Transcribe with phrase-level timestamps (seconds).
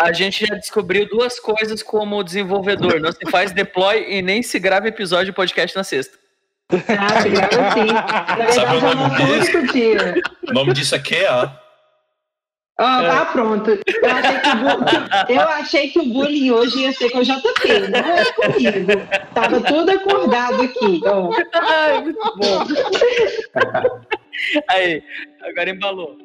[0.00, 2.98] A gente já descobriu duas coisas como desenvolvedor.
[3.00, 6.18] Não se faz deploy e nem se grava episódio de podcast na sexta.
[6.72, 7.84] Ah, se grava sim.
[7.92, 9.58] Na verdade, Sabe o eu não nome disso?
[10.48, 11.60] O nome disso é QA.
[12.82, 13.70] Ah, tá pronto.
[13.72, 17.22] Eu achei, que o bu- eu achei que o bullying hoje ia ser com o
[17.22, 18.88] JP, não é comigo.
[19.34, 21.00] Tava tudo acordado aqui.
[21.04, 21.30] Ó.
[21.52, 22.64] Ai, muito bom.
[24.70, 25.02] Aí,
[25.42, 26.16] agora embalou.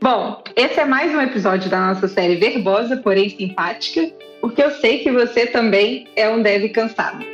[0.00, 4.08] Bom, esse é mais um episódio da nossa série Verbosa, porém simpática,
[4.40, 7.24] porque eu sei que você também é um dev cansado.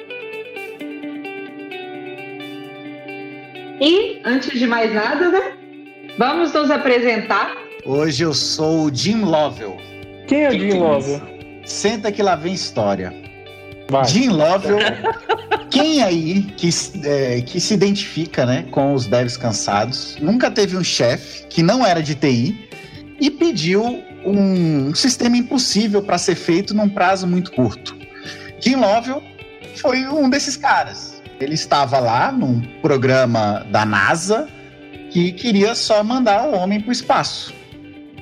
[3.79, 5.53] E, antes de mais nada, né?
[6.17, 7.55] Vamos nos apresentar.
[7.85, 9.77] Hoje eu sou o Jim Lovell.
[10.27, 11.21] Quem é o Jim Lovell?
[11.67, 13.13] Senta que lá vem história.
[13.95, 14.05] Vai.
[14.07, 14.79] Jim Lovell,
[15.71, 16.69] quem aí que,
[17.05, 21.87] é, que se identifica né, com os devs cansados, nunca teve um chefe que não
[21.87, 22.69] era de TI
[23.21, 27.97] e pediu um sistema impossível para ser feito num prazo muito curto.
[28.59, 29.23] Jim Lovell
[29.77, 31.23] foi um desses caras.
[31.41, 34.49] Ele estava lá num programa da NASA
[35.13, 37.55] que queria só mandar o homem para o espaço.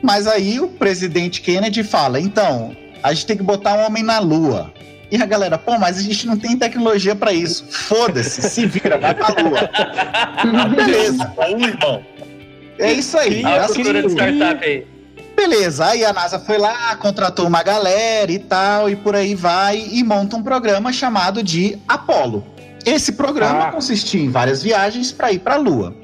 [0.03, 4.19] Mas aí o presidente Kennedy fala: então, a gente tem que botar um homem na
[4.19, 4.71] Lua.
[5.13, 7.67] E a galera, pô, mas a gente não tem tecnologia para isso.
[7.71, 9.69] Foda-se, se vira, vai pra Lua.
[10.75, 12.03] Beleza, Bom, irmão.
[12.79, 13.45] é isso aí.
[13.45, 14.87] A é assim cultura de que- startup aí.
[15.37, 19.87] Beleza, aí a NASA foi lá, contratou uma galera e tal, e por aí vai,
[19.91, 22.47] e monta um programa chamado de Apollo.
[22.87, 23.73] Esse programa Ah.
[23.73, 25.95] consistia em várias viagens para ir para a Lua.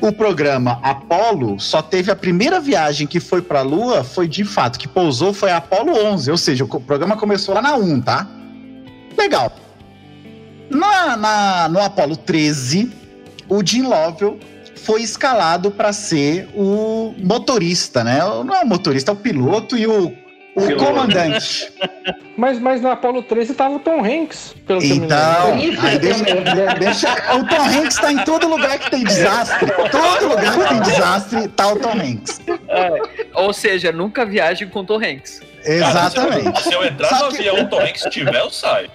[0.00, 4.44] O programa Apollo só teve a primeira viagem que foi para a Lua, foi de
[4.44, 8.00] fato, que pousou, foi a Apollo 11, ou seja, o programa começou lá na 1,
[8.00, 8.26] tá?
[9.20, 9.52] Legal.
[10.70, 12.90] Na, na- no Apollo 13,
[13.48, 14.38] o Jim Lovell
[14.76, 18.18] foi escalado para ser o motorista, né?
[18.20, 20.12] Não é o motorista, é o piloto e o,
[20.56, 20.84] o Piloto.
[20.84, 21.72] comandante.
[22.36, 25.04] Mas, mas na Apollo 13 tava o Tom Hanks, pelo que eu me.
[25.04, 25.58] Então,
[26.00, 29.70] deixa, deixa- o Tom Hanks tá em todo lugar que tem desastre.
[29.90, 32.40] Todo lugar que tem desastre tá o Tom Hanks.
[32.68, 32.92] É,
[33.34, 35.42] Ou seja, nunca viaje com Tom Hanks.
[35.66, 36.62] Exatamente.
[36.62, 38.88] Se eu entrar Só no que- avião, o Tom Hanks tiver, eu saio.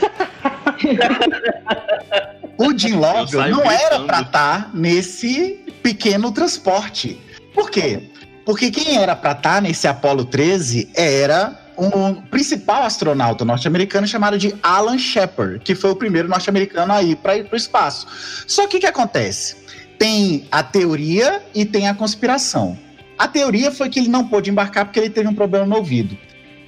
[2.57, 7.21] O Jim Lovell não era pra estar nesse pequeno transporte.
[7.53, 8.01] Por quê?
[8.45, 14.55] Porque quem era pra estar nesse Apollo 13 era um principal astronauta norte-americano chamado de
[14.61, 18.07] Alan Shepard, que foi o primeiro norte-americano a ir para o espaço.
[18.47, 19.57] Só que o que acontece?
[19.97, 22.77] Tem a teoria e tem a conspiração.
[23.17, 26.17] A teoria foi que ele não pôde embarcar porque ele teve um problema no ouvido.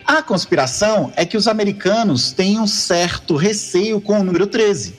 [0.05, 4.95] A conspiração é que os americanos têm um certo receio com o número 13.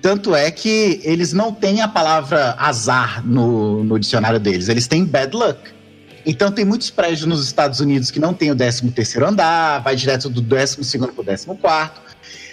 [0.00, 5.04] Tanto é que eles não têm a palavra azar no, no dicionário deles, eles têm
[5.04, 5.81] bad luck.
[6.24, 9.96] Então tem muitos prédios nos Estados Unidos que não tem o 13 terceiro andar, vai
[9.96, 12.00] direto do 12 segundo pro 14 quarto.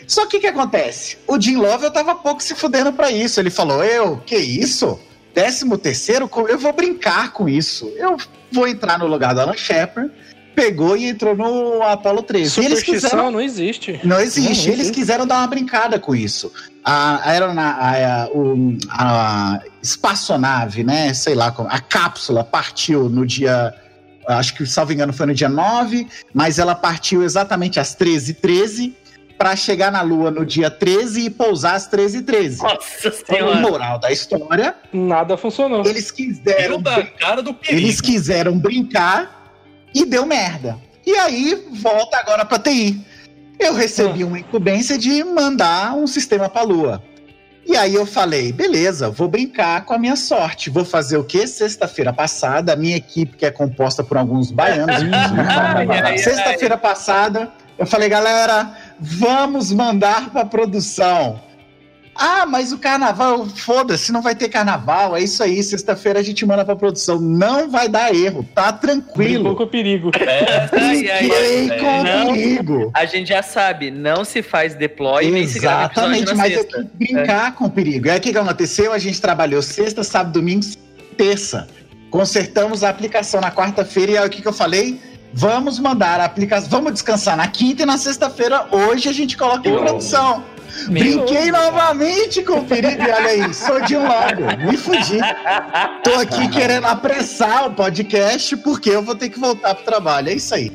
[0.08, 1.18] Só que o que acontece?
[1.28, 3.40] O Jim Lovell tava pouco se fudendo pra isso.
[3.40, 5.00] Ele falou: Eu, que isso?
[5.36, 7.94] 13 terceiro, eu vou brincar com isso.
[7.96, 8.18] Eu
[8.52, 10.12] vou entrar no lugar do Alan Shepard.
[10.56, 12.62] Pegou e entrou no Apollo 13.
[12.62, 14.00] E eles quiseram não existe.
[14.04, 14.68] não existe.
[14.68, 16.52] Não, não Eles quiseram dar uma brincada com isso.
[16.84, 21.14] A, aerona- a, a, o- a espaçonave, né?
[21.14, 23.74] Sei lá, como- a cápsula partiu no dia.
[24.28, 28.94] Acho que, salvo engano, foi no dia 9, mas ela partiu exatamente às 13h13
[29.40, 32.58] para chegar na Lua no dia 13 e pousar às 13h13.
[32.62, 33.56] Nossa O senhora.
[33.56, 35.84] moral da história, Nada funcionou.
[35.86, 37.80] eles quiseram Viu da cara do perigo.
[37.82, 39.39] eles quiseram brincar
[39.94, 40.78] e deu merda.
[41.06, 43.06] E aí volta agora para TI.
[43.60, 47.04] Eu recebi uma incumbência de mandar um sistema para Lua.
[47.66, 50.70] E aí eu falei, beleza, vou brincar com a minha sorte.
[50.70, 51.46] Vou fazer o quê?
[51.46, 56.18] Sexta-feira passada, a minha equipe, que é composta por alguns baianos, Ai, ai, ai.
[56.18, 61.40] sexta-feira passada, eu falei, galera, vamos mandar para produção.
[62.22, 65.16] Ah, mas o carnaval, foda-se, não vai ter carnaval.
[65.16, 67.18] É isso aí, sexta-feira a gente manda pra produção.
[67.20, 68.80] Não vai dar erro, tá Brincou
[69.14, 69.56] tranquilo.
[69.56, 70.12] com o perigo.
[70.20, 72.34] É, Ai, ai, Fiquei ai, com não.
[72.34, 72.92] perigo.
[72.94, 76.78] A gente já sabe, não se faz deploy nem se Exatamente, na mas eu sexta.
[76.98, 78.08] quis brincar com o perigo.
[78.08, 78.92] E aí o que, que aconteceu?
[78.92, 80.66] A gente trabalhou sexta, sábado, domingo,
[81.18, 81.68] terça.
[82.10, 85.00] Consertamos a aplicação na quarta-feira e aí o que, que eu falei?
[85.32, 88.66] Vamos mandar a aplicação, vamos descansar na quinta e na sexta-feira.
[88.72, 89.84] Hoje a gente coloca em Meu.
[89.84, 90.44] produção.
[90.90, 95.20] Brinquei novamente com o perigo, e olha aí, sou de um lado, me fudi.
[96.04, 100.34] Tô aqui querendo apressar o podcast porque eu vou ter que voltar pro trabalho, é
[100.34, 100.72] isso aí.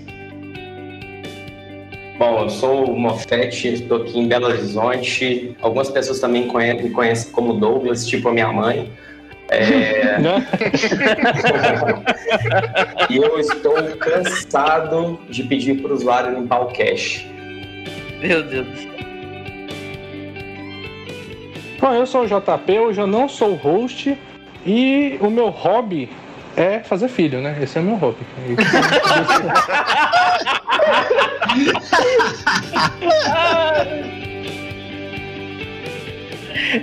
[2.19, 5.57] Bom, eu sou o Mofete, estou aqui em Belo Horizonte.
[5.61, 8.91] Algumas pessoas também conhe- me conhecem como Douglas, tipo a minha mãe.
[9.51, 10.47] É, Né?
[13.11, 17.27] e eu estou cansado de pedir para o usuário limpar o cache.
[18.23, 18.91] Meu Deus do céu.
[21.85, 24.17] Bom, eu sou o JP, hoje eu não sou host
[24.65, 26.09] e o meu hobby
[26.57, 27.59] é fazer filho, né?
[27.63, 28.25] Esse é o meu hobby.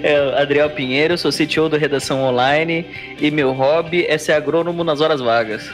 [0.03, 2.85] É, Adriel Pinheiro, sou CTO do Redação Online
[3.19, 5.69] e meu hobby é ser agrônomo nas horas vagas.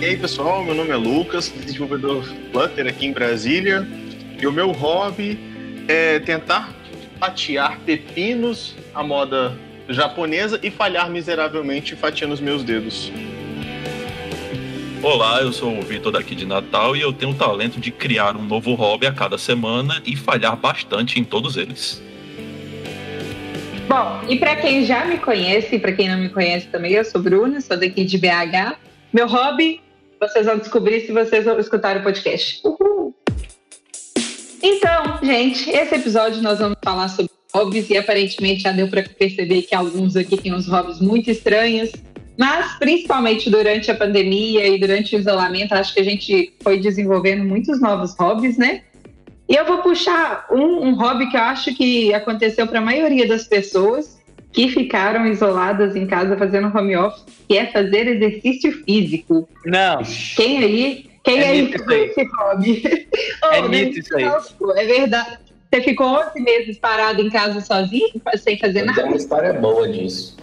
[0.00, 3.86] E aí pessoal, meu nome é Lucas, desenvolvedor Flutter aqui em Brasília.
[4.40, 5.38] E o meu hobby
[5.86, 6.77] é tentar
[7.18, 9.56] fatiar pepinos à moda
[9.88, 13.10] japonesa e falhar miseravelmente fatiando os meus dedos.
[15.02, 18.36] Olá, eu sou o Vitor daqui de Natal e eu tenho o talento de criar
[18.36, 22.02] um novo hobby a cada semana e falhar bastante em todos eles.
[23.88, 27.04] Bom, e para quem já me conhece, e para quem não me conhece também, eu
[27.04, 28.76] sou Bruna, sou daqui de BH.
[29.12, 29.80] Meu hobby,
[30.20, 32.60] vocês vão descobrir se vocês escutarem o podcast.
[32.64, 32.97] Uhul.
[34.62, 39.62] Então, gente, esse episódio nós vamos falar sobre hobbies e aparentemente já deu para perceber
[39.62, 41.90] que alguns aqui têm uns hobbies muito estranhos.
[42.36, 47.44] Mas, principalmente durante a pandemia e durante o isolamento, acho que a gente foi desenvolvendo
[47.44, 48.82] muitos novos hobbies, né?
[49.48, 53.26] E eu vou puxar um, um hobby que eu acho que aconteceu para a maioria
[53.26, 54.18] das pessoas
[54.52, 59.48] que ficaram isoladas em casa fazendo home office, que é fazer exercício físico.
[59.64, 60.00] Não,
[60.36, 61.10] Quem aí?
[61.28, 62.04] Quem É ficou isso aí.
[62.04, 63.08] esse hobby?
[63.52, 64.24] É Oh, mito isso aí.
[64.24, 65.38] não, É verdade.
[65.72, 68.08] Você ficou 11 meses parado em casa sozinho,
[68.38, 69.04] sem fazer Eu nada?
[69.04, 70.36] uma história boa disso.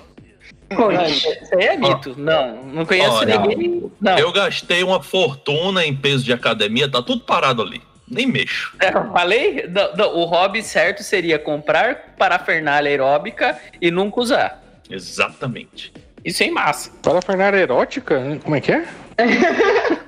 [0.69, 2.13] não, isso aí é mito.
[2.17, 3.91] Não, não conheço Olha, ninguém.
[3.99, 7.81] Não, Eu gastei uma fortuna em peso de academia, tá tudo parado ali.
[8.07, 8.71] Nem mexo.
[8.79, 14.63] eu falei, não, não, o hobby certo seria comprar parafernália aeróbica e nunca usar.
[14.87, 15.91] Exatamente.
[16.23, 16.91] Isso é em massa.
[17.01, 18.39] Para Fernanda erótica?
[18.43, 18.85] Como é que é?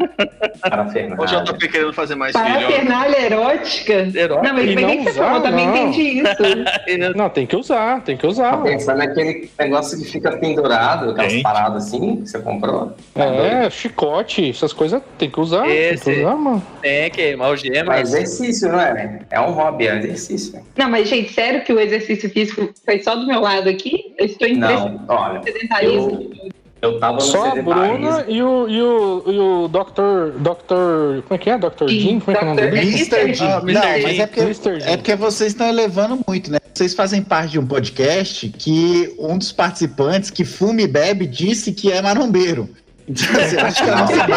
[0.61, 1.25] Para O Fernanda.
[1.25, 2.33] JP querendo fazer mais.
[2.33, 3.93] Parafernália erótica?
[3.93, 4.41] Erótica.
[4.41, 5.41] Não, mas que não que você falou?
[5.41, 6.27] Também entendi isso.
[7.15, 8.63] Não, tem que usar, tem que Tá usar.
[8.63, 11.43] pensando naquele negócio que fica pendurado, aquelas Gente.
[11.43, 12.93] paradas assim que você comprou?
[13.13, 13.41] Tá doido?
[13.45, 15.67] É, chicote, essas coisas tem que usar.
[15.69, 16.05] Esse.
[16.05, 16.63] Tem que usar, mano.
[16.81, 17.99] Tem que É algemas.
[18.13, 19.19] exercício, não é?
[19.29, 20.59] É um hobby, é exercício.
[20.75, 24.13] Não, mas, gente, sério que o exercício físico foi só do meu lado aqui?
[24.17, 26.11] Eu estou impressionado Não, olha, com o sedentarismo.
[26.11, 26.49] eu,
[26.87, 27.97] eu tava no Só a sedentarismo.
[27.97, 30.37] Bruna e o, e o, e o Dr.
[30.39, 31.21] Dr.
[31.27, 31.57] Como é que é?
[31.57, 31.87] Dr.
[31.87, 32.19] Jim?
[32.19, 32.93] Como é que é o nome dele?
[32.93, 33.33] Mr.
[33.33, 33.45] Jim.
[33.45, 36.59] Ah, Não, mas é porque, é porque vocês estão elevando muito, né?
[36.73, 41.71] Vocês fazem parte de um podcast que um dos participantes que fuma e bebe disse
[41.71, 42.69] que é marombeiro.
[43.09, 44.27] Assim, acho que a nossa,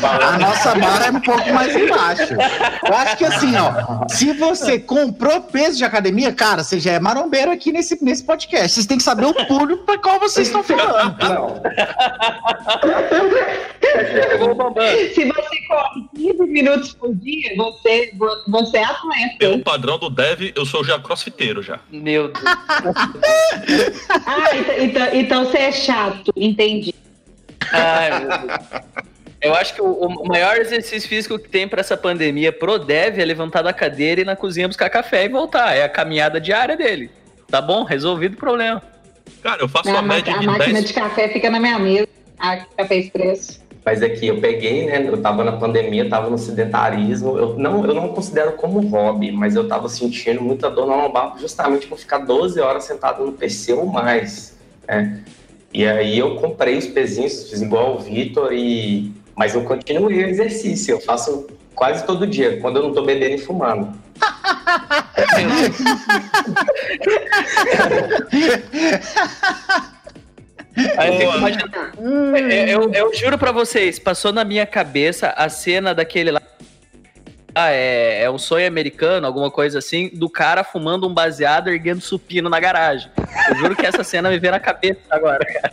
[0.00, 2.32] barra, a nossa barra é um pouco mais embaixo.
[2.32, 6.98] Eu acho que assim, ó, se você comprou peso de academia, cara, você já é
[6.98, 8.70] marombeiro aqui nesse, nesse podcast.
[8.70, 11.16] Vocês têm que saber o público para qual vocês estão falando.
[11.18, 11.62] Não.
[15.14, 18.10] Se você corre 15 minutos por dia, você,
[18.48, 19.36] você é atleta.
[19.38, 21.78] Pelo padrão do Dev, eu sou já crossfiteiro já.
[21.90, 22.44] Meu Deus.
[24.26, 26.94] Ah, então, então, então você é chato, entendi.
[27.72, 28.60] Ai, meu Deus.
[29.40, 33.18] Eu acho que o, o maior exercício físico que tem pra essa pandemia pro Dev
[33.18, 35.74] é levantar da cadeira e ir na cozinha buscar café e voltar.
[35.76, 37.10] É a caminhada diária dele.
[37.50, 37.84] Tá bom?
[37.84, 38.82] Resolvido o problema.
[39.42, 40.84] Cara, eu faço A, uma ma- média a de máquina 10.
[40.86, 42.08] de café fica na minha mesa.
[42.38, 43.60] A café expresso.
[43.84, 45.06] mas aqui eu peguei, né?
[45.06, 47.36] Eu tava na pandemia, tava no sedentarismo.
[47.36, 51.34] Eu não, eu não considero como hobby, mas eu tava sentindo muita dor na lombar
[51.38, 54.56] justamente por ficar 12 horas sentado no PC ou mais.
[54.88, 55.22] né?
[55.74, 59.12] E aí eu comprei os pezinhos, fiz igual o Vitor, e...
[59.34, 60.92] mas eu continuei o exercício.
[60.92, 63.92] Eu faço quase todo dia, quando eu não tô bebendo e fumando.
[70.96, 71.72] Aí eu imaginando-
[72.50, 76.40] É, Eu, eu juro pra vocês, passou na minha cabeça a cena daquele lá.
[77.54, 82.00] Ah, é, é um sonho americano, alguma coisa assim, do cara fumando um baseado erguendo
[82.00, 83.08] supino na garagem.
[83.48, 85.72] Eu juro que essa cena me veio na cabeça agora, cara.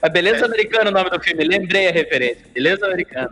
[0.00, 2.46] A Beleza Americana é o nome do filme, lembrei a referência.
[2.54, 3.30] Beleza Americana.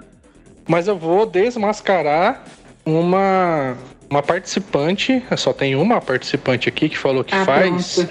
[0.69, 2.45] Mas eu vou desmascarar
[2.85, 3.77] uma,
[4.11, 8.07] uma participante, só tem uma participante aqui que falou que Ah, faz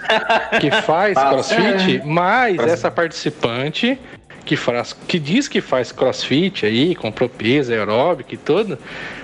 [0.59, 2.73] que faz crossfit, mas Crossfit.
[2.73, 3.99] essa participante
[4.45, 8.77] que, faz, que diz que faz crossfit aí, comprou peso aeróbico e tudo,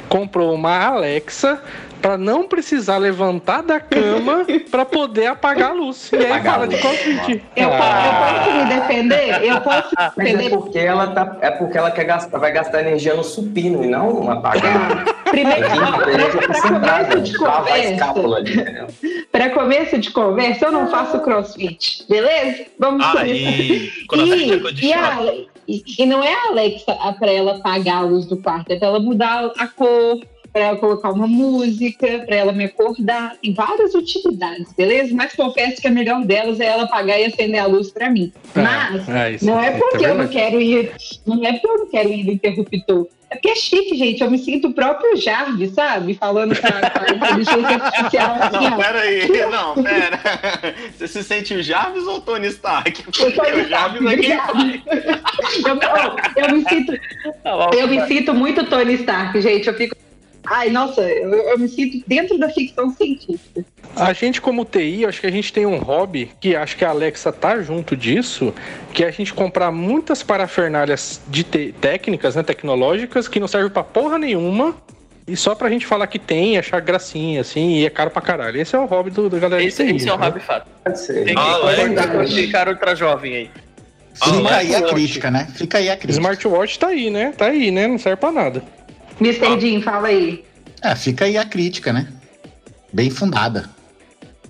[0.10, 1.62] comprou uma Alexa
[2.02, 6.12] pra não precisar levantar da cama pra poder apagar a luz.
[6.14, 6.82] E aí Apagar fala de luz.
[6.86, 7.44] crossfit.
[7.56, 8.06] Eu, Ah.
[8.06, 9.44] eu posso me defender?
[9.44, 10.50] Eu posso me Mas é defender?
[10.58, 14.30] porque ela tá, é porque ela quer gastar, vai gastar energia no supino e não
[14.30, 15.04] apagar.
[15.26, 15.90] Primeiro, para
[17.10, 18.14] começo de conversa,
[19.32, 22.66] para começo de conversa, eu não faço crossfit, beleza?
[22.80, 24.36] Vamos Aí, começar.
[24.36, 25.18] E, e, a,
[25.68, 28.88] e, e, não é a Alexa para ela apagar a luz do quarto, é para
[28.88, 30.22] ela mudar a cor,
[30.56, 33.36] para ela colocar uma música, para ela me acordar.
[33.42, 35.14] Tem várias utilidades, beleza?
[35.14, 38.32] Mas confesso que a melhor delas é ela apagar e acender a luz para mim.
[38.56, 40.94] Ah, Mas é, não é, é porque eu não quero ir,
[41.26, 43.08] não é porque eu não quero ir no interruptor.
[43.36, 44.24] É porque é chique, gente.
[44.24, 46.14] Eu me sinto o próprio Jarvis, sabe?
[46.14, 48.38] Falando com a, inteligência artificial.
[48.40, 49.28] Assim, não, pera aí.
[49.52, 50.20] Não, pera.
[50.96, 53.04] Você se sente o Jarvis ou o Tony Stark?
[53.04, 54.32] Porque o Jarvis é quem
[55.66, 56.94] eu, eu, eu, me sinto,
[57.44, 59.68] tá eu me sinto muito Tony Stark, gente.
[59.68, 59.96] Eu fico
[60.48, 63.66] Ai, nossa, eu, eu, me sinto dentro da ficção científica.
[63.96, 66.90] A gente, como TI, acho que a gente tem um hobby que acho que a
[66.90, 68.54] Alexa tá junto disso,
[68.94, 73.84] que é a gente comprar muitas parafernálias de técnicas, né, tecnológicas, que não servem pra
[73.84, 74.76] porra nenhuma.
[75.28, 78.62] E só pra gente falar que tem, achar gracinha, assim, e é caro pra caralho.
[78.62, 79.96] Esse é o hobby do, do galera esse, de TI.
[79.98, 80.26] Esse é o né?
[80.26, 80.68] hobby fato.
[80.84, 83.52] Tem que ah, cara ultra jovem aí.
[84.14, 85.48] Fica aí a crítica, né?
[85.56, 86.12] Fica aí a crítica.
[86.12, 87.34] Smartwatch tá aí, né?
[87.36, 87.88] Tá aí, né?
[87.88, 88.64] Não serve pra nada.
[89.20, 89.46] Mr.
[89.46, 89.60] Ah.
[89.60, 90.44] Jim, fala aí.
[90.82, 92.08] É, fica aí a crítica, né?
[92.92, 93.70] Bem fundada.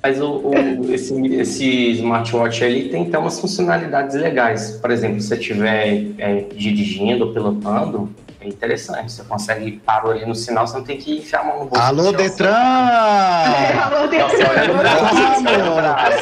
[0.01, 4.71] Mas o, o, esse, esse smartwatch ali tem até umas funcionalidades legais.
[4.73, 9.11] Por exemplo, se você estiver é, dirigindo ou pilotando, é interessante.
[9.11, 11.83] Você consegue parar ali no sinal, você não tem que enfiar a mão no bolso.
[11.83, 12.51] Alô, Detran!
[12.51, 14.47] É, alô, Detran!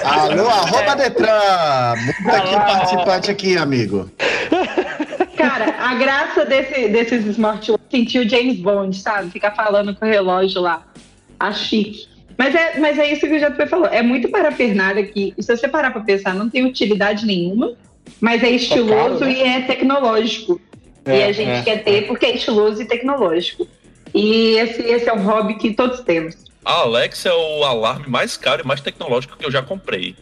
[0.05, 1.95] Alô, arroba Detran!
[2.21, 4.09] Muda aqui participante aqui, amigo.
[5.47, 9.29] Cara, a graça desse, desses smartwatches sentir o James Bond, sabe?
[9.29, 10.85] Ficar falando com o relógio lá.
[11.39, 12.07] A chique.
[12.38, 13.88] Mas é, mas é isso que o JP falou.
[13.88, 17.73] É muito parafernália que, se você parar para pensar, não tem utilidade nenhuma,
[18.19, 19.33] mas é estiloso caro, né?
[19.33, 20.59] e é tecnológico.
[21.05, 23.67] É, e a gente é, quer ter porque é estiloso e tecnológico.
[24.13, 26.35] E esse, esse é um hobby que todos temos.
[26.63, 30.15] A Alexa é o alarme mais caro e mais tecnológico que eu já comprei.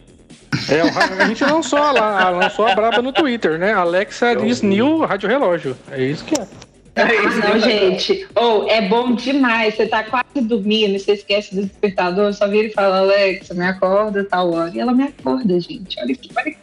[0.68, 3.72] É, a gente lançou a, lançou a braba no Twitter, né?
[3.72, 5.76] Alexa diz new rádio relógio.
[5.90, 6.46] É isso que é.
[6.94, 7.06] Ah,
[7.48, 8.28] não, gente.
[8.34, 9.74] Ou oh, é bom demais.
[9.74, 14.24] Você tá quase dormindo, você esquece do despertador, só vira e fala, Alexa, me acorda,
[14.24, 14.70] tal hora.
[14.74, 15.98] E ela me acorda, gente.
[15.98, 16.54] Olha que olha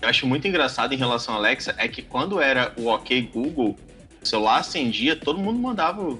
[0.00, 3.76] Eu acho muito engraçado em relação à Alexa é que quando era o OK Google,
[4.22, 6.16] o celular acendia, todo mundo mandava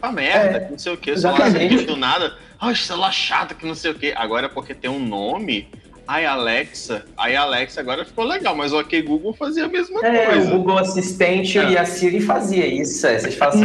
[0.00, 2.36] pra merda, é, não sei o que, o celular acendia do nada.
[2.60, 4.12] Ai, celular chato, que não sei o que.
[4.12, 5.68] Agora é porque tem um nome
[6.06, 10.26] Aí Alexa, aí Alexa agora ficou legal, mas o OK Google fazia a mesma é,
[10.26, 10.48] coisa.
[10.48, 11.70] O Google Assistente é.
[11.70, 13.06] e a Siri fazia isso.
[13.06, 13.18] É.
[13.18, 13.64] Vocês fazem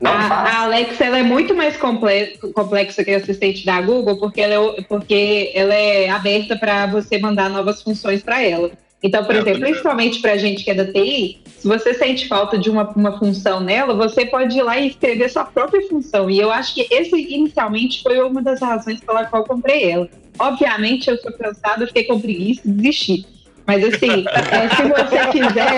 [0.00, 4.40] não, a, a, Alexa ela é muito mais complexa que o assistente da Google, porque
[4.40, 8.70] ela é, porque ela é aberta para você mandar novas funções para ela.
[9.02, 12.28] Então, por é, exemplo, principalmente para a gente que é da TI, se você sente
[12.28, 16.28] falta de uma, uma função nela, você pode ir lá e escrever sua própria função.
[16.30, 20.08] E eu acho que esse inicialmente foi uma das razões pela qual eu comprei ela.
[20.38, 23.26] Obviamente, eu sou cansada, fiquei com preguiça e desisti.
[23.66, 25.70] Mas assim, é, se você quiser,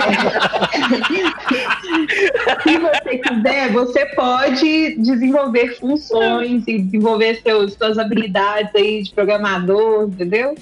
[2.63, 10.05] se você quiser, você pode desenvolver funções e desenvolver seus, suas habilidades aí de programador,
[10.05, 10.55] entendeu?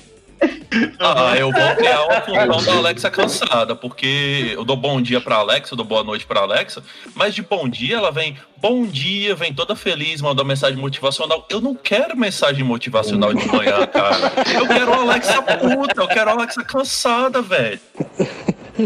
[0.98, 2.20] Ah, eu vou criar uma
[2.54, 6.26] função da Alexa cansada, porque eu dou bom dia pra Alexa, eu dou boa noite
[6.26, 6.82] pra Alexa,
[7.14, 11.46] mas de bom dia ela vem, bom dia, vem toda feliz, manda mensagem motivacional.
[11.50, 14.32] Eu não quero mensagem motivacional de manhã, cara.
[14.54, 17.80] Eu quero a Alexa puta, eu quero a Alexa cansada, velho.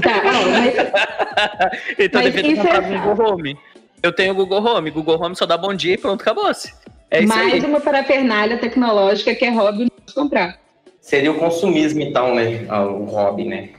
[0.03, 0.75] Tá, mas...
[1.99, 2.99] então mas devia ter comprado é...
[2.99, 3.59] Google Home.
[4.03, 6.75] Eu tenho o Google Home, Google Home só dá bom dia e pronto, acabou-se.
[7.11, 7.61] É Mais aí.
[7.61, 10.64] uma parafernália tecnológica que é hobby comprar.
[11.05, 12.65] Seria o consumismo, então, né?
[12.67, 13.75] Ah, o hobby, né?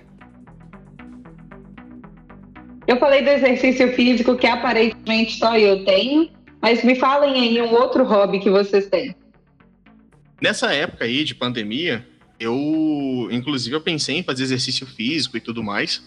[2.85, 6.29] Eu falei do exercício físico que aparentemente só eu tenho,
[6.61, 9.15] mas me falem aí um outro hobby que vocês têm.
[10.39, 12.07] Nessa época aí de pandemia,
[12.39, 16.03] eu, inclusive, eu pensei em fazer exercício físico e tudo mais.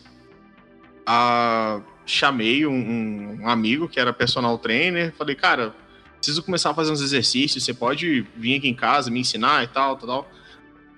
[1.05, 5.75] Ah, chamei um, um, amigo que era personal trainer, falei, cara,
[6.19, 9.67] preciso começar a fazer uns exercícios, você pode vir aqui em casa me ensinar e
[9.67, 10.38] tal, tal, tal.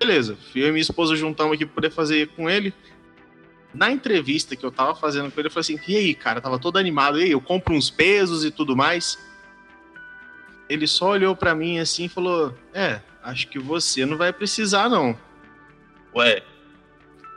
[0.01, 2.73] Beleza, eu e minha esposa juntamos aqui pra poder fazer com ele.
[3.71, 6.57] Na entrevista que eu tava fazendo com ele, eu falei assim: e aí, cara, tava
[6.57, 9.19] todo animado, e aí, eu compro uns pesos e tudo mais.
[10.67, 14.89] Ele só olhou para mim assim e falou: É, acho que você não vai precisar,
[14.89, 15.15] não.
[16.15, 16.41] Ué.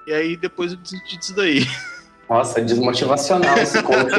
[0.07, 1.67] E aí depois eu desisti disso daí.
[2.35, 4.13] Nossa, desmotivacional esse coach.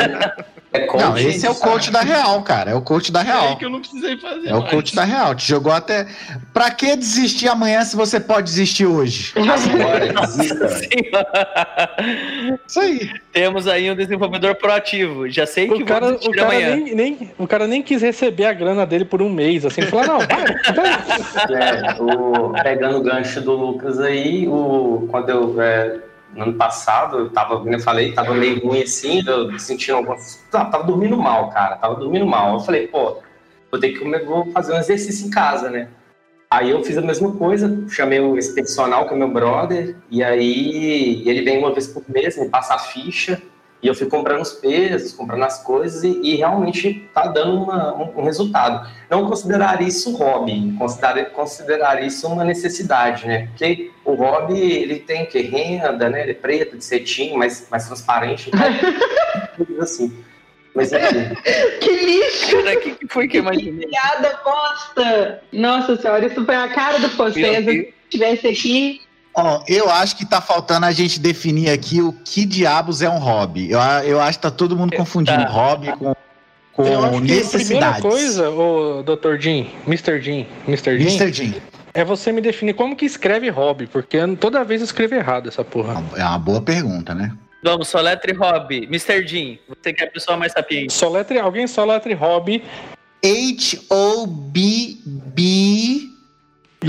[0.72, 2.72] É coach Não, esse é o coach da Real, cara.
[2.72, 3.58] É o coach da É Real.
[3.58, 4.48] que eu não precisei fazer.
[4.48, 4.72] É o mais.
[4.72, 5.36] coach da Real.
[5.36, 6.08] Te jogou até.
[6.54, 9.34] Pra que desistir amanhã se você pode desistir hoje?
[9.36, 10.82] Agora, desista.
[12.68, 13.10] Isso aí.
[13.34, 15.30] Temos aí um desenvolvedor proativo.
[15.30, 16.76] Já sei que O cara, vou o cara amanhã.
[16.76, 20.08] nem, nem, o cara nem quis receber a grana dele por um mês, assim, falou,
[20.08, 21.62] não, vai, vai.
[21.62, 26.00] É, o, pegando o gancho do Lucas aí, o, quando eu, é,
[26.36, 30.44] no ano passado, eu tava, como eu falei, tava meio ruim assim, eu sentindo algumas.
[30.52, 32.54] Tava, tava dormindo mal, cara, tava dormindo mal.
[32.54, 33.20] Eu falei, pô,
[33.72, 35.88] vou ter que vou fazer um exercício em casa, né?
[36.50, 41.28] Aí eu fiz a mesma coisa, chamei esse personal, que é meu brother, e aí
[41.28, 43.42] ele vem uma vez por mês, me passa a ficha,
[43.86, 47.94] e eu fui comprando os pesos, comprando as coisas, e, e realmente tá dando uma-
[47.94, 48.90] um, um resultado.
[49.10, 53.46] Não considerar isso hobby, considerar, considerar isso uma necessidade, né?
[53.52, 56.24] Porque o hobby, ele tem que renda, né?
[56.24, 58.50] Ele é preto, de cetim, mais, mais transparente,
[59.56, 60.24] coisas assim.
[60.74, 61.36] Mas enfim,
[61.80, 62.58] Que lixo!
[62.64, 63.88] Cara, que, que foi que eu imaginei?
[63.88, 65.42] Piada bosta!
[65.54, 67.72] Nossa senhora, isso foi a cara do Focesa.
[67.72, 69.02] Se tivesse aqui.
[69.36, 73.18] Ó, eu acho que tá faltando a gente definir aqui o que diabos é um
[73.20, 73.70] hobby.
[73.70, 75.50] Eu, a- eu acho que tá todo mundo confundindo Tá.
[75.50, 76.16] hobby com,
[76.72, 79.38] com que a primeira coisa, o Dr.
[79.40, 80.22] Jim, Mr.
[80.22, 80.98] Jim, Mr.
[80.98, 81.34] Jim, Mr.
[81.34, 81.54] Jim.
[81.94, 85.64] é você me definir como que escreve hobby, porque toda vez eu escrevo errado essa
[85.66, 86.02] porra.
[86.16, 87.32] É uma boa pergunta, né?
[87.64, 88.84] Vamos, soletre hobby.
[88.86, 89.28] Mr.
[89.28, 90.94] Jim, você que é a pessoa mais sapiente.
[90.94, 92.64] Soletre, alguém soletre hobby.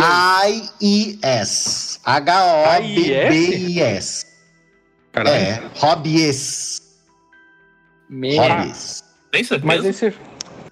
[0.02, 1.98] H-O-B-B-I-E-S.
[2.04, 4.26] H-O-B-B-I-S.
[5.12, 5.36] Caralho.
[5.36, 6.80] É, hobbies.
[8.08, 8.36] Me...
[8.36, 9.02] Hobbies.
[9.32, 9.66] Tem certeza?
[9.66, 10.14] Mas esse.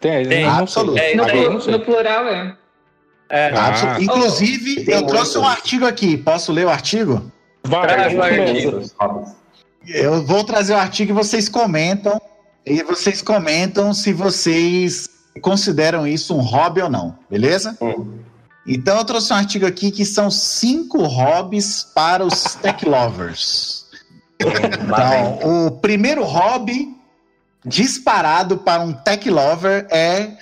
[0.00, 0.99] Tem, Tem, eu não absoluto.
[0.99, 1.12] sei.
[1.12, 1.73] É, No, sei.
[1.73, 2.57] no plural é.
[3.31, 3.97] É, Ah.
[4.00, 6.16] Inclusive, Tem eu trouxe um artigo aqui.
[6.16, 7.31] Posso ler o artigo?
[7.64, 8.64] Vai, vai.
[9.87, 12.21] Eu vou trazer o artigo e vocês comentam.
[12.66, 15.09] E vocês comentam se vocês
[15.43, 17.76] consideram isso um hobby ou não, beleza?
[17.81, 18.19] Hum.
[18.66, 23.85] Então eu trouxe um artigo aqui que são cinco hobbies para os tech lovers.
[24.40, 24.50] Vem.
[24.85, 26.94] Então, o primeiro hobby
[27.64, 30.37] disparado para um tech lover é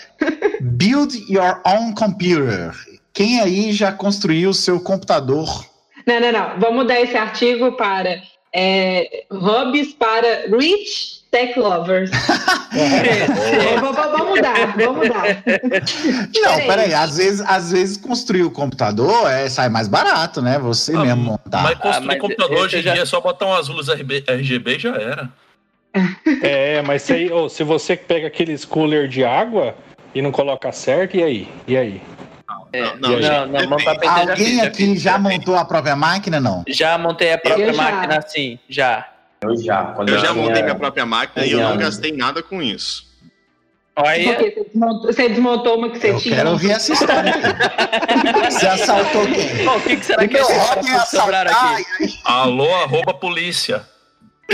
[0.61, 2.73] build your own computer.
[3.13, 5.67] Quem aí já construiu o seu computador?
[6.07, 6.61] Não, não, não.
[6.61, 8.21] Vamos mudar esse artigo para
[8.53, 12.11] é, hobbies para rich tech lovers.
[12.75, 15.45] É, vamos, vamos mudar, vamos mudar.
[16.41, 20.59] Não, peraí, às vezes, às vezes construir o computador é, sai mais barato, né?
[20.59, 21.63] Você Ah, mesmo montar.
[21.63, 24.25] Mas construir Ah, mas computador hoje em já- dia é só botar umas luzes RB
[24.27, 25.29] RGB e já era.
[26.43, 29.75] É, mas se, aí, ô, se você pega aqueles cooler de água
[30.15, 31.49] e não coloca certo, e aí?
[31.69, 32.01] E aí?
[32.75, 35.03] Não, não, não, PC já Alguém fiz, já aqui fiz.
[35.03, 36.65] já montou a própria máquina, não?
[36.69, 37.83] Já montei a própria Eu já.
[37.83, 39.09] máquina assim, já.
[39.43, 39.85] Eu já.
[39.87, 43.11] Quando Eu já montei minha própria máquina e eu não gastei nada com isso.
[43.95, 46.37] Olha, Porque você desmontou, você desmontou uma que você Eu tinha.
[46.37, 47.35] quero ouvir essa história.
[48.51, 49.65] Você assaltou quem?
[49.67, 51.47] Pô, o que, que será que Meu esses hobby é assaltar.
[51.49, 52.19] aqui?
[52.25, 53.87] Alô, arroba polícia.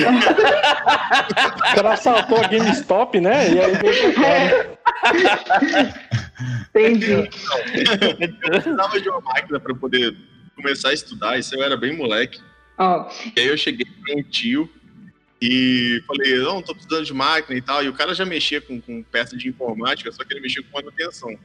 [0.07, 3.53] O cara assaltou a GameStop, né?
[3.53, 5.13] E aí veio pra cá,
[5.63, 5.95] né?
[6.71, 7.13] Entendi.
[7.13, 7.27] Eu
[8.51, 10.17] precisava de uma máquina para poder
[10.55, 12.41] começar a estudar, isso eu era bem moleque.
[12.77, 14.71] Ó, E aí eu cheguei para um tio
[15.41, 17.85] e falei, não, tô precisando de máquina e tal.
[17.85, 20.77] E o cara já mexia com, com peça de informática, só que ele mexia com
[20.77, 21.37] manutenção.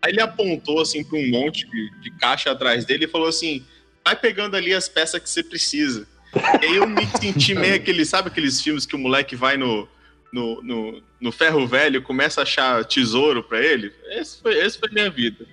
[0.00, 3.64] Aí ele apontou assim para um monte de, de caixa atrás dele e falou assim:
[4.04, 6.06] vai pegando ali as peças que você precisa.
[6.34, 9.88] E aí eu me senti meio aquele, sabe aqueles filmes que o moleque vai no,
[10.32, 13.92] no, no, no ferro velho e começa a achar tesouro para ele?
[14.10, 15.46] Esse foi, esse foi minha vida.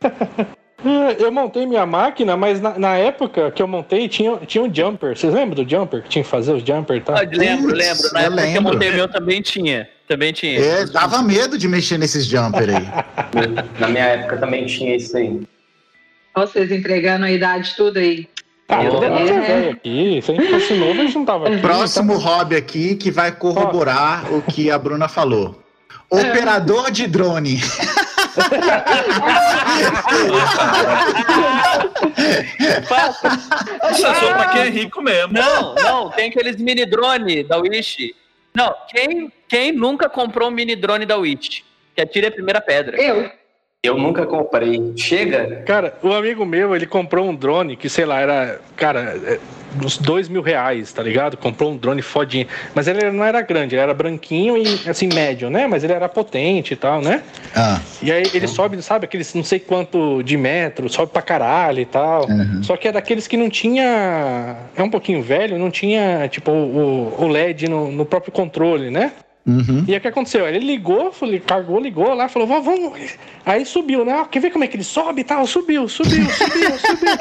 [1.18, 5.16] Eu montei minha máquina, mas na, na época que eu montei tinha, tinha um jumper.
[5.18, 6.02] Vocês lembram do jumper?
[6.04, 7.16] Que tinha que fazer os jumper e tal?
[7.16, 8.12] Ah, lembro, lembro.
[8.12, 8.62] Na eu época que eu lembro.
[8.62, 9.88] montei o meu também tinha.
[10.06, 10.58] Também tinha.
[10.58, 12.86] É, dava medo de mexer nesses jumper aí.
[13.80, 15.40] Na minha época também tinha isso aí.
[16.34, 18.28] vocês entregando a idade tudo aí.
[18.70, 19.40] Ah, Eu- tudo é mais É.
[19.40, 20.20] velho aqui.
[20.22, 21.58] Se a gente fosse novo, a gente não tava aqui.
[21.58, 25.62] Próximo hobby aqui que vai corroborar o que a Bruna falou.
[26.10, 27.60] Operador de drone.
[33.92, 35.32] Isso é só pra quem é rico mesmo.
[35.32, 38.14] Não, não, tem aqueles mini drone da Wish.
[38.54, 41.64] Não, quem, quem nunca comprou um mini drone da Wish?
[41.94, 42.96] Que atire a primeira pedra.
[43.00, 43.30] Eu.
[43.84, 44.92] Eu nunca comprei.
[44.96, 45.62] Chega?
[45.64, 49.38] Cara, o amigo meu, ele comprou um drone que, sei lá, era, cara, é,
[49.80, 51.36] uns dois mil reais, tá ligado?
[51.36, 52.48] Comprou um drone fodinho.
[52.74, 55.68] Mas ele não era grande, ele era branquinho e, assim, médio, né?
[55.68, 57.22] Mas ele era potente e tal, né?
[57.54, 61.78] Ah, E aí ele sobe, sabe, aqueles não sei quanto de metro, sobe pra caralho
[61.78, 62.28] e tal.
[62.28, 62.60] Uhum.
[62.64, 64.56] Só que é daqueles que não tinha.
[64.74, 69.12] É um pouquinho velho, não tinha, tipo, o, o LED no, no próprio controle, né?
[69.48, 69.84] Uhum.
[69.88, 70.46] E aí o que aconteceu?
[70.46, 73.00] Ele ligou, falei, cargou, ligou lá, falou, "Vamos, vamos.
[73.46, 74.12] Aí subiu, né?
[74.12, 75.46] Ah, Quer ver como é que ele sobe e tal?
[75.46, 77.16] Subiu, subiu, subiu, subiu.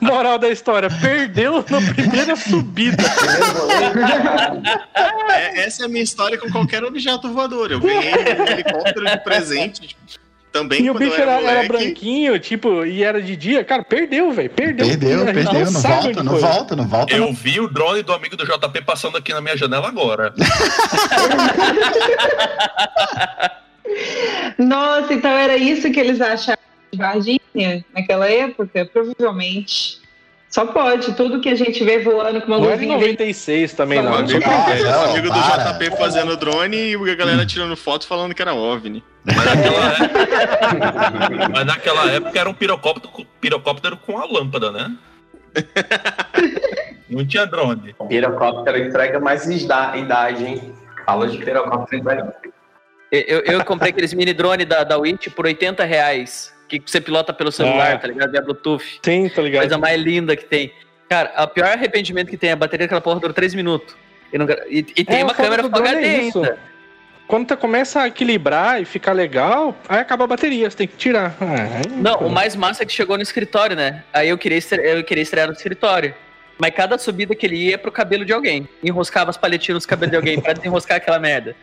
[0.00, 3.02] Moral da história, perdeu na primeira subida.
[5.30, 7.72] É, essa é a minha história com qualquer objeto voador.
[7.72, 10.23] Eu ganhei um helicóptero de presente tipo,
[10.54, 13.64] também E o bicho era, era, era branquinho, tipo, e era de dia.
[13.64, 14.48] Cara, perdeu, velho.
[14.50, 14.86] Perdeu.
[14.86, 17.12] Perdeu, perdeu, não sabe volta, não volta, não volta.
[17.12, 20.32] Eu vi o drone do amigo do JP passando aqui na minha janela agora.
[24.56, 26.62] Nossa, então era isso que eles achavam
[26.92, 28.88] de Varginha naquela época?
[28.92, 30.03] Provavelmente.
[30.54, 31.14] Só pode.
[31.16, 33.98] Tudo que a gente vê voando com uma Não era em luzinha verde 96 também,
[33.98, 34.14] O não.
[34.14, 35.72] amigo, Ah, é, não, amigo do para.
[35.72, 39.02] JP fazendo drone e a galera tirando foto falando que era OVNI.
[39.24, 44.92] Mas naquela época, mas naquela época era um pirocóptero, pirocóptero com a lâmpada, né?
[47.10, 47.92] Não tinha drone.
[48.08, 50.72] Pirocóptero entrega mais ida- idade, hein?
[51.04, 52.32] Fala de pirocóptero entrega.
[53.10, 56.53] Eu, eu comprei aqueles mini drone da, da Witch por 80 reais.
[56.68, 57.98] Que você pilota pelo celular, Ah.
[57.98, 58.30] tá ligado?
[58.30, 59.00] Via Bluetooth.
[59.02, 59.62] Sim, tá ligado?
[59.62, 60.72] Coisa mais linda que tem.
[61.08, 63.94] Cara, o pior arrependimento que tem, a bateria daquela porra dura 3 minutos.
[64.32, 66.38] E, não e- e tem É, uma câmera Full HD é isso.
[66.38, 66.58] ainda.
[67.26, 70.96] Quando tu começa a equilibrar e ficar legal, aí acaba a bateria, você tem que
[70.96, 71.34] tirar.
[71.40, 74.02] Ah, Não, o mais massa é que chegou no escritório, né?
[74.12, 76.14] Aí eu queria, estre- eu queria estrear no escritório.
[76.58, 78.68] Mas cada subida que ele ia é pro cabelo de alguém.
[78.82, 81.54] Enroscava as paletinhas nos cabelos de alguém pra desenroscar aquela merda.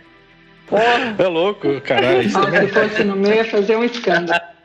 [1.20, 2.30] É louco, caralho.
[2.30, 4.40] Nossa, se fosse no meu, ia fazer um escândalo.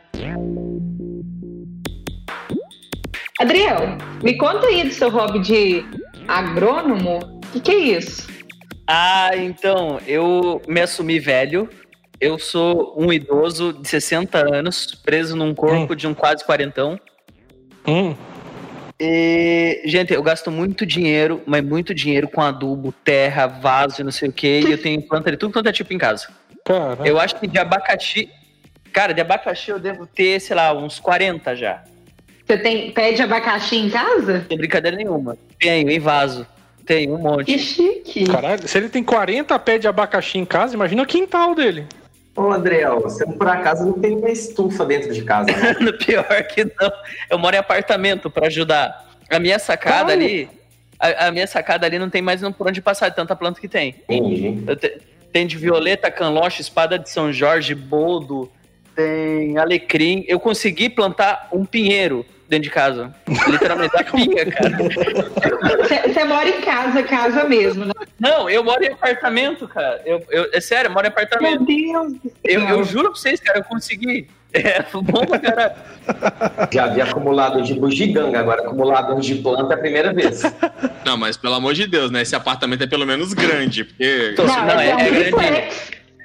[3.39, 5.85] Adriel, me conta aí do seu hobby de
[6.27, 7.19] agrônomo.
[7.19, 8.27] O que, que é isso?
[8.87, 11.69] Ah, então, eu me assumi velho.
[12.19, 16.99] Eu sou um idoso de 60 anos, preso num corpo de um quase quarentão.
[17.87, 18.15] Hum,
[18.99, 24.11] E, gente, eu gasto muito dinheiro, mas muito dinheiro com adubo, terra, vaso e não
[24.11, 24.61] sei o que.
[24.61, 26.29] E eu tenho planta de tudo quanto é tipo em casa.
[26.65, 27.07] cara.
[27.07, 28.31] Eu acho que de abacaxi.
[28.97, 31.83] Cara, de abacaxi eu devo ter, sei lá, uns 40 já.
[32.47, 34.39] Você tem pé de abacaxi em casa?
[34.39, 35.37] Não tem brincadeira nenhuma.
[35.61, 36.47] Tenho, em vaso.
[36.87, 37.59] Tenho um Que monte.
[37.59, 38.25] chique.
[38.25, 41.85] Caralho, se ele tem 40 pés de abacaxi em casa, imagina o quintal dele.
[42.35, 45.75] Ô, Adriel, você por acaso não tem uma estufa dentro de casa, né?
[46.03, 46.91] Pior que não.
[47.29, 49.11] Eu moro em apartamento pra ajudar.
[49.29, 50.25] A minha sacada Como?
[50.25, 50.49] ali.
[50.99, 53.69] A, a minha sacada ali não tem mais por onde passar de tanta planta que
[53.69, 53.95] tem.
[54.09, 54.65] Entendi.
[54.77, 55.03] Te-
[55.35, 58.51] tem de violeta, canloche, espada de São Jorge, boldo,
[58.97, 60.25] tem alecrim.
[60.27, 63.15] Eu consegui plantar um pinheiro dentro de casa.
[63.49, 64.79] Literalmente, a pinha, cara.
[66.13, 67.93] Você mora em casa, casa mesmo, né?
[68.19, 70.01] Não, eu moro em apartamento, cara.
[70.07, 71.65] Eu, eu- é sério, eu moro em Meu apartamento.
[71.65, 72.69] Deus do Eu, céu.
[72.71, 74.27] eu juro pra vocês, cara, eu consegui.
[74.55, 75.75] É, bom pra caralho.
[76.73, 80.41] Já havia acumulador de bugiganga, agora acumulador de planta é a primeira vez.
[81.05, 82.23] Não, mas pelo amor de Deus, né?
[82.23, 84.35] Esse apartamento é pelo menos grande, porque.
[84.39, 85.69] Não, não, é- é é grande.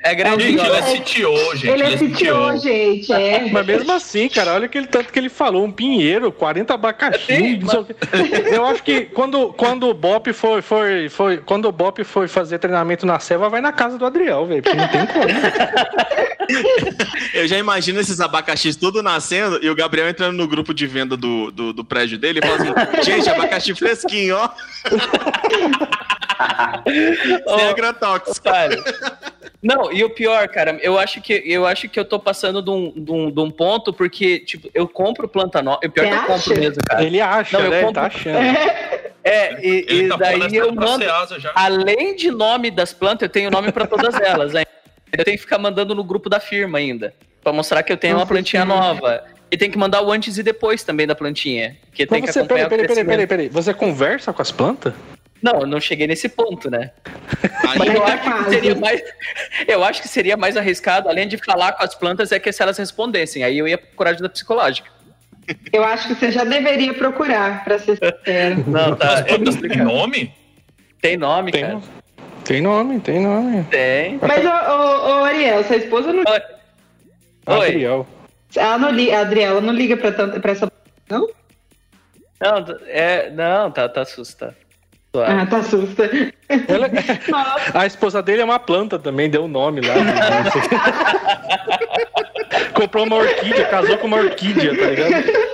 [0.04, 0.82] É grande, Gente, ele é.
[0.82, 1.68] CTO, gente.
[1.68, 3.14] Ele é CTO, gente.
[3.14, 3.50] É.
[3.52, 7.86] Mas mesmo assim, cara, olha aquele tanto que ele falou, um pinheiro, 40 abacaxi, o
[7.86, 7.96] quê.
[8.52, 12.58] Eu acho que quando, quando o Bop foi, foi, foi, quando o Bop foi fazer
[12.58, 15.26] treinamento na selva, vai na casa do Adriel, velho, porque não tem como.
[17.34, 21.16] Eu já imagino esses abacaxis tudo nascendo e o Gabriel entrando no grupo de venda
[21.16, 24.50] do, do, do prédio dele e falando assim: gente, abacaxi fresquinho, ó.
[27.56, 28.50] Sem agrotóxico.
[28.50, 28.84] Otário.
[29.62, 32.69] Não, e o pior, cara, eu acho que eu acho que eu tô passando de
[32.71, 35.80] um, de um, de um ponto, porque, tipo, eu compro planta nova.
[35.86, 37.04] O pior é que eu Você compro mesmo, cara.
[37.04, 37.78] Ele acha, Não, eu né?
[37.78, 38.38] Ele compro- tá achando.
[39.24, 41.06] É, e, Ele e tá daí eu mando.
[41.54, 44.56] Além de nome das plantas, eu tenho nome pra todas elas.
[44.56, 44.65] Hein?
[45.15, 47.13] Eu tenho que ficar mandando no grupo da firma ainda.
[47.43, 49.24] Pra mostrar que eu tenho uma plantinha nova.
[49.52, 51.78] E tem que mandar o antes e depois também da plantinha.
[51.93, 53.50] Que tem Mas que você, acompanhar peraí, peraí, peraí, peraí, peraí.
[53.50, 54.91] Você conversa com as plantas?
[55.41, 56.91] Não, eu não cheguei nesse ponto, né?
[57.63, 59.01] Mas Mas eu tá acho que seria mais.
[59.67, 62.62] Eu acho que seria mais arriscado, além de falar com as plantas, é que se
[62.62, 63.43] elas respondessem.
[63.43, 64.89] Aí eu ia procurar ajuda psicológica.
[65.73, 68.63] Eu acho que você já deveria procurar, pra ser sincero.
[68.69, 69.15] Não, tá.
[69.15, 69.86] As plantas têm complicado.
[69.88, 70.34] nome?
[71.01, 71.82] Tem nome, Tem, cara.
[72.45, 73.63] tem nome, tem nome.
[73.65, 74.19] Tem.
[74.21, 76.23] Mas, ô, ô, ô, Ariel, sua esposa não.
[76.32, 76.41] Oi.
[77.47, 77.67] Oi.
[77.67, 78.08] Adriel.
[78.56, 80.71] Ela não Adriela não liga pra, tanto, pra essa.
[81.10, 81.27] Não?
[82.39, 84.06] Não, é, não, tá, tá
[85.13, 85.39] assustado.
[85.39, 86.10] Ah, tá assusta.
[86.67, 86.89] Ela-
[87.74, 89.93] a esposa dele é uma planta também, deu o nome lá.
[92.74, 95.52] Comprou uma orquídea, casou com uma orquídea, tá ligado?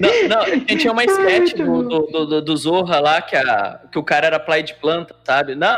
[0.00, 3.98] Não, não, gente, tinha uma sketch do, do, do, do- Zorra lá que, a, que
[3.98, 5.54] o cara era play de planta, sabe?
[5.54, 5.76] Não.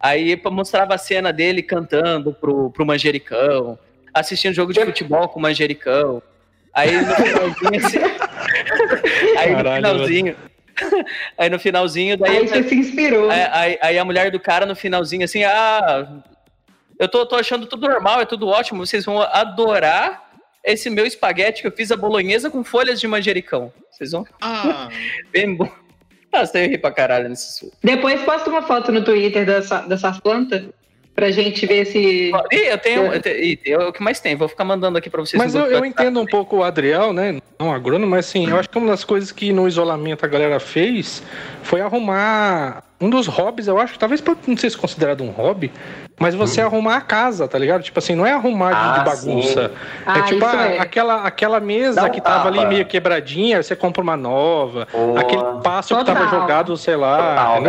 [0.00, 3.78] Aí mostrava a cena dele cantando pro, pro manjericão,
[4.12, 6.22] assistindo jogo de futebol com o manjericão.
[6.72, 7.98] Aí no finalzinho, assim,
[9.38, 10.36] aí no Caralho, finalzinho,
[11.38, 13.30] aí no finalzinho, daí Aí você se inspirou.
[13.30, 16.20] Aí, aí- aí a mulher do cara no finalzinho assim, ah,
[16.98, 20.22] eu tô, tô achando tudo normal, é tudo ótimo, vocês vão adorar
[20.62, 23.72] esse meu espaguete que eu fiz a bolonhesa com folhas de manjericão.
[23.90, 24.88] Vocês vão Ah,
[25.32, 25.70] bem bom.
[26.32, 27.72] Ah, você ri pra caralho nesse sul.
[27.82, 30.64] Depois posta uma foto no Twitter dessa- dessas plantas
[31.14, 32.30] pra gente ver se.
[32.52, 33.12] Ih, eu tenho.
[33.12, 34.34] Eu tenho eu- o que mais tem?
[34.34, 35.40] Vou ficar mandando aqui pra vocês.
[35.42, 37.38] Mas eu, eu entendo um pouco o Adriel, né?
[37.58, 40.58] Não agrônomo, mas assim, eu acho que uma das coisas que no isolamento a galera
[40.58, 41.22] fez
[41.62, 42.82] foi arrumar.
[43.00, 45.70] Um dos hobbies, eu acho que talvez não ser se considerado um hobby,
[46.18, 47.82] mas você arrumar a casa, tá ligado?
[47.82, 49.72] Tipo assim, não é arrumar de, Ah, de bagunça.
[50.06, 50.78] Ah, é tipo a- é.
[50.78, 52.68] Aquela, aquela mesa um que tava ali tapa.
[52.68, 54.86] meio quebradinha, você compra uma nova.
[54.92, 55.20] Boa.
[55.20, 56.40] Aquele passo que tava Total.
[56.40, 57.16] jogado, sei lá.
[57.18, 57.62] Total.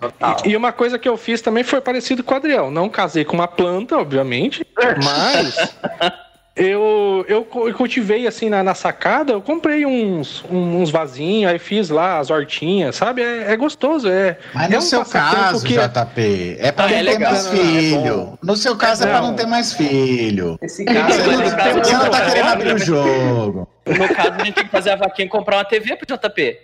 [0.00, 0.36] Total.
[0.44, 2.70] E, e uma coisa que eu fiz também foi parecido com o Adriel.
[2.70, 4.66] Não casei com uma planta, obviamente,
[5.04, 5.74] mas
[6.54, 11.50] eu, eu, cu- eu cultivei assim na, na sacada, eu comprei uns, um- uns vasinhos,
[11.50, 13.22] aí fiz lá as hortinhas, sabe?
[13.22, 14.36] É, é gostoso, é.
[14.52, 17.32] Mas é no um seu caso, que- JP, é pra Ah, não é ter legal,
[17.32, 17.46] mais?
[17.46, 18.38] É filho.
[18.42, 20.58] no seu caso é, pra não ter mais filho.
[20.60, 21.08] Esse cara.
[21.10, 22.52] Você não, caso, você não tá não, querendo não.
[22.52, 23.68] abrir o jogo.
[23.86, 26.58] No caso, a gente tem que fazer a vaquinha e comprar uma TV pro JP.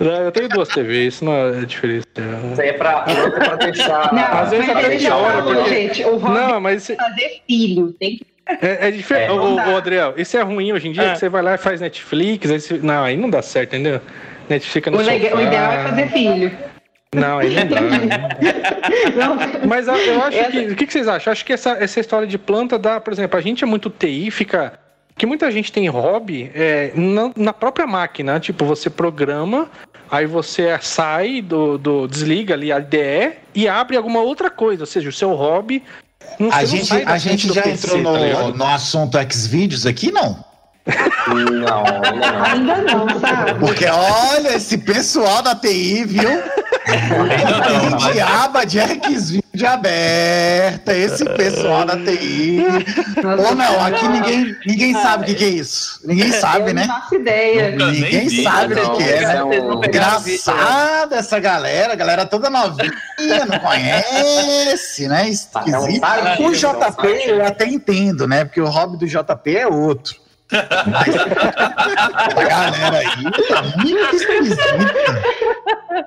[0.00, 2.06] Eu tenho duas TVs, isso não é diferente.
[2.52, 4.12] Isso aí é pra, não é pra deixar.
[4.12, 7.92] Não, Às vezes mas até deixa porque- gente, o hobby Não, mas é fazer filho.
[7.98, 8.26] Tem que
[8.62, 9.30] é, é diferente.
[9.30, 11.12] É, ô, Adriel, isso é ruim hoje em dia, Ah.
[11.12, 14.00] que você vai lá e faz Netflix, aí você- não, aí não dá certo, entendeu?
[14.48, 15.04] Netflix fica no O, o
[15.42, 16.50] ideal é fazer filho.
[17.14, 17.80] Não, aí não dá.
[19.16, 20.58] Não, Mas eu- eu acho Essa- que.
[20.72, 21.30] O que vocês acham?
[21.30, 23.88] Eu acho que essa, essa história de planta dá, por exemplo, a gente é muito
[23.90, 24.78] TI, fica.
[25.16, 28.38] Que muita gente tem hobby é, na, na própria máquina.
[28.38, 29.68] Tipo, você programa,
[30.10, 32.06] aí você sai do, do.
[32.06, 34.82] desliga ali a IDE e abre alguma outra coisa.
[34.82, 35.82] Ou seja, o seu hobby.
[36.38, 38.54] Não, A gente, a gente já entrou tá no, ligado?
[38.56, 40.44] no assunto Xvideos aqui, não?
[41.28, 41.84] Não, não.
[42.42, 43.54] ainda não, sabe?
[43.60, 46.30] Porque olha, esse pessoal da TI, viu?
[46.86, 52.64] Ainda não, de aba de Xvideo aberta, esse pessoal da TI.
[53.46, 56.00] Ou não, aqui ninguém, ninguém sabe o que, que é isso.
[56.04, 56.86] Ninguém sabe, eu né?
[56.86, 57.70] não faço ideia.
[57.72, 59.44] Nunca Ninguém vi, sabe o que, que é, né?
[59.44, 59.56] né?
[59.86, 62.92] Engraçada essa galera, galera toda novinha,
[63.46, 65.28] não conhece, né?
[65.28, 65.76] Esquisito.
[65.76, 68.44] Um site, O JP eu até entendo, né?
[68.44, 70.27] Porque o hobby do JP é outro.
[70.50, 74.62] Mas a galera aí tá muito esquisita.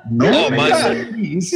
[0.10, 1.56] Não, mas- isso.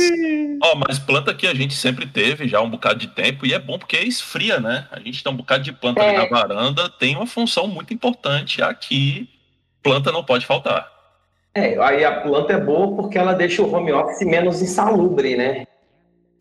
[0.63, 3.59] Ó, mas planta que a gente sempre teve já um bocado de tempo e é
[3.59, 4.87] bom porque esfria, né?
[4.91, 6.17] A gente tem um bocado de planta ali É.
[6.17, 9.29] na varanda, tem uma função muito importante aqui.
[9.81, 10.87] Planta não pode faltar.
[11.53, 15.65] É, aí a planta é boa porque ela deixa o home office menos insalubre, né?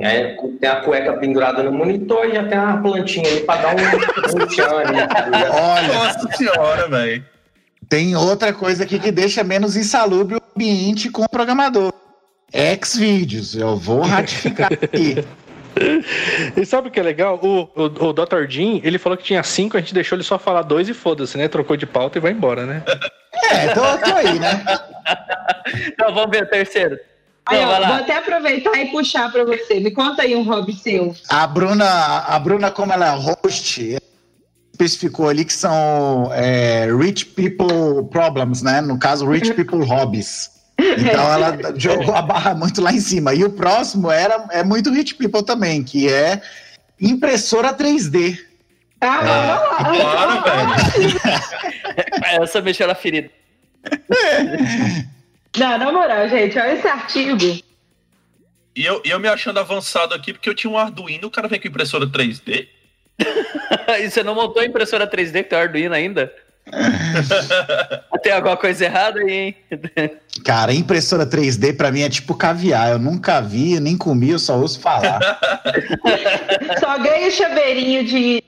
[0.01, 3.77] Aí tem a cueca pendurada no monitor e já tem uma plantinha ali pra dar
[3.77, 5.09] um, um tchan ali.
[5.09, 5.29] tá?
[5.53, 7.25] Olha, Nossa senhora, velho.
[7.89, 11.93] tem outra coisa aqui que deixa menos insalubre o ambiente com o programador.
[12.85, 15.17] Xvideos, eu vou ratificar aqui.
[16.57, 17.41] E sabe o que é legal?
[17.43, 18.47] O, o, o Dr.
[18.49, 21.37] Jim, ele falou que tinha cinco, a gente deixou ele só falar dois e foda-se,
[21.37, 21.49] né?
[21.49, 22.81] Trocou de pauta e vai embora, né?
[23.51, 24.65] É, tô, tô aí, né?
[25.89, 26.97] Então vamos ver o terceiro.
[27.47, 29.79] Aí, ó, vou até aproveitar e puxar pra você.
[29.79, 31.15] Me conta aí um hobby seu.
[31.29, 31.85] A Bruna,
[32.21, 33.99] a Bruna, como ela é host,
[34.73, 38.81] especificou ali que são é, rich people problems, né?
[38.81, 40.51] No caso, rich people hobbies.
[40.79, 43.35] Então ela jogou a barra muito lá em cima.
[43.35, 46.41] E o próximo era é muito rich people também, que é
[47.01, 48.39] impressora 3D.
[49.01, 49.21] Ah,
[49.79, 50.43] vamos lá.
[50.43, 52.43] Claro, velho.
[52.43, 53.31] Essa mexeu na ferida.
[55.57, 57.63] Não, na moral, gente, olha esse artigo.
[58.77, 61.61] E eu, eu me achando avançado aqui porque eu tinha um Arduino, o cara vem
[61.61, 62.69] com impressora 3D.
[63.99, 66.33] E você não montou a impressora 3D que tem o Arduino ainda?
[68.23, 69.57] tem alguma coisa errada aí, hein?
[70.45, 72.91] Cara, impressora 3D pra mim é tipo caviar.
[72.91, 75.39] Eu nunca vi, nem comi, eu só ouço falar.
[76.81, 78.43] Só ganha chaveirinho de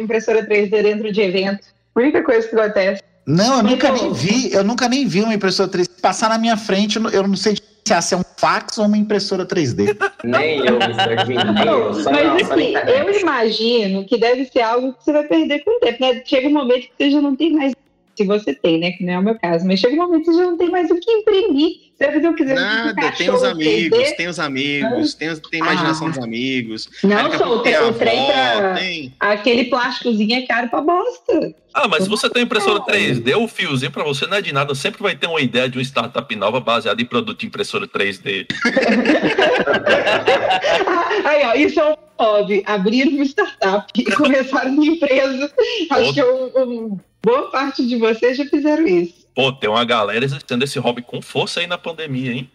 [0.00, 1.66] impressora 3D dentro de evento.
[1.94, 3.02] Única coisa que acontece.
[3.26, 6.56] Não, eu nunca nem vi, eu nunca nem vi uma impressora 3D passar na minha
[6.56, 6.96] frente.
[6.96, 9.94] eu não- sei se é um fax ou uma impressora 3D.
[10.24, 11.26] Nem eu, Mr.
[11.26, 11.92] Jim, nem eu.
[11.94, 15.76] Só Mas não, assim, eu imagino que deve ser algo que você vai perder com
[15.76, 16.22] o tempo, né?
[16.24, 17.74] Chega um momento que você já não tem mais.
[18.16, 18.92] Se você tem, né?
[18.92, 20.70] Que não é o meu caso, mas chega um momento que você já não tem
[20.70, 21.72] mais o que imprimir.
[21.96, 22.54] Que quiser.
[22.54, 26.10] Nada, tem os amigos, tem os amigos, tem, os- tem a imaginação Ah.
[26.10, 26.88] dos amigos.
[27.04, 28.74] Não, só o, tem o trem pra.
[28.74, 31.54] tem- Aquele plásticozinho é caro pra bosta.
[31.72, 34.74] Ah, mas se você tem impressora 3D, o fiozinho pra você não é de nada.
[34.74, 38.46] Sempre vai ter uma ideia de uma startup nova baseada em produto de impressora 3D.
[41.24, 42.62] Aí, ó, isso é um hobby.
[42.66, 45.50] Abrir uma startup e começar uma empresa.
[45.90, 49.23] Acho que um- um- boa parte de vocês já fizeram isso.
[49.34, 52.50] Pô, tem uma galera exercendo esse hobby com força aí na pandemia, hein?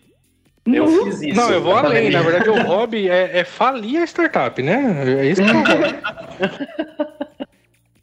[0.66, 1.36] Eu fiz isso.
[1.36, 2.12] Não, eu vou na além.
[2.12, 2.18] pandemia.
[2.18, 5.20] Na verdade, o hobby é, é falir a startup, né?
[5.20, 5.96] É isso que hobby.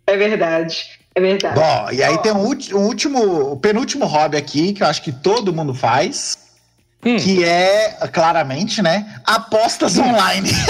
[0.09, 1.01] É verdade.
[1.17, 1.59] É verdade.
[1.59, 5.11] Bom, e aí tem um, um último, o penúltimo hobby aqui, que eu acho que
[5.11, 6.39] todo mundo faz,
[7.05, 7.17] Hum.
[7.19, 10.51] que é, claramente, né, apostas online.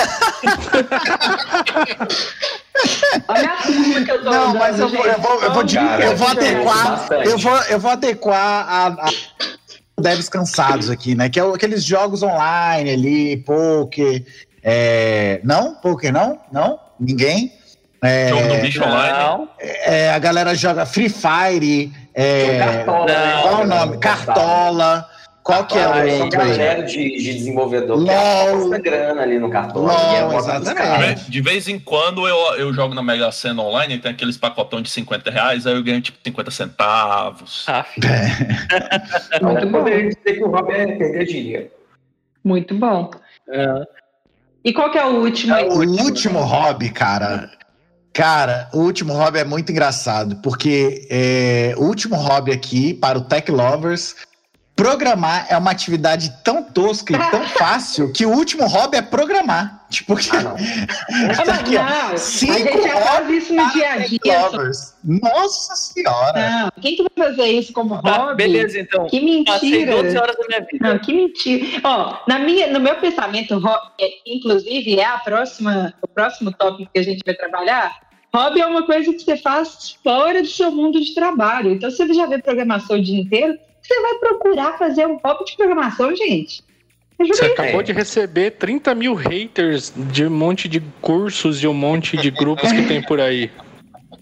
[3.28, 5.66] Olha a turma que eu tô Não, andando, mas eu vou, eu vou, eu vou.
[5.66, 9.10] Cara, eu vou adequar, eu vou, eu vou adequar a, a
[9.98, 14.22] devs cansados aqui, né, que é aqueles jogos online ali, poker,
[14.62, 15.74] é, não?
[15.76, 16.38] Poker não?
[16.52, 16.78] Não?
[17.00, 17.52] Ninguém?
[18.02, 19.18] É, Jogo do bicho online.
[19.18, 23.42] Não, é, a galera joga Free Fire, é, Cartola, né?
[23.42, 23.98] qual o nome?
[23.98, 25.08] Cartola,
[25.46, 26.28] qual que é o aí?
[26.28, 28.48] galera de, de desenvolvedor que LOL.
[28.58, 29.82] aposta grana ali no cartão.
[29.82, 31.30] LOL, é exatamente.
[31.30, 34.82] De vez- em quando eu, eu jogo na Mega Sena online e tem aqueles pacotão
[34.82, 37.64] de 50 reais, aí eu ganho tipo 50 centavos.
[37.68, 37.86] Ah,
[39.40, 39.78] Muito Eu bom.
[39.84, 41.70] poderia dizer que o hobby é perder dinheiro.
[42.44, 43.10] Muito bom.
[43.48, 43.82] é.
[44.64, 45.54] E qual que é o último?
[45.54, 45.68] aí?
[45.68, 47.48] O último hobby, cara.
[48.12, 53.20] Cara, o último hobby é muito engraçado, porque é, o último hobby aqui, para o
[53.20, 54.16] Tech Lovers,
[54.76, 59.84] programar é uma atividade tão tosca e tão fácil que o último hobby é programar.
[59.88, 60.56] Tipo, que, Ah, não.
[61.46, 61.82] Tá aqui, ó.
[61.84, 64.50] não, a Cinco gente já faz isso no dia a dia.
[65.02, 66.50] Nossa senhora!
[66.50, 68.34] Não, quem que vai fazer isso como Tá, hobby?
[68.36, 69.06] beleza, então.
[69.06, 70.20] Que Passei 12 mentira.
[70.22, 70.88] horas da minha vida.
[70.92, 71.80] Não, que mentira.
[71.84, 76.90] Ó, na minha, no meu pensamento, hobby, é, inclusive, é a próxima, o próximo tópico
[76.92, 77.96] que a gente vai trabalhar.
[78.34, 81.72] Hobby é uma coisa que você faz fora do seu mundo de trabalho.
[81.72, 85.44] Então, se você já vê programação o dia inteiro, você vai procurar fazer um hobby
[85.44, 86.64] de programação, gente.
[87.18, 87.52] Ajuda Você aí.
[87.52, 92.30] acabou de receber 30 mil haters de um monte de cursos e um monte de
[92.30, 93.50] grupos que tem por aí.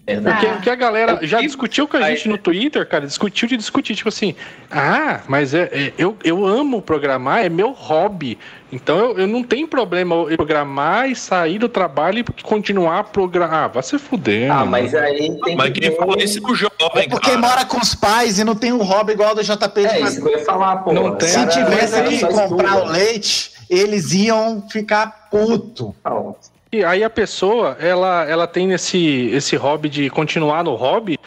[0.07, 0.39] Verdade.
[0.39, 3.57] Porque, porque a galera já E- discutiu com a gente no Twitter, cara, discutiu de
[3.57, 4.35] discutir, tipo assim,
[4.69, 8.37] ah, mas é, é- eu, eu amo programar, é meu hobby.
[8.71, 13.03] Então eu, eu não tenho problema eu programar e sair do trabalho e continuar a
[13.03, 13.63] programar.
[13.63, 14.51] Ah, vai se fuder.
[14.51, 14.71] Ah, mano.
[14.71, 17.41] mas aí tem Mas que quem ver- fala isso é o É jovem, porque cara.
[17.41, 20.21] mora com os pais e não tem um hobby igual do JP de É isso
[20.21, 20.93] que eu ia falar, pô.
[20.93, 21.29] Não tem.
[21.29, 25.95] Se tivesse que comprar o leite, eles iam ficar puto.
[26.03, 26.35] Não.
[26.75, 31.17] E aí a pessoa, ela, ela tem esse, esse hobby de continuar no hobby.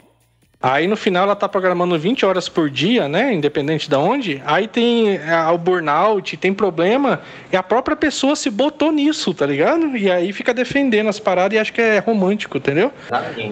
[0.61, 3.33] Aí no final ela tá programando 20 horas por dia, né?
[3.33, 4.43] Independente de onde.
[4.45, 7.23] Aí tem ah, o burnout, tem problema.
[7.51, 9.97] E a própria pessoa se botou nisso, tá ligado?
[9.97, 12.93] E aí fica defendendo as paradas e acha que é romântico, entendeu?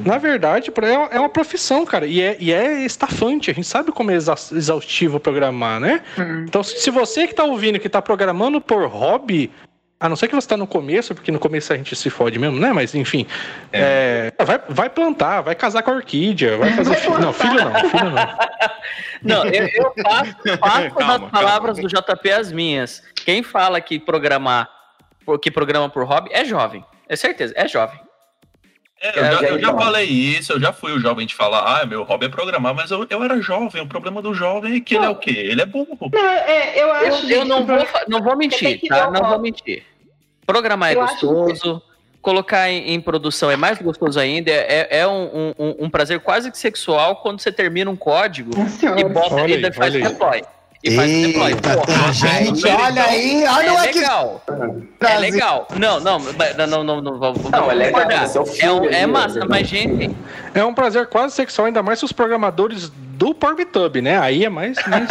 [0.04, 2.06] Na verdade, é é uma profissão, cara.
[2.06, 3.50] E é, e é estafante.
[3.50, 6.02] A gente sabe como é exa- exaustivo programar, né?
[6.44, 9.50] Então, se você que tá ouvindo, que tá programando por hobby,
[9.98, 12.38] a não ser que você tá no começo, porque no começo a gente se fode
[12.38, 12.72] mesmo, né?
[12.72, 13.26] Mas enfim.
[13.72, 17.18] é, vai, vai plantar, vai casar com a orquídea, vai fazer filho.
[17.18, 18.36] Não, filho não, filho não.
[19.22, 21.88] Não, eu, eu faço, faço Calma, das palavras calma.
[21.88, 23.02] do JP as minhas.
[23.14, 24.68] Quem fala que programar,
[25.40, 26.84] que programa por hobby, é jovem.
[27.08, 27.98] É certeza, é jovem.
[29.00, 31.86] É, eu, já, eu já falei isso, eu já fui o jovem de falar, ah,
[31.86, 33.82] meu hobby é programar, mas eu, eu era jovem.
[33.82, 35.30] O problema do jovem é que ele é o quê?
[35.30, 36.10] Ele é burro.
[36.12, 39.10] Não, é, eu acho Eu, não, que vou, fa- não vou mentir, que tá?
[39.10, 39.84] Não vou mentir.
[40.46, 41.82] Programar é gostoso,
[42.22, 44.50] colocar em, em produção é mais gostoso ainda.
[44.50, 48.86] É, é um, um- um prazer quase que sexual quando você termina um código Nossa
[48.98, 50.12] e bota Olha e faz olha aí.
[50.12, 50.42] deploy.
[50.84, 51.50] E faz deploy.
[51.52, 54.44] Eita, Pô, tem gente, é olha aí, olha o é X legal.
[55.00, 55.68] É legal.
[55.78, 59.40] Não, não, não, não, não, não, vamos Não, é legal, é É, um- é massa,
[59.40, 59.46] né?
[59.48, 60.14] mas gente,
[60.54, 64.18] É um prazer quase sexual, ainda mais se os programadores do Pornhub, né?
[64.18, 64.76] Aí é mais.
[64.86, 65.08] mais...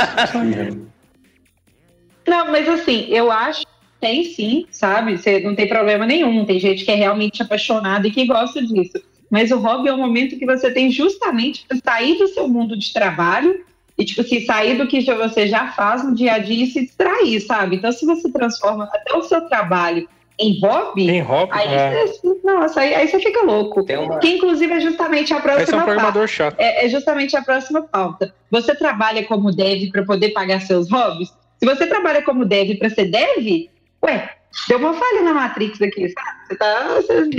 [2.27, 3.67] Não, mas assim, eu acho que
[3.99, 5.17] tem sim, sabe?
[5.17, 6.45] Você não tem problema nenhum.
[6.45, 9.01] Tem gente que é realmente apaixonada e que gosta disso.
[9.29, 12.77] Mas o hobby é o momento que você tem justamente para sair do seu mundo
[12.77, 13.63] de trabalho
[13.97, 16.67] e, tipo assim, sair do que já- você já faz no dia a dia e
[16.67, 17.77] se distrair, sabe?
[17.77, 21.51] Então, se você transforma até o seu trabalho em hobby, Tem hobby.
[21.53, 22.07] aí, é.
[22.07, 23.85] você, nossa, aí, aí você fica louco.
[23.89, 24.19] Uma...
[24.19, 26.59] Que inclusive é justamente a Esse é um próxima programador chato.
[26.59, 28.35] É, é justamente a próxima pauta.
[28.51, 31.29] Você trabalha como dev para poder pagar seus hobbies?
[31.57, 33.69] Se você trabalha como dev para ser dev,
[34.03, 34.29] ué,
[34.67, 36.47] deu uma falha na Matrix aqui, sabe?
[36.47, 36.85] Você tá.
[36.95, 37.29] Você...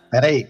[0.10, 0.46] Peraí.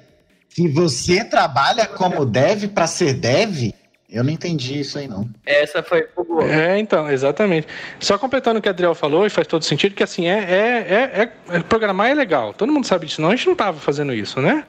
[0.54, 3.72] Se você trabalha como dev pra ser dev,
[4.08, 5.28] Eu não entendi isso aí, não.
[5.44, 6.44] Essa foi boa.
[6.44, 7.66] É, então, exatamente.
[7.98, 11.22] Só completando o que o Adriel falou, e faz todo sentido, que assim, é, é,
[11.50, 12.54] é, é- programar é legal.
[12.54, 14.64] Todo mundo sabe disso, não, a gente não tava fazendo isso, né?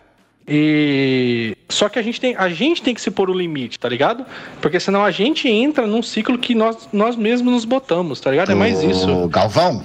[0.47, 3.87] E só que a gente tem, a gente tem que se pôr o limite, tá
[3.87, 4.25] ligado?
[4.61, 8.51] Porque senão a gente entra num ciclo que nós, nós mesmos nos botamos, tá ligado?
[8.51, 9.27] É mais isso.
[9.27, 9.83] Galvão,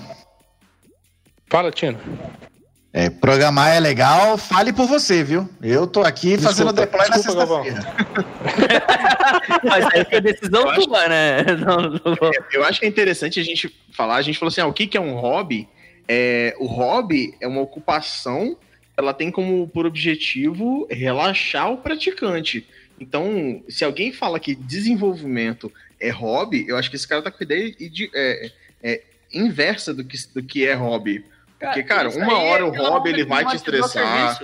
[1.51, 1.99] Fala, Tino.
[2.93, 5.49] É, programar é legal, fale por você, viu?
[5.63, 7.65] Eu tô aqui fazendo Desculpa, deploy na desculpa, Galvão.
[7.65, 8.85] sexta-feira.
[9.65, 11.43] Mas aí foi decisão Eu acho- tua, né?
[11.59, 14.61] Não, não vou- Eu acho que é interessante a gente falar, a gente falou assim,
[14.61, 15.69] ah, o que, que é um hobby?
[16.09, 18.57] É, o hobby é uma ocupação,
[18.97, 22.67] ela tem como por objetivo relaxar o praticante.
[22.99, 27.39] Então, se alguém fala que desenvolvimento é hobby, eu acho que esse cara tá com
[27.41, 28.51] a ideia de- é,
[28.83, 29.01] é,
[29.33, 31.25] inversa do que, do que é hobby.
[31.61, 34.39] Porque, cara, uma aí hora é o hobby, ele vai te o estressar.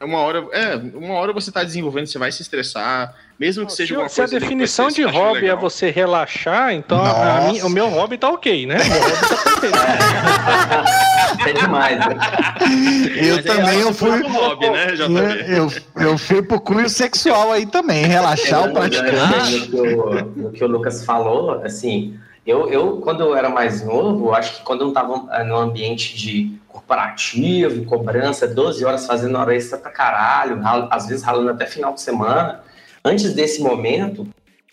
[0.00, 3.72] É Uma hora, é, uma hora você tá desenvolvendo, você vai se estressar, mesmo que
[3.72, 5.58] seja Se, uma se a coisa ali que definição de hobby é legal.
[5.58, 8.76] você relaxar, então a- a o meu hobby tá ok, né?
[8.76, 9.78] Meu hobby tá perfeito.
[11.46, 12.16] É demais, né?
[13.16, 14.20] Eu Mas também eu fui.
[14.22, 15.56] hobby, né, JB?
[15.56, 19.58] Eu, eu fui pro cunho sexual aí também, relaxar o praticante.
[19.60, 22.18] No que, o, no que o Lucas falou, assim,
[22.48, 26.58] eu, eu, quando eu era mais novo, acho que quando eu estava no ambiente de
[26.66, 31.92] corporativo, cobrança, 12 horas fazendo hora extra pra caralho, ralo- às vezes ralando até final
[31.92, 32.62] de semana,
[33.04, 34.26] antes desse momento,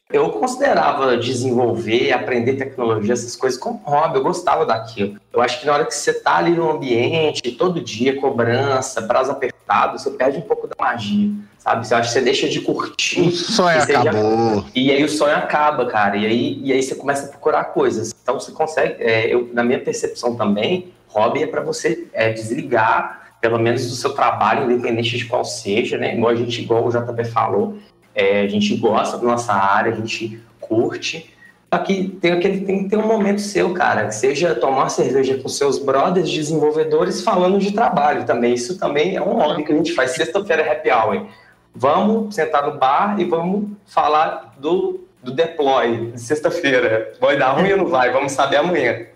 [0.10, 5.20] eu considerava desenvolver, aprender tecnologia, essas coisas como hobby, eu gostava daquilo.
[5.34, 9.32] Eu acho que na hora que você tá ali no ambiente, todo dia, cobrança, prazo
[9.32, 9.55] apertado,
[9.92, 11.86] você perde um pouco da magia, sabe?
[11.88, 13.22] Você acha que você deixa de curtir.
[13.22, 14.66] O sonho E você já- acabou.
[14.76, 16.16] E aí o sonho acaba, cara.
[16.18, 18.14] E aí, e aí você começa a procurar coisas.
[18.22, 23.34] Então você consegue, é, eu, na minha percepção também, hobby é para você é, desligar,
[23.42, 26.16] pelo menos do seu trabalho, independente de qual seja, né?
[26.16, 27.78] Igual a gente, igual o JP falou,
[28.14, 31.34] é, a gente gosta da nossa área, a gente curte.
[31.76, 35.38] Só que tem, aquele, tem que ter um momento seu, cara, que seja tomar cerveja
[35.38, 38.54] com seus brothers desenvolvedores falando de trabalho também.
[38.54, 40.12] Isso também é um hobby que a gente faz.
[40.12, 41.28] Sexta-feira é happy hour.
[41.74, 47.12] Vamos sentar no bar e vamos falar do, do deploy de sexta-feira.
[47.20, 48.10] Vai dar ruim ou não vai?
[48.10, 49.08] Vamos saber amanhã.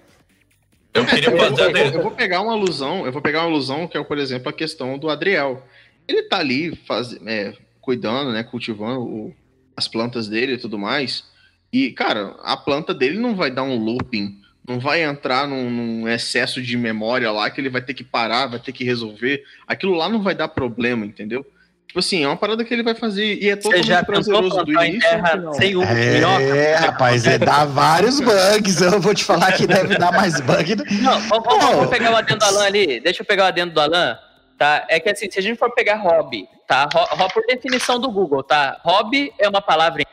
[0.93, 3.97] Eu queria Eu, eu- eu vou pegar uma alusão, eu vou pegar uma alusão que
[3.97, 5.63] é, por exemplo, a questão do Adriel.
[6.05, 9.33] Ele tá ali faz, é, cuidando, né, cultivando o-
[9.77, 11.23] as plantas dele e tudo mais.
[11.71, 16.07] E, cara, a planta dele não vai dar um looping, não vai entrar num, num
[16.07, 19.43] excesso de memória lá que ele vai ter que parar, vai ter que resolver.
[19.67, 21.45] Aquilo lá não vai dar problema, entendeu?
[21.87, 24.63] Tipo assim, é uma parada que ele vai fazer e é Você totalmente já prazeroso
[24.63, 26.79] do em início terra sem um É, minhoca?
[26.85, 28.79] rapaz, é dar vários bugs.
[28.79, 30.75] Eu vou te falar que deve dar mais bug.
[30.75, 31.73] do- Não, vamos, vamos- Não.
[31.77, 32.99] vamos pegar o adendo do Alan ali.
[32.99, 34.19] Deixa eu pegar o adendo do Alan.
[34.55, 34.85] Tá?
[34.87, 36.87] É que assim, se a gente for pegar hobby, tá?
[36.93, 38.79] Ho- ho- por definição do Google, tá?
[38.83, 40.03] Hobby é uma palavra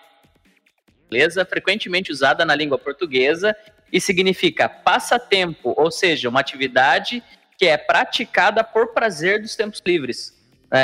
[1.06, 3.54] inglesa frequentemente usada na língua portuguesa
[3.92, 7.22] e significa passatempo, ou seja, uma atividade
[7.56, 10.36] que é praticada por prazer dos tempos livres.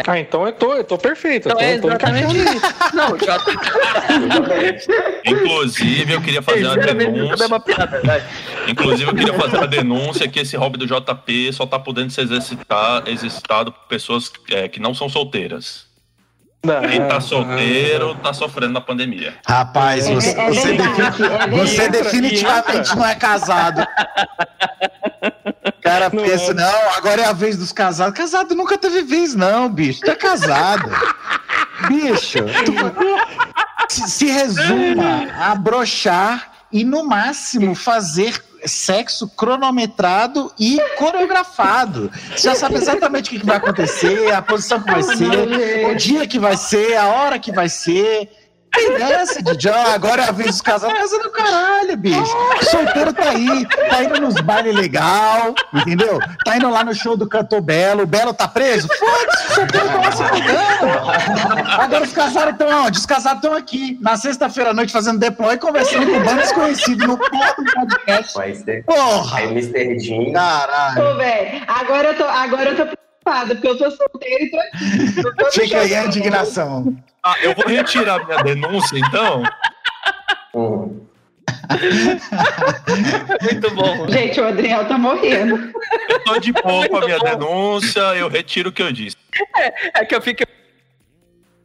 [0.07, 1.49] Ah, então eu tô, eu tô perfeito.
[1.49, 2.57] Então eu é tô, eu tô exatamente encaixando.
[2.57, 2.97] isso.
[2.97, 3.39] Não, já
[5.27, 7.47] Inclusive, eu queria fazer uma denúncia.
[7.47, 8.23] uma piada, vai.
[8.69, 12.23] Inclusive, eu queria fazer uma denúncia que esse hobby do JP só tá podendo ser
[12.23, 15.92] exercitar, exercitado por pessoas é, que não são solteiras.
[16.65, 19.35] Não, Quem tá não, solteiro tá sofrendo na pandemia.
[19.47, 23.81] Rapaz, É, você, é você, verdade, defi- é você definitivamente não é casado.
[25.67, 26.55] O cara Não pensa, é.
[26.55, 28.17] não, agora é a vez dos casados.
[28.17, 30.01] Casado nunca teve vez, não, bicho.
[30.03, 30.89] Tu é casado.
[31.89, 42.11] bicho, tu- se, se resuma a brochar e, no máximo, fazer sexo cronometrado e coreografado.
[42.31, 46.27] Você já sabe exatamente o que vai acontecer, a posição que vai ser, o dia
[46.27, 48.31] que vai ser, a hora que vai ser.
[48.73, 49.69] Tem dessa, Didi.
[49.69, 50.99] Ah, agora é a vez dos casados.
[50.99, 52.37] Casa do caralho, bicho.
[52.71, 56.19] Solteiro tá aí, tá indo nos bailes legal, entendeu?
[56.45, 58.03] Tá indo lá no show do Cantor Belo.
[58.03, 58.89] O Belo tá preso?
[58.89, 61.71] Foda-se, o solteiro tá lá se pegando.
[61.81, 62.99] Agora os casados estão onde?
[62.99, 67.19] Os casados estão aqui, na sexta-feira à noite, fazendo deploy, conversando com bandas desconhecidos no
[67.19, 68.35] porra do podcast.
[68.35, 68.85] Vai ser.
[68.85, 69.39] Porra!
[69.39, 69.99] Aí, Mr.
[70.01, 70.33] Jean.
[70.33, 71.03] Caralho.
[71.05, 74.59] Ô, velho, agora eu tô, agora eu tô preocupada, porque eu tô solteira e tô
[74.59, 75.61] aqui.
[75.61, 76.97] Fica aí a indignação.
[77.25, 79.43] Ah, eu vou retirar minha denúncia, então.
[83.43, 84.09] Muito bom.
[84.09, 85.73] Gente, o Adriel tá morrendo.
[86.09, 87.25] Eu tô de boa com a minha bom.
[87.25, 89.17] denúncia, eu retiro o que eu disse.
[89.95, 90.43] É que eu fico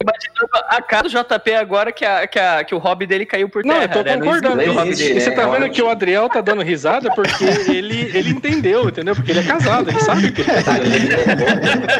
[0.01, 3.49] imaginando a cara do JP agora que, a, que, a, que o hobby dele caiu
[3.49, 3.85] por Não, terra.
[3.85, 4.15] eu tô né?
[4.15, 4.55] Não concordando.
[4.65, 5.21] Não hobby existe, dele.
[5.21, 5.73] Você tá É vendo ótimo.
[5.73, 9.15] que o Adriel tá dando risada porque ele, ele entendeu, entendeu?
[9.15, 10.43] Porque ele é casado, ele sabe que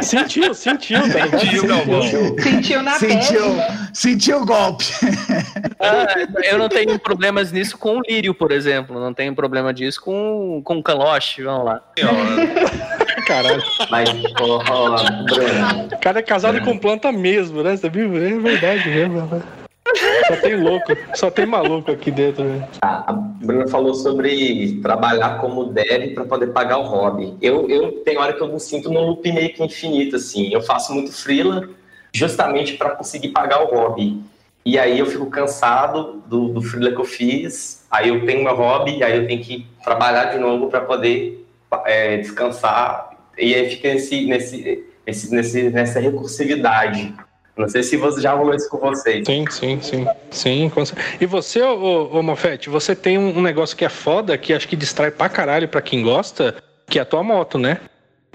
[0.03, 1.39] sentiu, sentiu, tá ligado?
[1.39, 2.01] Sentiu, Galvão.
[2.39, 3.61] Sentiu na Sentiu, pele.
[3.93, 4.85] sentiu o golpe.
[5.79, 6.07] Ah,
[6.43, 8.99] eu não tenho problemas nisso com o Lírio, por exemplo.
[8.99, 11.81] Não tenho problema disso com, com o Caloche, vamos lá.
[13.28, 13.61] Caralho.
[13.91, 14.09] Mas,
[14.39, 17.75] ó, ó, Bruno, O cara é casado com planta mesmo, né?
[17.75, 18.15] Você viu?
[18.15, 19.21] É verdade mesmo.
[19.25, 19.41] né?
[20.28, 22.43] Só tem louco, só tem maluco aqui dentro.
[22.43, 22.67] Né?
[22.82, 27.36] a, Bruna falou sobre trabalhar como deve para poder pagar o hobby.
[27.41, 30.51] Eu, eu tem hora que eu me sinto num loop meio que infinito, assim.
[30.53, 31.69] Eu faço muito freela
[32.13, 34.21] justamente para conseguir pagar o hobby.
[34.65, 38.55] E aí eu fico cansado do, do freela que eu fiz, aí eu tenho meu
[38.55, 41.47] hobby, aí eu tenho que trabalhar de novo para poder
[41.86, 43.16] é, descansar.
[43.38, 47.13] E aí fica nesse, nesse, nesse, nesse, nessa recursividade.
[47.55, 49.25] Não sei se você já rolou isso com vocês.
[49.25, 50.07] Sim, sim, sim.
[50.29, 50.71] Sim,
[51.19, 54.67] E você, ô, ô Mofete, você tem um, um negócio que é foda, que acho
[54.67, 56.55] que distrai pra caralho pra quem gosta,
[56.88, 57.79] que é a tua moto, né?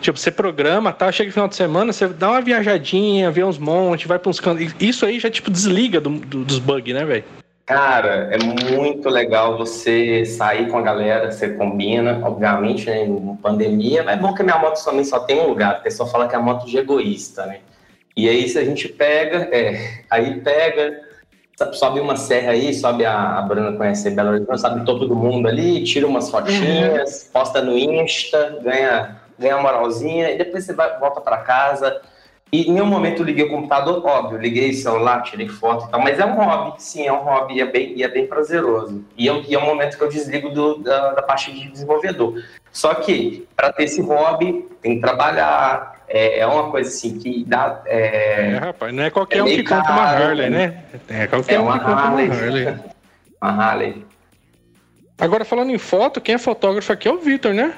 [0.01, 1.13] Tipo, você programa, tá?
[1.13, 4.41] Chega no final de semana, você dá uma viajadinha, vê uns montes, vai pra uns
[4.41, 4.75] cantos.
[4.81, 7.25] Isso aí já, tipo, desliga do- do- dos bugs, né, velho?
[7.65, 14.03] Cara, é muito legal você sair com a galera, você combina, obviamente, né, em pandemia,
[14.03, 16.27] mas é bom que a minha moto também só tem um lugar, o pessoal fala
[16.27, 17.61] que é a moto de egoísta, né?
[18.17, 21.03] E aí se a gente pega, é, aí pega,
[21.73, 25.85] sobe uma serra aí, sobe a, a Bruna conhece Belo Horizonte, sabe todo mundo ali,
[25.85, 31.21] tira umas fotinhas, posta no Insta, ganha, ganha uma moralzinha, e depois você vai, volta
[31.21, 32.03] para casa,
[32.53, 35.91] e em nenhum momento eu liguei o computador, óbvio, liguei o celular, tirei foto e
[35.91, 38.27] tal, mas é um hobby, sim, é um hobby, e é bem, e é bem
[38.27, 39.03] prazeroso.
[39.17, 41.67] E é, um- e é um momento que eu desligo do- da, da parte de
[41.71, 42.35] desenvolvedor.
[42.71, 47.43] Só que, para ter esse hobby, tem que trabalhar, é, é uma coisa assim que
[47.45, 47.81] dá.
[47.87, 50.85] É, É, rapaz, não é qualquer É um que meio compra uma caro, Harley, né?
[51.09, 51.23] né?
[51.23, 52.31] É qualquer é um que compra uma Harley.
[52.31, 52.75] Harley.
[53.41, 54.07] Uma Harley.
[55.19, 57.73] Agora, falando em foto, quem é fotógrafo aqui é o Vitor, né?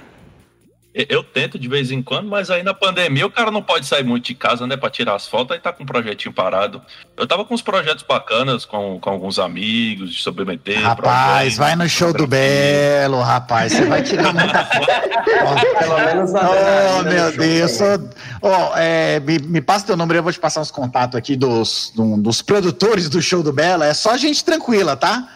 [0.95, 4.05] Eu tento de vez em quando, mas aí na pandemia o cara não pode sair
[4.05, 6.81] muito de casa, né, pra tirar as fotos, aí tá com um projetinho parado.
[7.17, 10.81] Eu tava com uns projetos bacanas com, com alguns amigos, de submeter.
[10.81, 12.29] Rapaz, projetos, vai no show do.
[12.29, 13.73] Belo, rapaz.
[13.73, 15.79] Você vai tirar muita foto.
[15.81, 17.71] Pelo menos a Oh, adrenalina meu show Deus.
[17.73, 18.11] sou-
[18.43, 21.93] Ó, é, me, me passa teu número, eu vou te passar uns contatos aqui dos,
[21.97, 23.83] do- dos produtores do show do Belo.
[23.83, 25.29] É só gente tranquila, tá?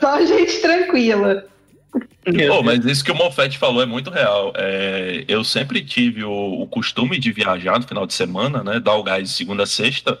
[0.00, 1.44] Só gente tranquila.
[2.48, 4.52] Pô, mas isso que o Mofete falou é muito real.
[4.56, 8.80] É, eu sempre tive o, o costume de viajar no final de semana, né?
[8.80, 10.18] Dar o gás de segunda a sexta.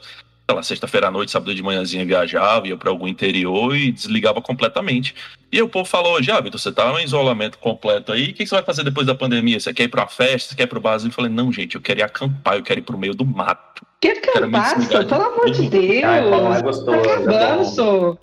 [0.48, 5.14] Sei sexta-feira à noite, sábado de manhãzinha viajava, ia para algum interior e desligava completamente.
[5.52, 8.46] E aí o povo falou, já, Vitor, você tá em isolamento completo aí, o que
[8.46, 9.60] você vai fazer depois da pandemia?
[9.60, 10.48] Você quer ir pra festa?
[10.48, 11.10] Você quer ir pro barzinho?
[11.10, 13.86] Eu falei, não, gente, eu quero ir acampar, eu quero ir pro meio do mato.
[14.00, 15.68] Que acampar, pelo amor de.
[15.68, 16.04] Deus.
[16.04, 18.18] Ai, é gostoso, Tá é acabando, sou.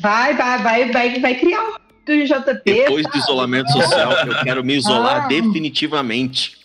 [0.00, 2.60] Vai, vai, vai, vai, vai criar um do JP.
[2.64, 3.18] Depois do sabe?
[3.18, 5.28] isolamento social, eu quero me isolar Ah.
[5.28, 6.58] definitivamente.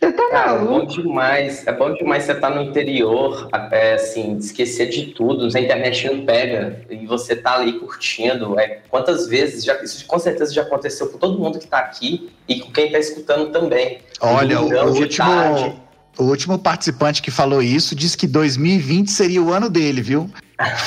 [0.00, 0.92] Você tá Cara, é bom maluco?
[1.02, 1.66] demais.
[1.66, 5.48] É bom demais você estar no interior, até assim, esquecer de tudo.
[5.56, 8.58] A internet não pega e você tá ali curtindo.
[8.60, 12.28] É, quantas vezes, já, isso com certeza já aconteceu com todo mundo que tá aqui
[12.46, 13.98] e com quem tá escutando também.
[14.20, 15.72] Olha, o, de último, tarde.
[16.18, 20.28] o último participante que falou isso disse que 2020 seria o ano dele, viu?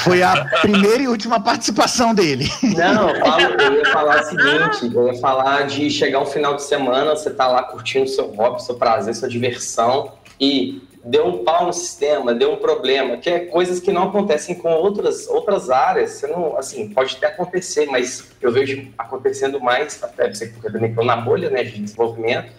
[0.03, 2.49] Foi a primeira e última participação dele.
[2.63, 6.55] Não, eu, falo- eu ia falar o seguinte, eu ia falar de chegar um final
[6.55, 11.43] de semana, você tá lá curtindo seu hobby, seu prazer, sua diversão, e deu um
[11.43, 15.69] pau no sistema, deu um problema, que é coisas que não acontecem com outras, outras
[15.69, 16.11] áreas.
[16.11, 20.89] Você não, assim, pode até acontecer, mas eu vejo acontecendo mais, até porque eu também
[20.91, 22.51] estou na bolha né, de desenvolvimento.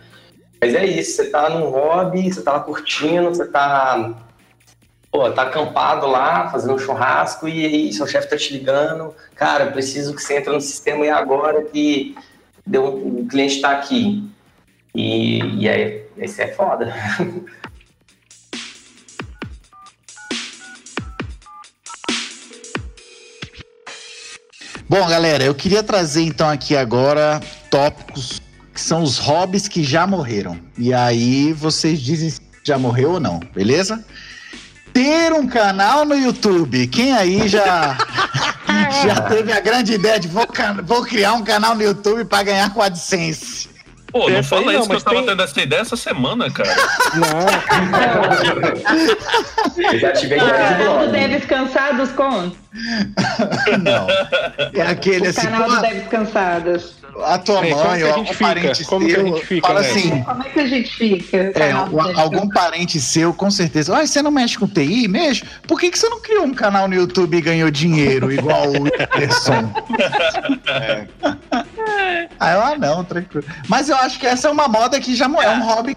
[0.61, 4.13] Mas é isso, você tá num hobby, você tá lá curtindo, você tá
[5.11, 9.67] Pô, tá acampado lá, fazendo um churrasco, e aí seu chefe tá te ligando, cara,
[9.73, 12.15] preciso que você entre no sistema e agora que
[12.67, 14.29] deu, o cliente tá aqui.
[14.95, 16.93] E, e aí, esse é foda.
[24.89, 27.41] Bom, galera, eu queria trazer então aqui agora
[27.71, 28.41] tópicos
[28.73, 30.59] que são os hobbies que já morreram.
[30.79, 34.03] E aí vocês dizem se já morreu ou não, beleza?
[34.99, 36.89] Ter um canal no YouTube.
[36.89, 37.97] Quem aí já
[39.07, 40.45] já teve a grande ideia de vou,
[40.83, 43.69] vou criar um canal no YouTube para ganhar com a AdSense?
[44.11, 45.81] Pô, não Essa aí fala não, isso que eu mas tava tem- tendo essa ideia
[45.83, 46.75] essa semana, cara.
[47.15, 47.47] Não,
[49.93, 51.13] Eu já tive a O ideia de canal do.
[51.13, 52.51] Deves Cansados com?
[53.83, 54.07] Não.
[54.75, 56.95] É aquele O assim, canal pô, do Deves Cansadas.
[57.25, 58.45] A tua É, como mãe que a ou gente algum fica?
[58.45, 59.89] parente Como que a seu gente fica, fala né?
[59.91, 61.37] assim, Como é que a gente fica?
[61.37, 63.97] É, o- algum parente seu, com certeza.
[63.97, 65.09] Ah, você não mexe com TI?
[65.09, 65.45] Mexe.
[65.67, 68.83] Por que, que você não criou um canal no YouTube e ganhou dinheiro, igual o
[68.85, 69.73] Whindersson?
[72.41, 73.45] Ah, eu, ah, não, tranquilo.
[73.69, 75.97] Mas eu acho que essa é uma moda que já é um hobby.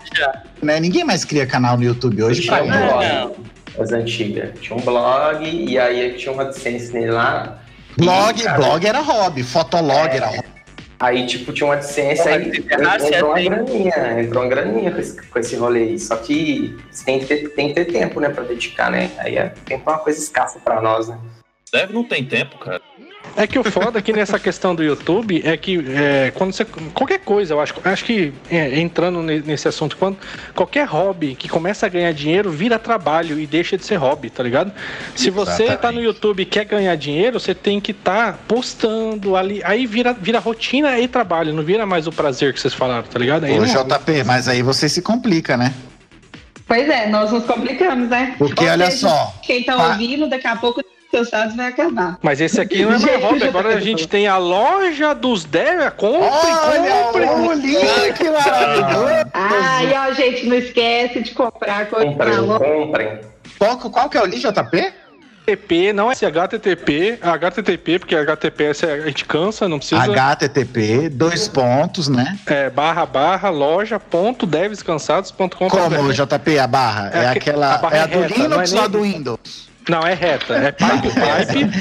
[0.61, 0.80] Né?
[0.80, 3.05] Ninguém mais cria canal no YouTube hoje tinha um blog.
[3.07, 3.36] Não.
[3.84, 4.49] as antigas.
[4.59, 7.57] Tinha um blog e aí tinha uma AdSense nele lá.
[7.97, 10.17] Blog, E, cara, blog era hobby, fotolog É.
[10.17, 10.61] era hobby.
[11.01, 15.21] Aí, tipo, tinha uma AdSense, Porra, aí entrou uma graninha, entrou uma graninha com esse,
[15.29, 15.99] com esse rolê aí.
[15.99, 19.09] Só que você tem que, ter, tem que ter tempo, né, pra dedicar, né?
[19.17, 21.19] Aí é, tempo é uma coisa escassa pra nós, né?
[21.73, 22.83] Deve não tem tempo, cara.
[23.36, 26.65] É que o foda aqui nessa questão do YouTube é que é, quando você.
[26.93, 30.17] Qualquer coisa, eu acho, acho que é, entrando ne- nesse assunto, quando
[30.53, 34.43] qualquer hobby que começa a ganhar dinheiro vira trabalho e deixa de ser hobby, tá
[34.43, 34.71] ligado?
[35.15, 35.95] Se você tá Exatamente.
[35.99, 39.61] no YouTube e quer ganhar dinheiro, você tem que estar postando ali.
[39.63, 43.17] Aí vira, vira rotina e trabalho, não vira mais o prazer que vocês falaram, tá
[43.17, 43.45] ligado?
[43.45, 45.73] Aí Ô, não- JP, mas aí você se complica, né?
[46.67, 48.36] Pois é, nós nos complicamos, né?
[48.38, 50.82] Porque Ou olha seja, só, Quem tá pa- ouvindo, daqui a pouco
[51.18, 52.18] os dados vai acabar.
[52.22, 53.43] Mas esse aqui não é mais hobby.
[53.43, 55.91] Agora a gente tem a loja dos 10.
[55.97, 57.26] Compre, compre.
[57.26, 59.30] Olha o link maravilhoso.
[59.34, 62.59] Ah, e ó, gente, não esquece de comprar coisa loja.
[62.66, 63.20] comprem.
[63.57, 64.93] Qual, qual que é o link, JP?
[65.43, 70.01] HTTP, não é HTTP, HTTP, porque HTTPS a gente cansa, não precisa.
[70.03, 72.38] HTTP, dois pontos, né?
[72.45, 75.68] É, barra barra loja ponto devscansados.com.
[75.68, 77.12] Como, JP, a barra?
[77.14, 77.74] É É, aque- aquela.
[77.74, 79.70] a barra é a é do reta, Linux não é ou a do nem- Windows?
[79.89, 81.71] Não, é reta, é pipe pipe.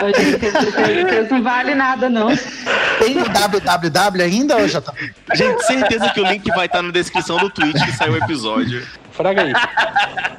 [0.00, 2.28] Vocês vocês não vale nada, não.
[2.98, 5.14] Tem o www ainda, ô JP?
[5.34, 8.86] Gente, certeza que o link vai estar na descrição do tweet que saiu o episódio.
[9.12, 9.52] Fraga aí.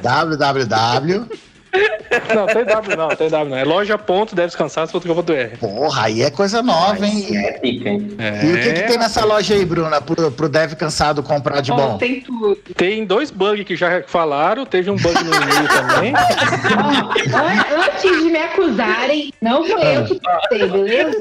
[0.02, 1.28] www.
[2.36, 3.58] Não, tem W não, tem W não.
[3.58, 5.58] É loja.devscansados.com.br.
[5.60, 7.26] Porra, aí é coisa nova, hein?
[7.38, 8.10] É pica, hein?
[8.44, 11.72] E o que, que tem nessa loja aí, Bruna, pro, pro dev cansado comprar de
[11.72, 11.98] Ó, bom?
[11.98, 12.56] tem tudo.
[12.76, 16.14] Tem dois bugs que já falaram, teve um bug no e-mail também.
[17.34, 21.18] Ó, antes de me acusarem, não foi eu que postei, beleza?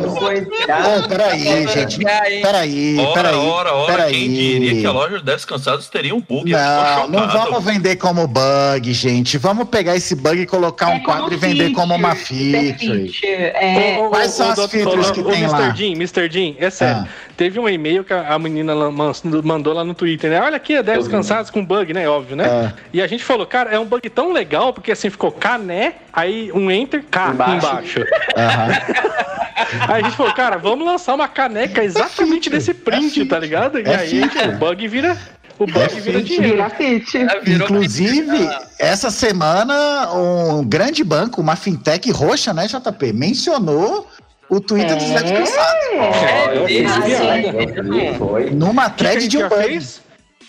[0.00, 0.40] Não foi?
[0.42, 1.98] Ô, peraí, gente.
[1.98, 3.36] Peraí, Ora, peraí.
[3.36, 4.12] ora, ora, peraí.
[4.12, 6.50] quem diria que a loja dos descansados teria um bug?
[6.50, 9.36] Não, não vamos vender como bug, gente.
[9.38, 12.74] Vamos pegar esse bug e colocar um É como quadro e vender como uma feature,
[12.78, 13.12] feature.
[13.12, 15.52] feature, É, ô, Quais ô, são ô, as features que tem Mr.
[15.52, 15.70] lá?
[15.74, 16.30] Jean, Mr.
[16.30, 17.02] Jean, é sério.
[17.02, 17.08] Ah.
[17.36, 18.74] Teve um e-mail que a menina
[19.44, 20.40] mandou lá no Twitter, né?
[20.40, 21.10] Olha aqui, é 10 Eu vi.
[21.10, 22.08] cansados com bug, né?
[22.08, 22.44] Óbvio, né?
[22.46, 22.72] É.
[22.92, 26.50] E a gente falou, cara, é um bug tão legal, porque assim ficou cané, aí
[26.52, 27.56] um enter, K Embaixo.
[27.56, 28.04] embaixo.
[29.88, 33.78] Aí a gente falou, cara, vamos lançar uma caneca exatamente desse print, tá ligado?
[33.78, 34.48] E É aí feature.
[34.48, 35.18] o bug vira.
[35.58, 36.56] O bug É vira dinheiro.
[36.56, 37.10] vira fit.
[37.26, 38.48] Já virou Inclusive,
[38.78, 44.06] essa semana, um grande banco, uma fintech roxa, né, JP, mencionou
[44.48, 45.82] o Twitter dos Dev Cansados.
[45.98, 47.58] Ó, eu fiz isso aí, sim.
[47.76, 48.50] eu vi, foi.
[48.50, 50.00] Numa thread de um fez?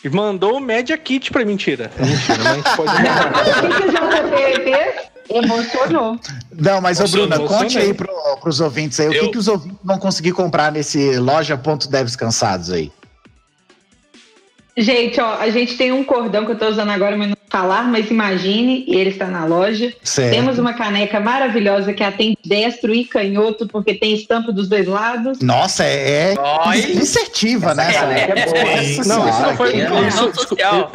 [0.03, 1.91] E mandou o Media Kit pra mentira.
[1.99, 2.91] Mentira, mas a gente pode
[3.69, 5.09] O que o JP?
[5.31, 6.19] Emocionou.
[6.57, 8.07] Não, mas, ô Emocionou, Bruna, conte aí pro,
[8.41, 12.71] pros ouvintes aí, o que, Eu- que os ouvintes vão conseguir comprar nesse loja.devs cansados
[12.71, 12.91] aí?
[14.79, 17.83] Gente, ó, a gente tem um cordão que eu tô usando agora, mas não falar,
[17.83, 19.91] mas imagine, e ele está na loja.
[20.03, 20.31] Certo.
[20.33, 25.39] Temos uma caneca maravilhosa que atende destro e canhoto, porque tem estampa dos dois lados.
[25.41, 27.89] Nossa, é, é insertiva, né?
[27.89, 29.73] Essa caneca é boa, Não, isso não foi.
[29.73, 30.91] é Isso, reunião desculpa, social.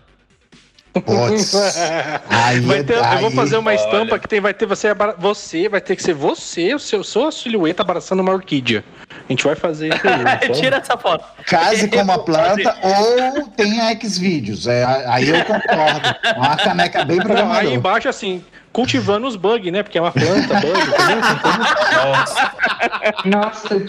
[0.95, 1.55] Putz.
[2.31, 3.77] Aí Vai é- ter, eu vou aí- fazer uma olha.
[3.77, 4.89] estampa que tem, vai ter você,
[5.19, 8.85] você, vai ter que ser você, o seu, sua silhueta abraçando uma orquídea.
[9.11, 10.49] A gente vai fazer isso aí.
[10.55, 11.25] Tira essa foto.
[11.47, 14.67] Case com uma planta ou tenha Xvideos.
[14.69, 16.15] É, aí eu concordo.
[16.37, 19.83] Uma caneca bem Não, aí embaixo, assim, cultivando os bugs, né?
[19.83, 20.81] Porque é uma planta, bug?
[21.97, 22.53] Nossa,
[23.25, 23.87] Nossa,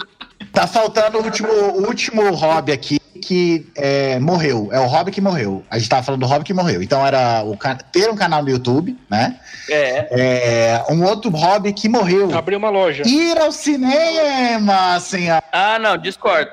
[0.52, 4.68] Tá faltando o último, o último hobby aqui, que é, morreu.
[4.70, 5.64] É o hobby que morreu.
[5.68, 6.80] A gente tava falando do hobby que morreu.
[6.80, 7.56] Então era o
[7.90, 9.36] ter um canal no YouTube, né?
[9.68, 10.06] É.
[10.10, 12.32] É, um outro hobby que morreu.
[12.36, 13.02] Abriu uma loja.
[13.04, 15.40] Ir ao cinema, assim, ó.
[15.52, 16.52] Ah, não, discordo.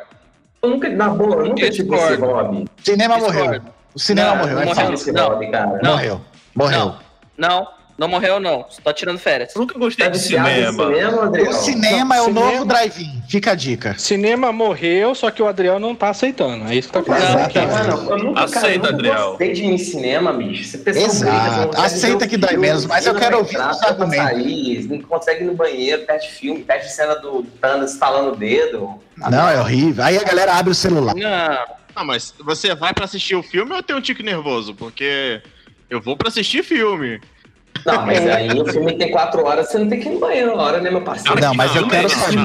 [0.64, 2.26] Eu nunca, na boa, eu nunca tive esse Discordo.
[2.26, 2.66] hobby.
[2.84, 3.44] Cinema Discordo.
[3.44, 3.62] morreu.
[3.94, 5.14] O cinema Não, morreu, não é morreu.
[5.14, 5.30] Não.
[5.30, 5.80] hobby, cara.
[5.84, 5.92] Não.
[5.92, 6.22] Morreu.
[6.56, 6.96] Morreu.
[7.38, 7.68] Não,
[7.98, 8.66] não, não morreu, não.
[8.70, 9.54] Você tá tirando férias.
[9.56, 10.50] Eu nunca gostei Tá de cinema.
[10.50, 10.90] cinema?
[11.50, 13.22] O cinema é o Cinema- novo drive-in.
[13.30, 13.96] Fica a dica.
[13.98, 16.66] Cinema morreu, só que o Adriel não tá aceitando.
[16.68, 17.68] É isso que tá acontecendo.
[17.72, 19.28] Mano, eu nunca, cara, Aceita, eu nunca Adriel.
[19.30, 20.78] gostei de ir em cinema, bicho.
[20.86, 21.78] Exato.
[21.78, 24.16] não Aceita que dói menos, mas eu não quero ouvir os não argumentos.
[24.28, 28.90] sair, não consegue ir no banheiro, perde filme, perde cena do Thanos estalando o dedo.
[29.18, 30.04] Não, é horrível.
[30.04, 31.16] Aí a galera abre o celular.
[31.16, 34.74] Não, Ah, mas você vai pra assistir o filme ou tem um tique nervoso?
[34.74, 35.42] Porque
[35.90, 37.22] eu vou pra assistir filme.
[37.86, 40.56] Não, mas aí o filme tem quatro horas, você não tem que ir no banheiro
[40.56, 41.40] na hora, né, meu parceiro?
[41.42, 42.40] Não, mas eu quero saber.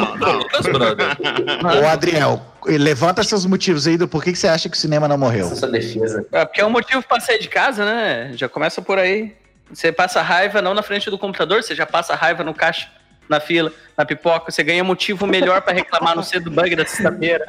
[1.82, 5.16] Ô, Adriel, levanta seus motivos aí do porquê que você acha que o cinema não
[5.18, 5.46] morreu.
[5.46, 6.26] Essa é a sua defesa.
[6.32, 8.32] é porque é um motivo pra sair de casa, né?
[8.34, 9.34] Já começa por aí.
[9.72, 12.88] Você passa raiva não na frente do computador, você já passa raiva no caixa,
[13.28, 14.50] na fila, na pipoca.
[14.50, 17.44] Você ganha motivo melhor pra reclamar no cedo bug da sexta-feira.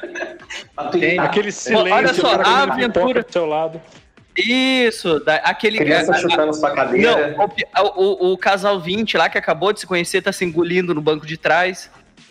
[0.91, 3.82] Tem Aquele silêncio, olha só, a aventura- do seu lado.
[4.41, 5.77] Isso, da- aquele.
[5.77, 7.35] criança a- a- chutando sua cadeira.
[7.37, 7.45] Não,
[7.95, 11.01] o, o- o casal 20 lá que acabou de se conhecer tá se engolindo no
[11.01, 11.89] banco de trás.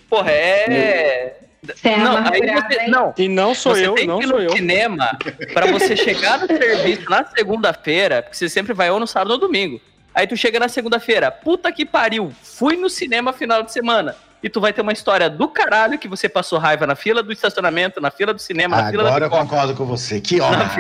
[0.08, 1.36] Porra, é.
[1.62, 4.24] Você é não, aí amargurado, você, não, E não sou você eu, tem não que
[4.24, 4.50] ir sou no eu.
[4.52, 5.18] cinema
[5.52, 9.38] pra você chegar no serviço na segunda-feira, porque você sempre vai ou no sábado ou
[9.38, 9.80] no domingo.
[10.14, 14.14] Aí tu chega na segunda-feira, puta que pariu, fui no cinema final de semana.
[14.42, 17.32] E tu vai ter uma história do caralho que você passou raiva na fila do
[17.32, 20.20] estacionamento, na fila do cinema, na fila Agora da eu concordo com você.
[20.20, 20.70] Que honra.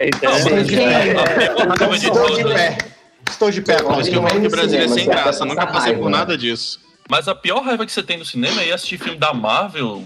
[0.00, 0.38] Então, é.
[0.38, 2.52] Raiva de Estou de todos.
[2.52, 2.78] pé.
[3.28, 5.44] Estou de pé com Por isso que eu é que no Brasília é sem graça.
[5.44, 6.80] Nunca passar passei por raiva, nada disso.
[7.10, 10.04] Mas a pior raiva que você tem no cinema é assistir filme da Marvel,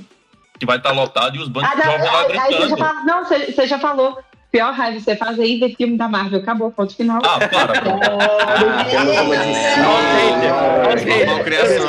[0.59, 2.59] que vai estar lotado e os bancos Ah, não, jovens lá aí- aí você já
[2.66, 2.78] gritando.
[2.78, 4.18] fala- não, você, você já falou.
[4.51, 6.40] Pior raiva você faz aí ver filme da Marvel.
[6.40, 7.20] Acabou, ponto final.
[7.24, 7.80] Ah, para.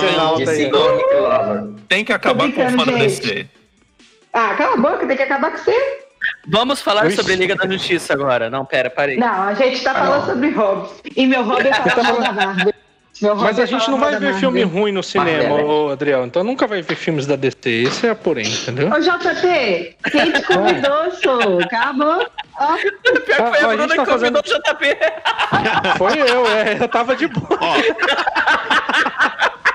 [0.02, 1.76] Malcriação.
[1.88, 2.92] Tem que acabar com o fã da.
[2.98, 3.48] DC.
[4.34, 5.76] Ah, cala a boca, tem que acabar com você.
[6.48, 8.50] Vamos falar sobre Liga da Justiça agora.
[8.50, 9.18] Não, pera, parei.
[9.18, 10.34] Não, a gente tá Ah, falando não.
[10.34, 10.92] sobre hobbies.
[11.16, 12.74] E meu hobby é falar mal da Marvel.
[13.22, 16.26] Mas é a gente não vai ver filme ruim no cinema, ô Adriel.
[16.26, 17.70] Então nunca vai ver filmes da DC.
[17.70, 18.90] Esse é a porém, entendeu?
[18.90, 21.60] Ô, JP, quem te convidou, sou?
[21.62, 22.28] Acabou.
[22.60, 24.98] Ó, Pior que foi a Bruna tá que convidou o JP.
[25.98, 26.78] Foi eu, é.
[26.82, 27.60] Eu tava de boa.
[27.60, 27.76] Ó,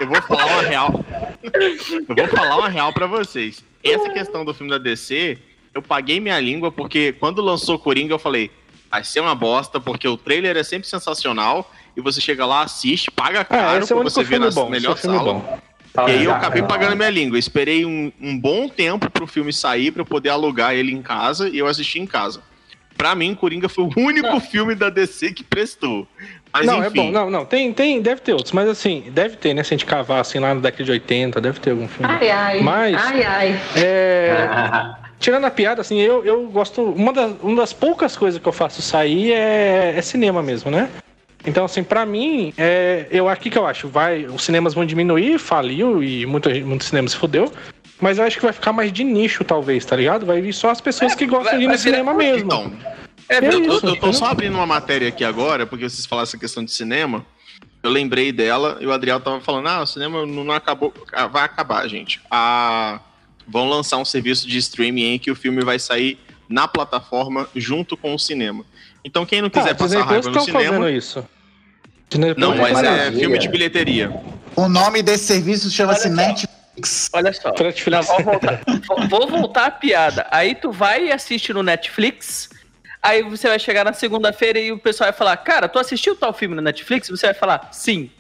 [0.00, 1.04] eu vou falar uma real.
[1.42, 3.64] Eu vou falar uma real pra vocês.
[3.82, 5.38] Essa questão do filme da DC,
[5.72, 8.50] eu paguei minha língua porque quando lançou Coringa eu falei,
[8.90, 13.10] vai ser uma bosta porque o trailer é sempre sensacional e você chega lá, assiste,
[13.10, 14.66] paga Ah, caro é o pra você ver na bom.
[14.66, 15.32] É melhor filme sala.
[15.34, 15.58] bom.
[16.08, 16.68] E aí eu Ah, acabei não.
[16.68, 17.36] pagando minha língua.
[17.36, 21.00] Eu esperei um, um bom tempo pro filme sair pra eu poder alugar ele em
[21.00, 22.40] casa e eu assisti em casa.
[22.98, 26.06] Pra mim, Coringa foi o único filme da DC que prestou.
[26.52, 26.86] Mas não, enfim.
[26.86, 27.10] é bom.
[27.10, 27.44] Não, não.
[27.46, 28.52] Tem, tem, deve ter outros.
[28.52, 29.62] Mas assim, deve ter, né?
[29.62, 32.12] Se a gente cavar assim lá na década de 80, deve ter algum filme.
[32.12, 32.60] Ai, ai.
[32.60, 33.60] Mas- Ai, ai.
[33.76, 35.06] É.
[35.18, 36.82] Tirando a piada, assim, eu, eu gosto.
[36.82, 40.90] Uma das, uma das poucas coisas que eu faço sair é, é cinema mesmo, né?
[41.46, 45.38] Então, assim, pra mim, é, eu aqui que eu acho, vai, os cinemas vão diminuir,
[45.38, 47.52] faliu e muito, muito cinema se fudeu.
[48.00, 50.26] Mas eu acho que vai ficar mais de nicho, talvez, tá ligado?
[50.26, 52.44] Vai vir só as pessoas que gostam vai- de ir no cinema mesmo.
[52.46, 52.72] Então,
[53.28, 56.06] É, É eu, isso, eu- eu tô só abrindo uma matéria aqui agora, porque vocês
[56.06, 57.26] falaram essa questão de cinema.
[57.82, 60.94] Eu lembrei dela e o Adriel tava falando: ah, o cinema não, não acabou.
[61.12, 62.20] ah, Vai acabar, gente.
[62.30, 63.00] Ah,
[63.48, 66.18] vão lançar um serviço de streaming em que o filme vai sair
[66.48, 68.64] na plataforma junto com o cinema.
[69.04, 70.88] Então, quem não quiser Ah, passar raiva no cinema.
[70.90, 71.24] isso.
[72.36, 72.90] Não, Plus mas tá é.
[72.90, 73.20] Maravilha.
[73.20, 74.12] filme de bilheteria.
[74.54, 76.08] O nome desse serviço chama-se.
[76.08, 77.10] Netflix.
[77.12, 77.50] Olha só.
[77.58, 78.06] Netflix.
[78.06, 80.26] Vou, voltar, vou- vou voltar à piada.
[80.30, 82.48] Aí tu vai e assiste no Netflix.
[83.02, 86.32] Aí você vai chegar na segunda-feira e o pessoal vai falar: Cara, tu assistiu tal
[86.32, 87.08] filme no Netflix?
[87.08, 88.10] Você vai falar: Sim.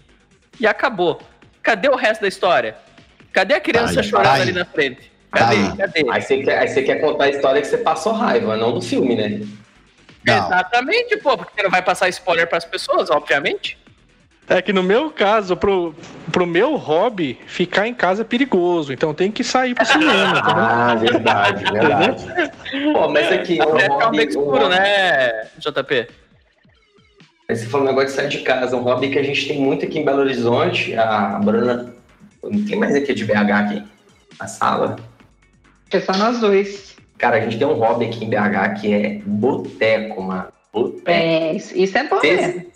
[0.60, 1.20] E acabou.
[1.62, 2.76] Cadê o resto da história?
[3.32, 4.42] Cadê a criança Ai, chorando ai.
[4.42, 5.10] ali na frente?
[5.32, 5.56] Cadê?
[5.56, 5.76] Ai.
[5.76, 6.06] Cadê?
[6.10, 8.80] Aí você, quer, aí você quer contar a história que você passou raiva, não do
[8.80, 9.40] filme, né?
[10.26, 10.46] Não.
[10.46, 13.78] Exatamente, pô, porque você não vai passar spoiler pras pessoas, obviamente.
[14.48, 15.94] É que no meu caso, pro,
[16.30, 18.92] pro meu hobby, ficar em casa é perigoso.
[18.92, 20.38] Então tem que sair pro cinema.
[20.38, 20.54] entendeu?
[20.56, 22.24] Ah, verdade, verdade.
[22.92, 26.08] Pô, mas aqui, Até ficar um beco escuro, né, JP?
[27.48, 29.60] Aí Você falou um negócio de sair de casa, um hobby que a gente tem
[29.60, 30.94] muito aqui em Belo Horizonte.
[30.94, 31.94] A Bruna.
[32.42, 33.84] Não tem mais aqui de BH aqui?
[34.38, 34.96] Na sala?
[35.90, 36.95] É só nós dois.
[37.18, 40.48] Cara, a gente tem um hobby aqui em BH que é boteco, mano.
[40.72, 41.02] Boteco.
[41.10, 42.20] É, isso, é bom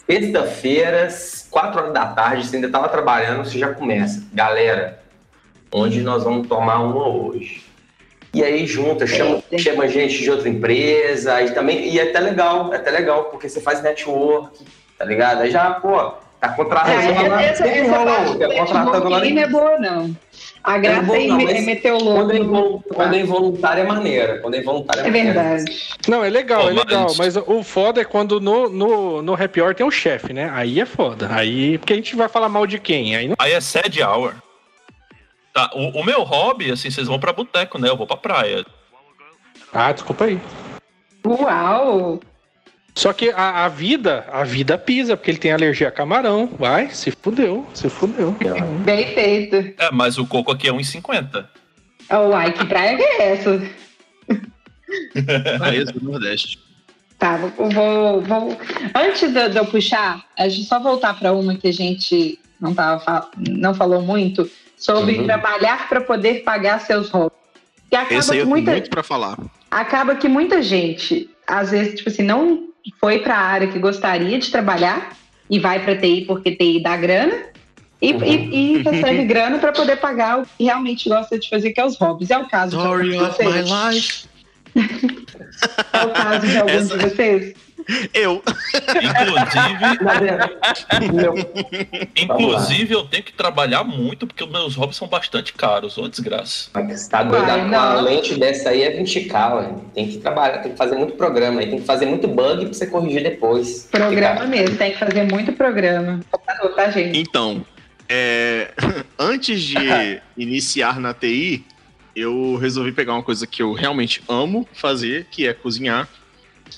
[0.07, 1.09] Sexta-feira,
[1.51, 4.27] 4 horas da tarde, você ainda tava trabalhando, você já começa.
[4.33, 5.01] Galera,
[5.71, 7.63] onde nós vamos tomar uma hoje?
[8.33, 9.59] E aí junta, chama, É.
[9.59, 13.49] chama gente de outra empresa, aí também, e é até legal, é até legal, porque
[13.49, 14.65] você faz network,
[14.97, 15.43] tá ligado?
[15.43, 19.21] Aí já, pô, tá contratando É, lá, essa, tem essa parte do tá contratando lá
[19.25, 20.17] não é boa, não.
[20.63, 22.85] A graça é, não, mas é meter o Quando louco.
[22.91, 24.39] é, quando é involuntário é maneira.
[24.41, 25.89] Quando é involuntário é, É verdade.
[26.09, 27.03] Não, é legal, Pô, é legal.
[27.17, 30.51] mas- Mas o foda é quando no, no, no happy hour tem um chefe, né?
[30.55, 31.29] Aí é foda.
[31.33, 31.79] Aí.
[31.79, 33.17] Porque a gente vai falar mal de quem?
[33.17, 33.37] Aí não.
[33.39, 34.35] Aí é sad hour.
[35.53, 37.89] Tá, o, o meu hobby, assim, vocês vão pra boteco, né?
[37.89, 38.65] Eu vou pra praia.
[39.73, 40.39] Ah, desculpa aí.
[41.27, 42.21] Uau!
[42.95, 46.47] Só que a, a vida, a vida pisa, porque ele tem alergia a camarão.
[46.59, 48.35] Vai, se fudeu, se fudeu.
[48.85, 49.57] Bem feito.
[49.79, 51.47] É, mas o coco aqui é 1,50.
[52.13, 53.63] Uai, que praia que é essa?
[55.59, 56.59] Praia do Nordeste.
[57.19, 58.59] Tá, vou, vou-
[58.95, 62.75] Antes de, de eu puxar, a gente só voltar para uma que a gente não,
[62.75, 65.27] tava, fa- não falou muito, sobre Uhum.
[65.27, 67.11] trabalhar para poder pagar seus.
[67.93, 69.37] E acaba Esse aí que eu tenho muita, muito pra falar.
[69.71, 72.70] acaba que muita gente, às vezes, tipo assim, não
[73.01, 75.17] foi para a área que gostaria de trabalhar
[75.49, 77.35] e vai para TI porque TI dá grana
[78.01, 78.25] e, Uhum.
[78.25, 81.85] e- e recebe grana para poder pagar o que realmente gosta de fazer, que é
[81.85, 82.31] os hobbies.
[82.31, 84.25] É o caso Story de of my life.
[85.93, 87.55] É o caso de alguns Essa- de vocês?
[88.15, 88.43] Eu.
[89.03, 89.87] Inclusive,
[92.17, 96.69] inclusive, eu tenho que trabalhar muito porque os meus hobbies são bastante caros, ô desgraça.
[96.75, 97.45] Mas tá doido?
[97.47, 99.71] Com a lente dessa aí é 20k, ué.
[99.95, 102.73] Tem que trabalhar, tem que fazer muito programa, aí tem que fazer muito bug pra
[102.75, 103.89] você corrigir depois.
[103.91, 106.21] Programa mesmo, tem que fazer muito programa.
[106.31, 107.19] Computador, tá, gente?
[107.19, 107.65] Então,
[108.09, 108.71] é,
[109.19, 109.77] antes de
[110.37, 111.65] iniciar na TI,
[112.15, 116.09] eu resolvi pegar uma coisa que eu realmente amo fazer, que é cozinhar,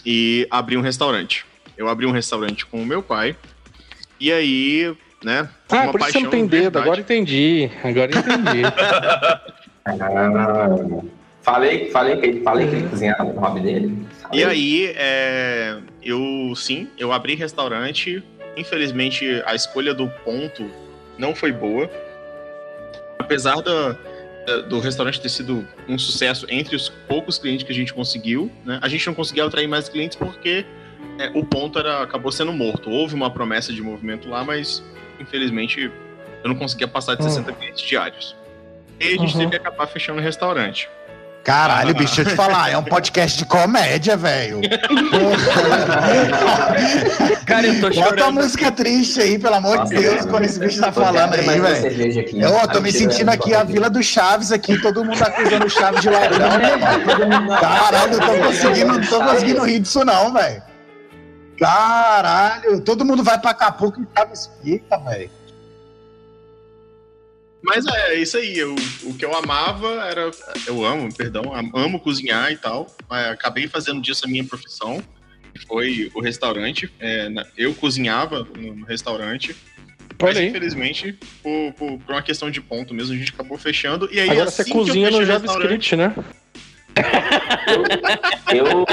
[0.04, 1.44] e abrir um restaurante.
[1.76, 3.36] Eu abri um restaurante com o meu pai,
[4.20, 5.48] e aí, né?
[5.70, 6.78] Ah, uma por isso você não tem dedo.
[6.78, 7.70] Agora entendi.
[7.82, 8.62] Agora entendi.
[9.84, 10.68] Ah,
[11.42, 14.06] falei, falei, que- falei que ele cozinhava no hobby dele.
[14.32, 18.22] E aí, é, eu sim, eu abri restaurante.
[18.56, 20.70] Infelizmente, a escolha do ponto
[21.18, 21.90] não foi boa.
[23.18, 23.98] Apesar da- da-
[24.68, 28.78] do restaurante ter sido um sucesso entre os poucos clientes que a gente conseguiu, né?
[28.82, 30.66] A gente não conseguiu atrair mais clientes porque
[31.18, 32.90] é, o ponto era, acabou sendo morto.
[32.90, 34.82] Houve uma promessa de movimento lá, mas
[35.20, 35.90] infelizmente
[36.42, 37.28] eu não conseguia passar de Hum.
[37.28, 38.34] 60 clientes diários.
[38.98, 39.38] E a gente Uhum.
[39.40, 40.88] teve que acabar fechando o restaurante.
[41.44, 44.60] Caralho, bicho, deixa eu te falar, é um podcast de comédia, velho.
[47.44, 48.32] Cara, eu tô Bota uma chorando.
[48.34, 50.30] música triste aí, pelo amor Nossa, de Deus, cara.
[50.30, 52.20] quando esse bicho tá falando aí, velho.
[52.20, 52.40] aqui.
[52.40, 53.64] Eu ó, tô Tá me sentindo aqui a.
[53.64, 57.48] Vila do Chaves aqui, todo mundo acusando o Chaves de ladrão, né, mano?
[57.60, 60.62] Caralho, eu tô conseguindo, não tô conseguindo rir disso não, velho.
[61.58, 65.30] Caralho, todo mundo vai pra Acapulco e Chaves fica, velho.
[67.62, 68.58] Mas é isso aí.
[68.58, 70.30] Eu, o que eu amava era.
[70.66, 72.94] Eu amo, perdão, am- amo cozinhar e tal.
[73.08, 75.02] acabei fazendo disso a minha profissão.
[75.54, 76.92] que Foi o restaurante.
[76.98, 79.54] É, eu cozinhava no, restaurante.
[80.20, 84.08] Mas infelizmente, por, por- por uma questão de ponto mesmo, a gente acabou fechando.
[84.12, 86.14] E aí, Agora assim você cozinha no JavaScript, né?
[88.52, 88.84] Eu,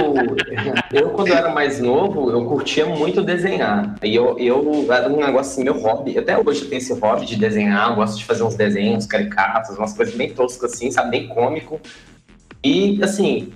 [0.93, 3.95] eu, quando era mais novo, eu curtia muito desenhar.
[4.02, 6.18] E eu, eu era um negócio assim, meu hobby.
[6.18, 9.78] Até hoje eu tenho esse hobby de desenhar, eu gosto de fazer uns desenhos caricatos,
[9.78, 11.12] umas coisas bem toscas assim, sabe?
[11.12, 11.80] Bem cômico.
[12.64, 13.52] E assim,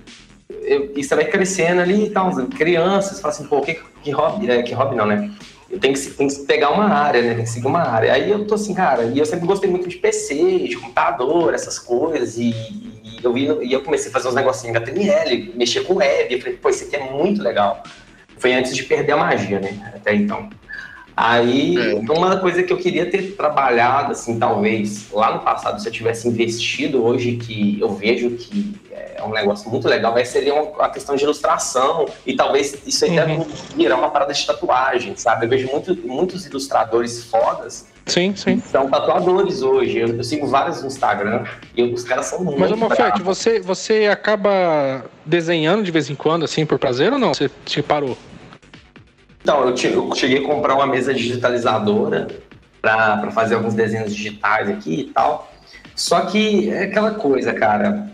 [0.48, 4.62] eu, vai crescendo ali e tal, crianças, fala assim, pô, que, que hobby, né?
[4.62, 5.30] Que hobby não, né?
[5.70, 7.34] Eu tenho que, tenho que pegar uma área, né?
[7.34, 8.12] Tem que seguir uma área.
[8.12, 11.78] Aí eu tô assim, cara, e eu sempre gostei muito de PC, de computador, essas
[11.78, 12.54] coisas, e
[13.24, 16.56] eu, e eu comecei a fazer uns negocinhos em HTML, mexer com web, eu falei,
[16.56, 17.82] pô, isso aqui é muito legal.
[18.36, 19.92] Foi antes de perder a magia, né?
[19.94, 20.50] Até então.
[21.16, 21.94] Aí, É.
[21.94, 26.26] uma coisa que eu queria ter trabalhado, assim, talvez, lá no passado, se eu tivesse
[26.26, 31.14] investido hoje, que eu vejo que é um negócio muito legal, seria uma, a questão
[31.14, 33.44] de ilustração, e talvez isso aí deve
[33.76, 35.46] virar uma parada de tatuagem, sabe?
[35.46, 38.60] Eu vejo muito, muitos ilustradores fodas Sim, sim.
[38.60, 39.98] são tatuadores hoje.
[39.98, 41.44] Eu, eu sigo vários no Instagram,
[41.76, 46.44] e os caras são muito Mas, Mofete, você, você acaba desenhando de vez em quando,
[46.44, 47.32] assim, por prazer ou não?
[47.32, 48.16] Você te parou?
[49.42, 52.28] Então, eu, eu cheguei a comprar uma mesa digitalizadora
[52.80, 55.50] para fazer alguns desenhos digitais aqui e tal.
[55.94, 58.08] Só que é aquela coisa, cara.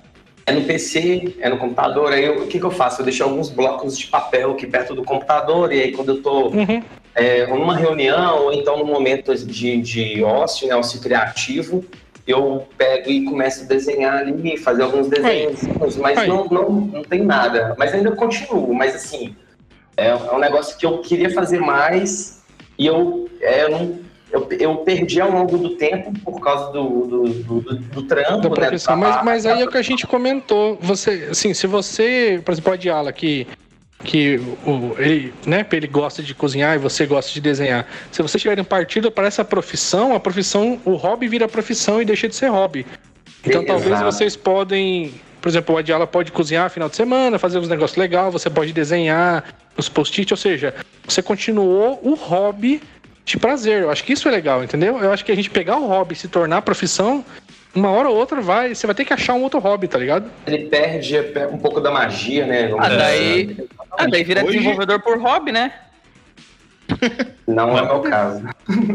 [0.47, 2.12] É no PC, é no computador.
[2.12, 3.01] Aí eu- o que, que eu faço?
[3.01, 5.72] Eu deixo alguns blocos de papel aqui perto do computador.
[5.72, 6.82] E aí, quando eu tô Uhum.
[7.14, 11.84] É, numa reunião ou então num momento de, de ócio, né, ócio criativo,
[12.26, 15.61] eu pego e começo a desenhar ali, fazer alguns desenhos,
[15.98, 17.74] mas não, não, não tem nada.
[17.78, 19.34] Mas ainda continuo, mas assim,
[19.96, 22.42] é, é um negócio que eu queria fazer mais
[22.78, 23.98] e eu, é, eu
[24.32, 28.70] eu, eu perdi ao longo do tempo por causa do, do, do, do, trampo, da
[28.70, 28.78] né?
[28.96, 30.78] Mas, mas aí é o que a gente comentou.
[30.80, 33.46] Você, assim, se você, por exemplo, a Diala que
[34.05, 34.36] que
[34.66, 37.86] o, ele, né, ele gosta de cozinhar e você gosta de desenhar.
[38.11, 42.28] Se vocês tiverem partido para essa profissão, a profissão, o hobby vira profissão e deixa
[42.28, 42.86] de ser hobby.
[43.44, 43.66] Então Exato.
[43.66, 47.96] talvez vocês podem, por exemplo, a Diala pode cozinhar final de semana, fazer uns negócios
[47.96, 49.44] legais, você pode desenhar
[49.76, 50.74] os post-it, ou seja,
[51.07, 52.82] você continuou o hobby
[53.24, 53.82] de prazer.
[53.82, 54.98] Eu acho que isso é legal, entendeu?
[54.98, 57.24] Eu acho que a gente pegar o hobby e se tornar profissão,
[57.74, 60.30] uma hora ou outra vai, você vai ter que achar um outro hobby, tá ligado?
[60.46, 61.16] Ele perde
[61.52, 62.68] um pouco da magia, né?
[62.68, 63.68] Vamos Ah, daí, assim.
[63.98, 65.72] ah, daí vira Hoje- desenvolvedor por hobby, né?
[67.46, 68.42] Não é o meu caso.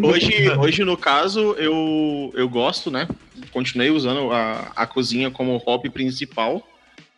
[0.04, 3.08] Hoje, hoje no caso, eu, eu gosto, né?
[3.52, 6.62] Continuei usando a, a cozinha como hobby principal.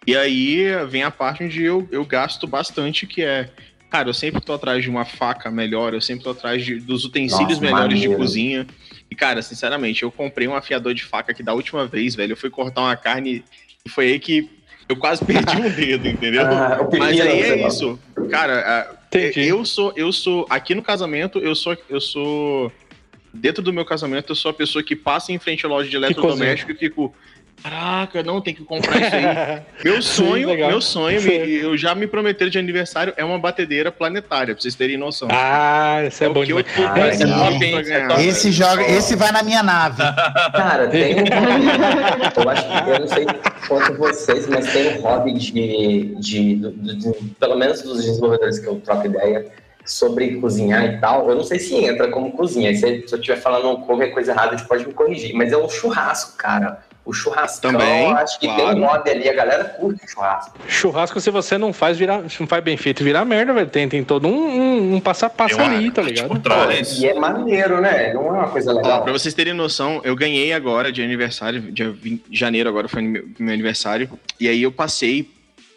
[0.06, 3.50] E aí vem a parte onde eu, eu gasto bastante, que é.
[3.90, 7.06] Cara, eu sempre tô atrás de uma faca melhor, eu sempre tô atrás de, dos
[7.06, 8.22] utensílios Nossa, melhores de maneiro.
[8.22, 8.68] cozinha.
[9.10, 12.38] E, cara, sinceramente, eu comprei um afiador de faca que da última vez, velho, eu
[12.38, 13.44] fui cortar uma carne
[13.86, 14.50] e foi aí que
[14.90, 16.46] eu quase perdi um dedo, entendeu?
[16.46, 18.00] Ah, Mas aí é isso.
[18.30, 19.48] Cara, Entendi.
[19.48, 20.46] eu sou, eu sou.
[20.50, 21.78] Aqui no casamento, eu sou.
[21.90, 22.72] Eu sou.
[23.34, 25.96] Dentro do meu casamento, eu sou a pessoa que passa em frente à loja de
[25.96, 27.14] eletrodoméstico e fico.
[27.70, 29.62] Caraca, não, tem que comprar isso aí.
[29.84, 30.70] Meu sonho, legal.
[30.70, 31.28] meu sonho, Sim.
[31.28, 35.28] me- eu já me prometeram de aniversário, é uma batedeira planetária, pra vocês terem noção.
[35.32, 36.66] Ah, isso é, o bom eu demais.
[36.76, 38.26] tô Ah, esse é?
[38.26, 40.02] Esse é joga, esse vai na minha nave.
[40.56, 41.26] Cara, tem um.
[42.44, 43.26] eu acho que eu não sei
[43.68, 46.16] quanto vocês, mas tem um hobby de.
[46.20, 49.46] de, do- de- pelo menos dos desenvolvedores que eu troco ideia
[49.86, 51.30] sobre cozinhar e tal.
[51.30, 52.74] Eu não sei se entra como cozinha.
[52.74, 55.34] Se, se eu estiver falando qualquer coisa errada, a gente pode me corrigir.
[55.34, 56.80] Mas é o churrasco, cara.
[57.08, 58.78] O churrascão, Também, eu acho que tem claro.
[58.80, 60.58] um hobby ali, a galera curte churrasco.
[60.68, 63.70] Churrasco, se você não faz, virar, se não faz bem feito, vira merda, velho.
[63.70, 66.28] Tem, tem todo um, um, um passo a passo Tem ali, tá ligado?
[66.28, 67.00] por trás.
[67.00, 68.14] E é maneiro, né?
[68.14, 69.04] Não é uma coisa Ó, legal.
[69.04, 73.02] pra vocês terem noção, eu ganhei agora de aniversário, dia 20 de janeiro agora foi
[73.02, 75.32] meu, meu aniversário, e aí eu passei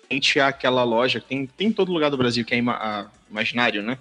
[0.08, 3.06] frente àquela loja que tem, tem em todo lugar do Brasil, que é ima- a
[3.30, 3.96] Imaginário, né?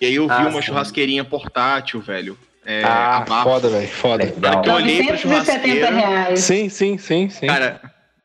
[0.00, 0.62] E aí eu vi Ah, uma sim.
[0.62, 2.36] churrasqueirinha portátil, velho.
[2.70, 4.24] É, ah, foda, velho, foda.
[4.24, 6.40] Hora que eu olhei pra 970 churrasqueira, reais.
[6.40, 7.46] Sim, sim, sim, sim.
[7.46, 7.80] cara,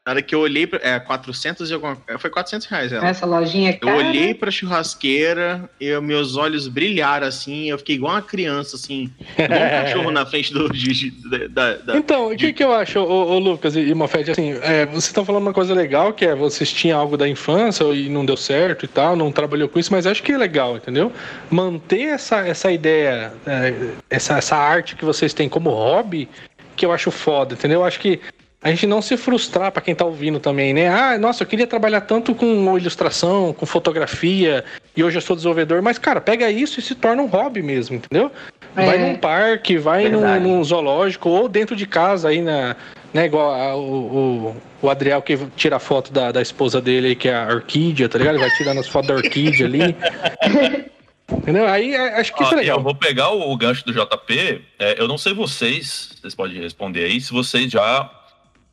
[0.06, 0.80] na hora que eu olhei pra.
[0.84, 1.98] É, 400 e alguma.
[2.08, 3.08] é, Foi 400 reais ela.
[3.08, 8.14] Essa lojinha é Eu olhei pra churrasqueira e meus olhos brilharam assim, eu fiquei igual
[8.14, 10.70] uma criança, assim, igual um cachorro na frente do.
[10.70, 13.94] de- de- da, da- Então, o que, que eu acho, ô, ô, Lucas e, e
[13.94, 17.28] Mofete, assim, é, vocês estão falando uma coisa legal, que é vocês tinham algo da
[17.28, 20.38] infância e não deu certo e tal, não trabalhou com isso, mas acho que é
[20.38, 21.14] legal, entendeu?
[21.50, 23.74] Manter essa, essa ideia, é,
[24.10, 26.28] essa, essa arte que vocês têm como hobby,
[26.76, 27.80] que eu acho foda, entendeu?
[27.82, 28.20] Eu acho que
[28.64, 30.88] a gente não se frustrar pra quem tá ouvindo também, né?
[30.88, 34.64] Ah, nossa, eu queria trabalhar tanto com ilustração, com fotografia,
[34.96, 37.98] e hoje eu sou desenvolvedor, mas, cara, pega isso e se torna um hobby mesmo,
[37.98, 38.32] entendeu?
[38.74, 38.98] Vai É.
[38.98, 42.76] num parque, vai num, num zoológico, ou dentro de casa aí na.
[43.14, 47.10] Né, igual a- o, o, o Adriel que tira a foto da, da esposa dele
[47.10, 48.36] aí, que é a orquídea, tá ligado?
[48.38, 49.96] Ele vai tirando as fotos da orquídea ali.
[51.32, 51.68] Entendeu?
[51.68, 52.78] Aí é, acho que isso é Ó, legal.
[52.78, 54.62] eu vou pegar o, o gancho do JP.
[54.80, 58.10] é, eu não sei vocês, vocês podem responder aí, se vocês já.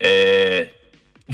[0.00, 0.68] É,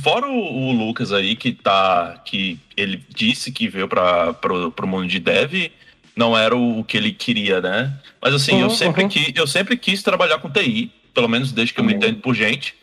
[0.03, 2.21] fora o, o Lucas aí, que tá.
[2.25, 5.71] que ele disse que veio para pro, pro mundo de dev,
[6.15, 7.93] não era o que ele queria, né?
[8.21, 9.09] Mas assim, eu, Uhum, sempre uhum.
[9.09, 11.99] qui- eu sempre quis trabalhar com TI, pelo menos desde que eu me Uhum.
[11.99, 12.75] entendo por gente.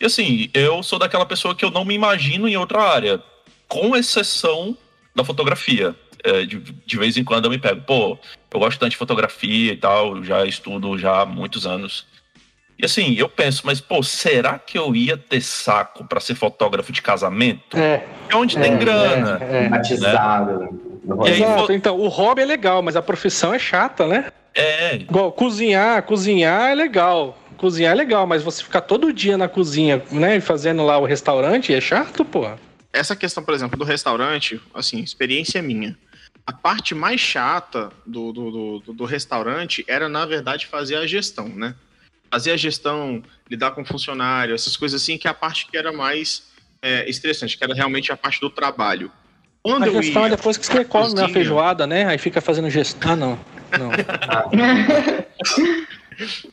[0.00, 3.20] E assim, eu sou daquela pessoa que eu não me imagino em outra área,
[3.68, 4.76] com exceção
[5.14, 5.94] da fotografia.
[6.24, 8.16] É, de, de vez em quando eu me pego, pô,
[8.52, 12.06] eu gosto tanto de fotografia e tal, eu já estudo já há muitos anos.
[12.82, 16.90] E assim, eu penso, mas pô, será que eu ia ter saco pra ser fotógrafo
[16.90, 17.78] de casamento?
[17.78, 19.38] É, É onde tem É, grana.
[19.40, 19.68] é, é.
[19.68, 20.68] Batizado.
[21.08, 21.30] rolê.
[21.30, 24.32] E aí, Exato, então, o hobby é legal, mas a profissão é chata, né?
[24.52, 27.38] É, Igual, cozinhar, cozinhar é legal.
[27.56, 31.04] Cozinhar é legal, mas você ficar todo dia na cozinha, né, e fazendo lá o
[31.04, 32.50] restaurante é chato, pô.
[32.92, 35.96] Essa questão, por exemplo, do restaurante, assim, experiência minha.
[36.44, 41.46] A parte mais chata do, do, do- do restaurante era, na verdade, fazer a gestão,
[41.48, 41.76] né?
[42.32, 45.92] Fazer a gestão, lidar com funcionário, essas coisas assim, que é a parte que era
[45.92, 46.44] mais
[46.80, 49.12] é, estressante, que era realmente a parte do trabalho.
[49.62, 52.06] Quando A eu gestão é ia depois que você come né, a cozinha- feijoada, né?
[52.06, 53.12] Aí fica fazendo gestão.
[53.12, 53.38] Ah, não.
[53.78, 53.90] Não.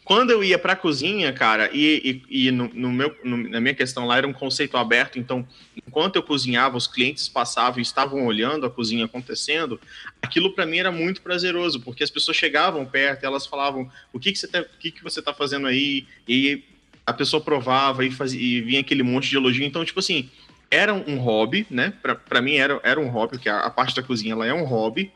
[0.04, 3.74] Quando eu ia pra cozinha, cara, e, e, e no, no meu, no- na minha
[3.74, 5.48] questão lá era um conceito aberto, então,
[5.88, 9.80] enquanto eu cozinhava, os clientes passavam e estavam olhando a cozinha acontecendo,
[10.22, 14.32] aquilo pra mim era muito prazeroso, porque as pessoas chegavam perto elas falavam: o que,
[14.32, 16.06] que, você, tá, o que, que você tá fazendo aí?
[16.28, 16.64] E
[17.06, 19.66] a pessoa provava e, fazia, e vinha aquele monte de elogio.
[19.66, 20.30] Então, tipo assim,
[20.70, 21.94] era um hobby, né?
[22.28, 24.64] Pra mim era, era um hobby, porque a, a parte da cozinha ela é um
[24.64, 25.12] hobby.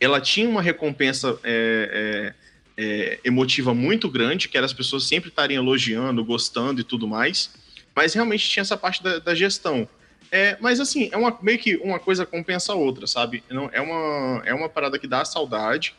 [0.00, 1.38] Ela tinha uma recompensa.
[1.42, 2.47] é, é,
[2.78, 7.50] é, emotiva muito grande, que era as pessoas sempre estarem elogiando, gostando e tudo mais,
[7.94, 9.88] mas realmente tinha essa parte da, da gestão.
[10.30, 13.42] É, mas assim, é uma, meio que uma coisa compensa a outra, sabe?
[13.50, 15.94] Não, é, uma, é uma parada que dá saudade,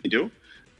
[0.00, 0.30] entendeu?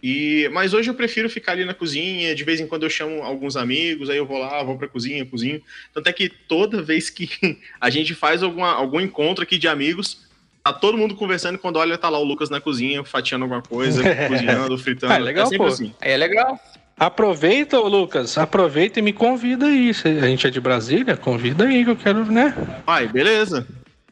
[0.03, 3.23] E, mas hoje eu prefiro ficar ali na cozinha, de vez em quando eu chamo
[3.23, 5.63] alguns amigos, aí eu vou lá, vou pra cozinha, cozinho.
[5.95, 7.31] Tanto é que toda vez que
[7.81, 10.27] a gente faz alguma, algum encontro aqui de amigos,
[10.65, 13.61] tá todo mundo conversando e quando olha, tá lá o Lucas na cozinha, fatiando alguma
[13.61, 15.13] coisa, cozinhando, fritando.
[15.13, 15.67] Ah, é legal, é pô.
[15.67, 15.95] assim.
[16.01, 16.59] É legal.
[16.99, 19.93] Aproveita, Lucas, aproveita e me convida aí.
[19.93, 22.55] Se a gente é de Brasília, convida aí que eu quero, né?
[22.87, 23.67] Ai, beleza.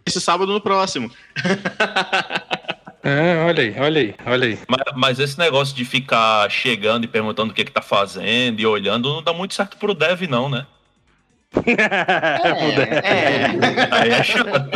[0.04, 1.10] Esse sábado no próximo.
[3.04, 4.58] É, olha aí, olha aí, olha aí.
[4.68, 8.64] Mas, mas esse negócio de ficar chegando e perguntando o que, que tá fazendo e
[8.64, 10.64] olhando não dá muito certo pro dev, não, né?
[13.90, 14.70] Aí é chato.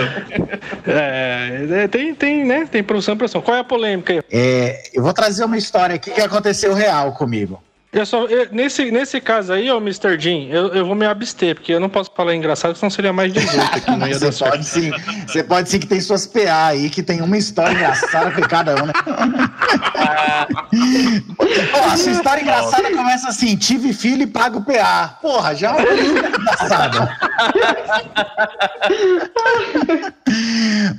[0.87, 2.67] É, é, tem, tem, né?
[2.71, 3.41] Tem produção e pressão.
[3.41, 4.21] Qual é a polêmica aí?
[4.31, 7.63] É, eu vou trazer uma história aqui que aconteceu real comigo.
[7.97, 10.19] Eu só, eu- nesse, nesse caso aí, ô Mr.
[10.21, 13.33] Jean, eu, eu vou me abster, porque eu não posso falar engraçado, senão seria mais
[13.33, 14.51] 18 aqui, não ia dar certo.
[14.51, 14.91] pode sim,
[15.27, 18.75] você pode sim que tem suas PA aí, que tem uma história engraçada com cada
[18.83, 18.93] um, né?
[21.73, 25.17] Ó, a sua história engraçada começa assim: tive filho e pago PA.
[25.23, 27.17] Porra, já é uma engraçada.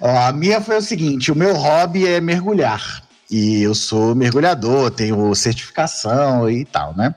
[0.01, 3.03] Ó, a minha foi o seguinte: o meu hobby é mergulhar.
[3.29, 7.13] E eu sou mergulhador, tenho certificação e tal, né?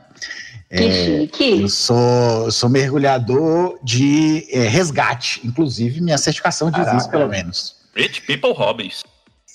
[0.69, 1.63] Que chique.
[1.63, 5.41] Eu sou, eu sou mergulhador de é, resgate.
[5.45, 6.97] Inclusive, minha certificação diz Caraca.
[6.97, 7.77] isso, pelo menos.
[7.97, 9.03] Rich People Hobbies.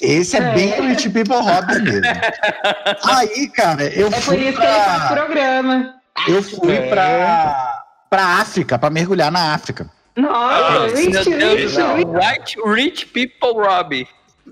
[0.01, 2.01] Esse é, bem o Rich People Hobbies mesmo.
[3.05, 5.93] Aí, cara, eu É por fui isso que ele faz pra, programa.
[6.27, 6.89] eu fui É.
[6.89, 9.89] pra, pra África, pra mergulhar na África.
[10.17, 11.95] Nossa, Meu Rich, Rich, não.
[11.95, 12.05] Rich.
[12.07, 14.05] White Rich People Robbie.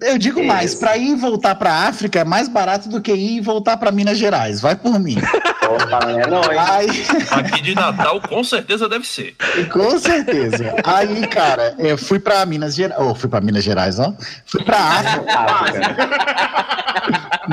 [0.04, 0.48] Eu digo Isso.
[0.48, 3.78] mais, pra ir e voltar pra África é mais barato do que ir e voltar
[3.78, 4.60] pra Minas Gerais.
[4.62, 5.18] Vai por mim.
[5.64, 6.60] Opa, é não, hein?
[6.60, 9.36] Aí, Aqui de Natal, com certeza deve ser.
[9.72, 10.76] com certeza.
[10.84, 13.02] Aí, cara, eu fui pra Minas Gerais.
[13.02, 14.14] Oh, fui pra Minas Gerais, ó.
[14.46, 15.40] Fui pra África.
[15.40, 16.10] África.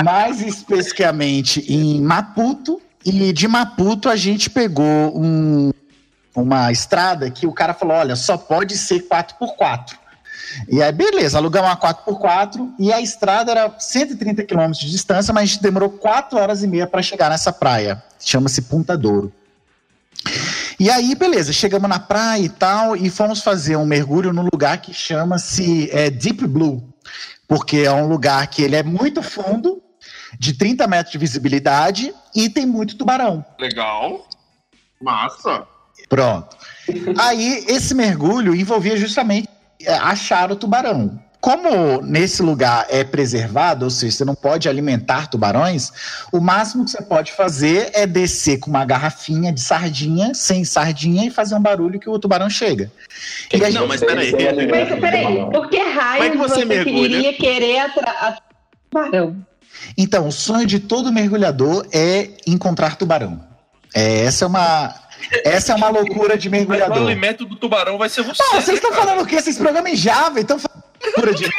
[0.03, 2.81] mais especificamente em Maputo.
[3.03, 4.85] E de Maputo a gente pegou
[5.17, 5.71] um-
[6.35, 9.95] uma estrada que o cara falou: olha, só pode ser 4x4.
[10.67, 15.43] E aí, beleza, alugamos uma 4x4 e a estrada era 130 quilômetros de distância, mas
[15.43, 18.03] a gente demorou 4 horas e meia para chegar nessa praia.
[18.19, 19.31] Chama-se Punta Douro.
[20.79, 24.79] E aí, beleza, chegamos na praia e tal, e fomos fazer um mergulho num lugar
[24.81, 26.83] que chama-se é, Deep Blue,
[27.47, 29.81] porque é um lugar que ele é muito fundo,
[30.39, 33.45] de 30 metros de visibilidade, e tem muito tubarão.
[33.59, 34.27] Legal.
[35.01, 35.67] Massa.
[36.09, 36.55] Pronto.
[37.19, 39.47] Aí, esse mergulho envolvia justamente
[39.87, 41.19] achar o tubarão.
[41.39, 45.91] Como nesse lugar é preservado, ou seja, você não pode alimentar tubarões,
[46.31, 51.25] o máximo que você pode fazer é descer com uma garrafinha de sardinha, sem sardinha,
[51.25, 52.91] e fazer um barulho que o tubarão chega.
[53.51, 54.31] E Não, gente- mas peraí.
[54.69, 57.09] Mas peraí, por que raio é que você você, mergulha?
[57.09, 58.35] queria querer atrás
[58.91, 59.35] tubarão?
[59.97, 63.41] Então, o sonho de todo mergulhador é encontrar tubarão.
[63.95, 64.93] É, essa é uma,
[65.45, 66.97] essa é uma loucura de Mas o mergulhador.
[67.07, 68.41] alimento do tubarão vai ser você.
[68.43, 69.41] Não, vocês estão falando o quê?
[69.41, 70.57] Vocês programam em Java, então
[71.03, 71.49] loucura de.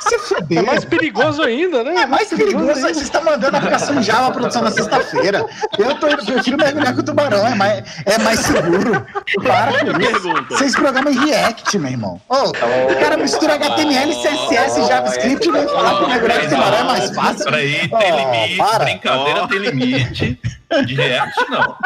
[0.00, 0.64] Se É fuder.
[0.64, 2.02] mais perigoso ainda, né?
[2.02, 5.44] É mais perigoso, aí vocês estão mandando a aplicação em Java produção na sexta-feira.
[5.78, 9.04] Eu tô, eu prefiro mergulhar com o tubarão, é mais, é mais seguro.
[9.42, 10.44] Para com isso.
[10.50, 12.20] Vocês programam em React, meu irmão.
[12.28, 16.78] Ô, o cara mistura HTML, CSS e JavaScript e vem falar que mergulhar com tubarão
[16.78, 17.44] é mais fácil.
[17.44, 18.84] Peraí, tem limite, para.
[18.84, 20.40] brincadeira tem limite.
[20.86, 21.76] De React, não.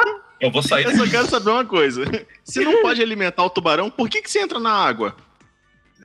[0.41, 2.03] Eu vou sair Eu só quero saber uma coisa.
[2.45, 5.15] Se não pode alimentar o tubarão, por que, que você entra na água?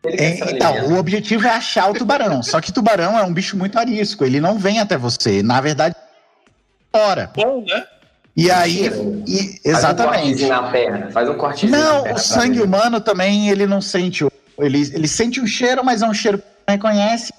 [0.06, 2.44] É, então, o objetivo é achar o tubarão.
[2.44, 4.24] Só que tubarão é um bicho muito arisco.
[4.24, 5.42] Ele não vem até você.
[5.42, 5.96] Na verdade,
[6.92, 7.32] fora.
[7.36, 7.84] bom, né?
[8.38, 10.46] E aí, e- Faz um exatamente.
[10.46, 11.10] na perna.
[11.12, 14.32] Faz um cortezinho na Não, perna o sangue humano também, ele não sente o.
[14.60, 17.34] Ele, ele sente um cheiro, mas é um cheiro que não reconhece.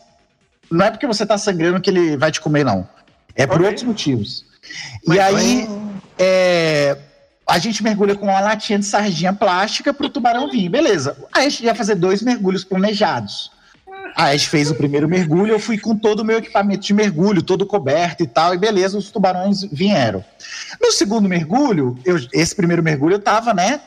[0.70, 2.88] Não é porque você tá sangrando que ele vai te comer, não.
[3.34, 3.66] É por Ok.
[3.66, 4.44] outros motivos.
[5.06, 5.68] Mas e aí,
[6.18, 6.96] é,
[7.46, 10.68] a gente mergulha com uma latinha de sardinha plástica pro tubarão vir.
[10.68, 11.16] Beleza.
[11.32, 13.50] Aí a gente ia fazer dois mergulhos planejados.
[14.16, 16.94] Aí a gente fez o primeiro mergulho, eu fui com todo o meu equipamento de
[16.94, 20.24] mergulho, todo coberto e tal, e beleza, os tubarões vieram.
[20.80, 23.78] No segundo mergulho, eu- esse primeiro mergulho eu tava, né,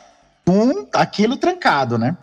[0.46, 2.16] com aquilo trancado, né?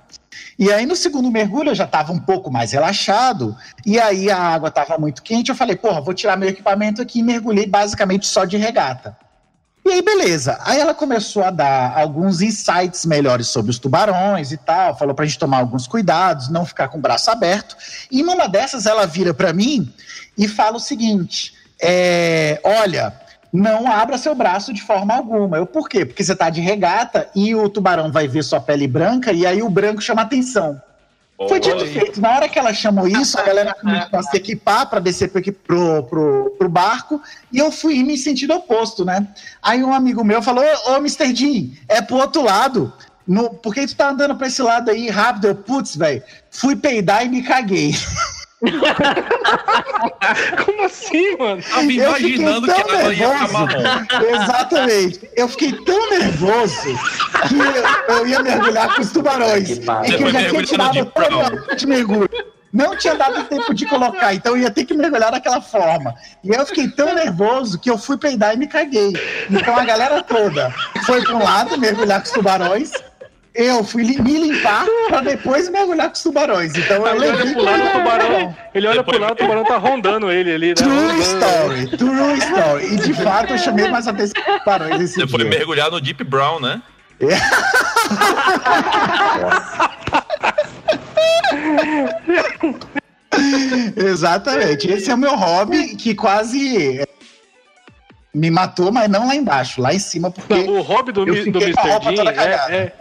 [0.58, 3.56] E aí no segundo mergulho eu já tava um pouco mais relaxado,
[3.86, 7.20] e aí a água tava muito quente, eu falei, porra, vou tirar meu equipamento aqui
[7.20, 9.18] e mergulhei basicamente só de regata.
[9.88, 10.60] E aí, beleza.
[10.66, 15.26] Aí ela começou a dar alguns insights melhores sobre os tubarões e tal, falou pra
[15.26, 17.78] gente tomar alguns cuidados, não ficar com o braço aberto.
[18.12, 19.90] E numa dessas ela vira pra mim
[20.38, 23.14] e fala o seguinte: é, olha,
[23.54, 25.56] não abra seu braço de forma alguma.
[25.56, 26.06] Eu, por quê?
[26.06, 29.64] Porque você tá de regata e o tubarão vai ver sua pele branca e aí
[29.64, 30.82] o branco chama atenção.
[31.48, 32.20] Foi dito e feito.
[32.20, 35.42] Na hora que ela chamou isso, a galera começou a se equipar para descer pro,
[35.42, 39.28] pro, pro, pro, barco e eu fui indo em sentido oposto, né?
[39.62, 41.36] Aí um amigo meu falou: Ô, Mr.
[41.36, 42.92] Jean, é pro outro lado.
[43.28, 45.48] No, por que tu tá andando pra esse lado aí rápido?
[45.48, 47.94] Eu, putz, velho, fui peidar e me caguei.
[50.66, 51.62] Como assim, mano?
[51.62, 53.84] Tava imaginando que ela ia ficar marrom.
[54.34, 55.30] Exatamente.
[55.36, 56.98] Eu fiquei tão nervoso
[57.48, 57.54] que
[58.12, 59.70] eu, ia mergulhar com os tubarões.
[59.70, 60.96] E que eu já tinha tirado
[61.76, 62.30] de mergulho.
[62.74, 66.14] Não tinha dado tempo de colocar, então eu ia ter que mergulhar daquela forma.
[66.44, 69.14] E eu fiquei tão nervoso que eu fui peidar e me caguei.
[69.50, 70.74] Então a galera toda
[71.06, 72.92] foi para um lado mergulhar com os tubarões
[73.58, 76.76] eu fui me limpar pra depois mergulhar com os tubarões.
[76.76, 79.78] Então eu ele olha pro lado, o tubarão, ele olha pro lado, o tubarão tá
[79.78, 80.68] rondando ele ali.
[80.70, 80.76] Né?
[80.76, 82.94] True story, true story.
[82.94, 86.24] E de fato eu chamei mais atenção dos tubarões esse Você foi mergulhar no Deep
[86.24, 86.80] Brown, né?
[87.20, 87.36] É.
[93.96, 94.88] Exatamente.
[94.88, 97.04] Esse é o meu hobby que quase
[98.36, 100.54] me matou, mas não lá embaixo, lá em cima, porque.
[100.54, 101.52] Não, o hobby do, do Mr.
[101.52, 101.74] Dean
[102.36, 102.94] é, é,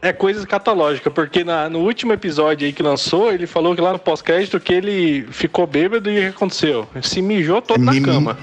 [0.00, 3.92] é coisa escatológica, porque na, no último episódio aí que lançou, ele falou que lá
[3.92, 6.88] no pós-crédito que ele ficou bêbado e o que aconteceu?
[7.02, 8.38] Se mijou todo na cama.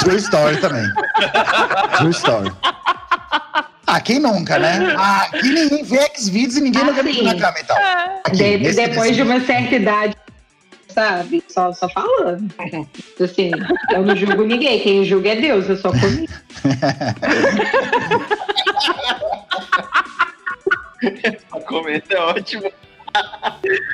[0.00, 0.86] True story também.
[1.96, 2.52] True story.
[3.86, 4.94] Ah, quem nunca, né?
[4.98, 7.76] Ah, aqui ninguém vê X-Vídeos e ninguém ah, nunca mijou na cama e então.
[7.76, 8.20] tal.
[8.26, 10.16] Aqui, de, depois de uma certa idade,
[10.88, 11.42] sabe?
[11.48, 12.52] Só, só falando.
[13.22, 13.50] Assim,
[13.92, 16.32] eu não julgo ninguém, quem julga é Deus, eu só comigo.
[21.22, 22.72] Essa comenta é ótimo.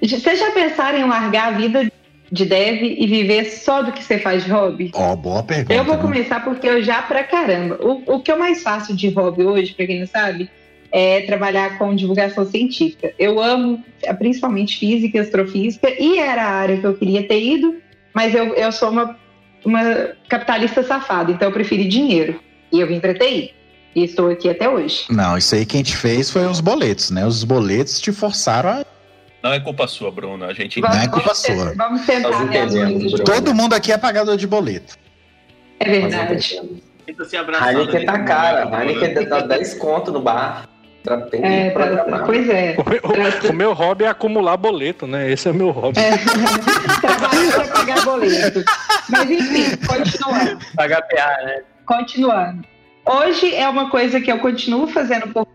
[0.00, 1.90] Vocês já pensaram em largar a vida
[2.30, 4.90] de dev e viver só do que você faz de hobby?
[4.94, 5.74] Ó, oh, boa pergunta.
[5.74, 6.02] Eu vou né?
[6.02, 7.78] começar porque eu já pra caramba.
[7.80, 10.48] O, o que eu mais faço de hobby hoje, pra quem não sabe,
[10.92, 13.12] é trabalhar com divulgação científica.
[13.18, 13.82] Eu amo,
[14.18, 17.76] principalmente física, astrofísica, e era a área que eu queria ter ido,
[18.14, 19.18] mas eu, eu sou uma,
[19.64, 22.40] uma capitalista safada, então eu preferi dinheiro.
[22.72, 23.54] E eu vim para TI.
[23.94, 25.06] E estou aqui até hoje.
[25.10, 27.26] Não, isso aí quem te fez foi os boletos, né?
[27.26, 28.84] Os boletos te forçaram a.
[29.42, 30.46] Não é culpa sua, Bruna.
[30.46, 31.74] A gente Não é culpa sua.
[31.74, 32.30] Vamos tentar
[33.24, 34.96] Todo mundo aqui é pagador de boleto.
[35.80, 36.60] É verdade.
[37.60, 38.76] A Heineken tá cara.
[38.76, 40.68] A Heineken dá 10 conto no bar.
[41.30, 42.76] Tem é, pra, pois é.
[42.78, 45.30] O meu, o meu, hobby é acumular boleto, né?
[45.30, 45.98] Esse é o meu hobby.
[45.98, 46.10] É.
[47.00, 48.64] Trabalhar pra pagar boleto.
[49.08, 50.58] Mas enfim, continuando.
[50.76, 51.62] Pagar PA, né?
[51.88, 52.62] continuando.
[53.06, 55.48] Hoje é uma coisa que eu continuo fazendo por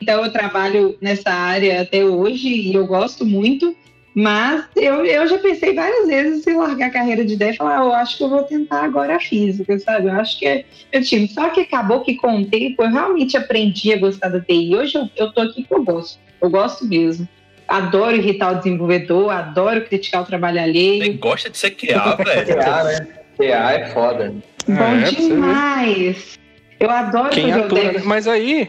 [0.00, 3.76] então eu trabalho nessa área até hoje e eu gosto muito,
[4.14, 7.80] mas eu, eu já pensei várias vezes em largar a carreira de ideia e falar,
[7.80, 10.08] ah, eu acho que eu vou tentar agora a física, sabe?
[10.08, 11.26] Eu acho que é meu time.
[11.28, 14.76] Só que acabou que com o tempo eu realmente aprendi a gostar da TI.
[14.76, 16.18] Hoje eu, eu tô aqui que eu gosto.
[16.40, 17.26] Eu gosto mesmo.
[17.66, 21.04] Adoro irritar o desenvolvedor, adoro criticar o trabalho alheio.
[21.04, 22.46] Você gosta de ser QA, velho.
[22.46, 23.08] QA, né?
[23.38, 24.34] QA é foda.
[24.68, 26.38] Bom é, demais!
[26.78, 28.02] Eu adoro Quem atua, né?
[28.04, 28.68] Mas aí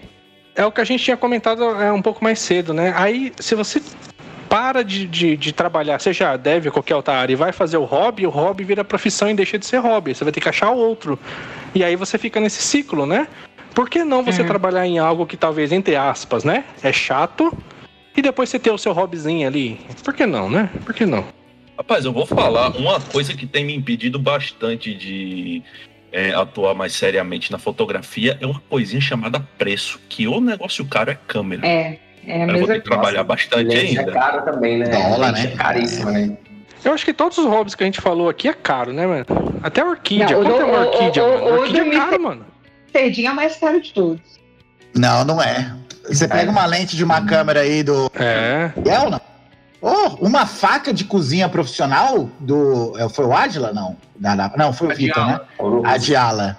[0.56, 2.94] é o que a gente tinha comentado é, um pouco mais cedo, né?
[2.96, 3.82] Aí, se você
[4.54, 8.28] para de, de, de, trabalhar, seja deve qualquer outra área, e vai fazer o hobby,
[8.28, 10.14] o hobby vira profissão e deixa de ser hobby.
[10.14, 11.18] Você vai ter que achar outro.
[11.74, 13.28] E aí você fica nesse ciclo, né?
[13.74, 14.48] Por que não você uhum.
[14.48, 16.66] trabalhar em algo que talvez, entre aspas, né?
[16.84, 17.52] É chato,
[18.16, 19.80] e depois você ter o seu hobbyzinho ali?
[20.04, 20.70] Por que não, né?
[20.86, 21.26] Por que não?
[21.76, 25.64] Rapaz, eu vou falar uma coisa que tem me impedido bastante de
[26.12, 31.10] é, atuar mais seriamente na fotografia é uma coisinha chamada preço, que o negócio caro
[31.10, 31.66] é câmera.
[31.66, 31.98] É,
[32.28, 34.02] é a eu vou ter que trabalhar bastante ainda.
[34.02, 34.86] É caro também, né?
[34.86, 35.44] Dólar, né?
[35.46, 36.38] É caríssimo, né?
[36.84, 39.26] Eu acho que todos os hobbies que a gente falou aqui é caro, né, mano?
[39.62, 40.38] Até a orquídea.
[40.38, 41.46] Não, Quanto é uma orquídea, o, mano?
[41.46, 42.46] O, orquídea é caro, mano.
[42.92, 44.22] Perdinha é mais caro de todos.
[44.94, 45.74] Não, não é.
[46.08, 48.12] Você pega uma lente de uma câmera aí do.
[48.16, 48.72] É.
[48.86, 49.22] É ou não?
[49.82, 52.98] Oh, uma faca de cozinha profissional do.
[52.98, 53.74] É, foi o Adila?
[53.74, 53.98] Não.
[54.58, 55.42] Não, foi o Vitor, né?
[55.86, 56.58] A Diala.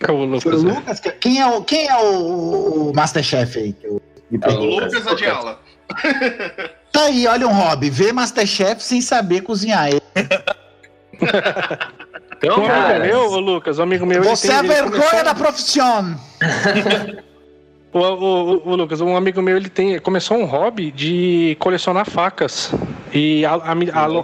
[0.00, 0.42] É o Lucas.
[0.42, 0.74] Foi o?
[0.74, 1.00] Lucas.
[1.20, 3.76] Quem é o, quem é o, o Masterchef aí?
[4.38, 5.60] Que eu é o Lucas Adiala.
[6.94, 7.90] Tá aí, olha um hobby.
[7.90, 9.88] Ver Masterchef sem saber cozinhar.
[12.36, 14.22] Então, um amigo meu, Lucas, um amigo meu.
[14.22, 15.24] Você é a vergonha começou...
[15.24, 16.16] da profissão.
[17.92, 22.72] O, o, o, Lucas, um amigo meu, ele tem, começou um hobby de colecionar facas
[23.12, 23.44] e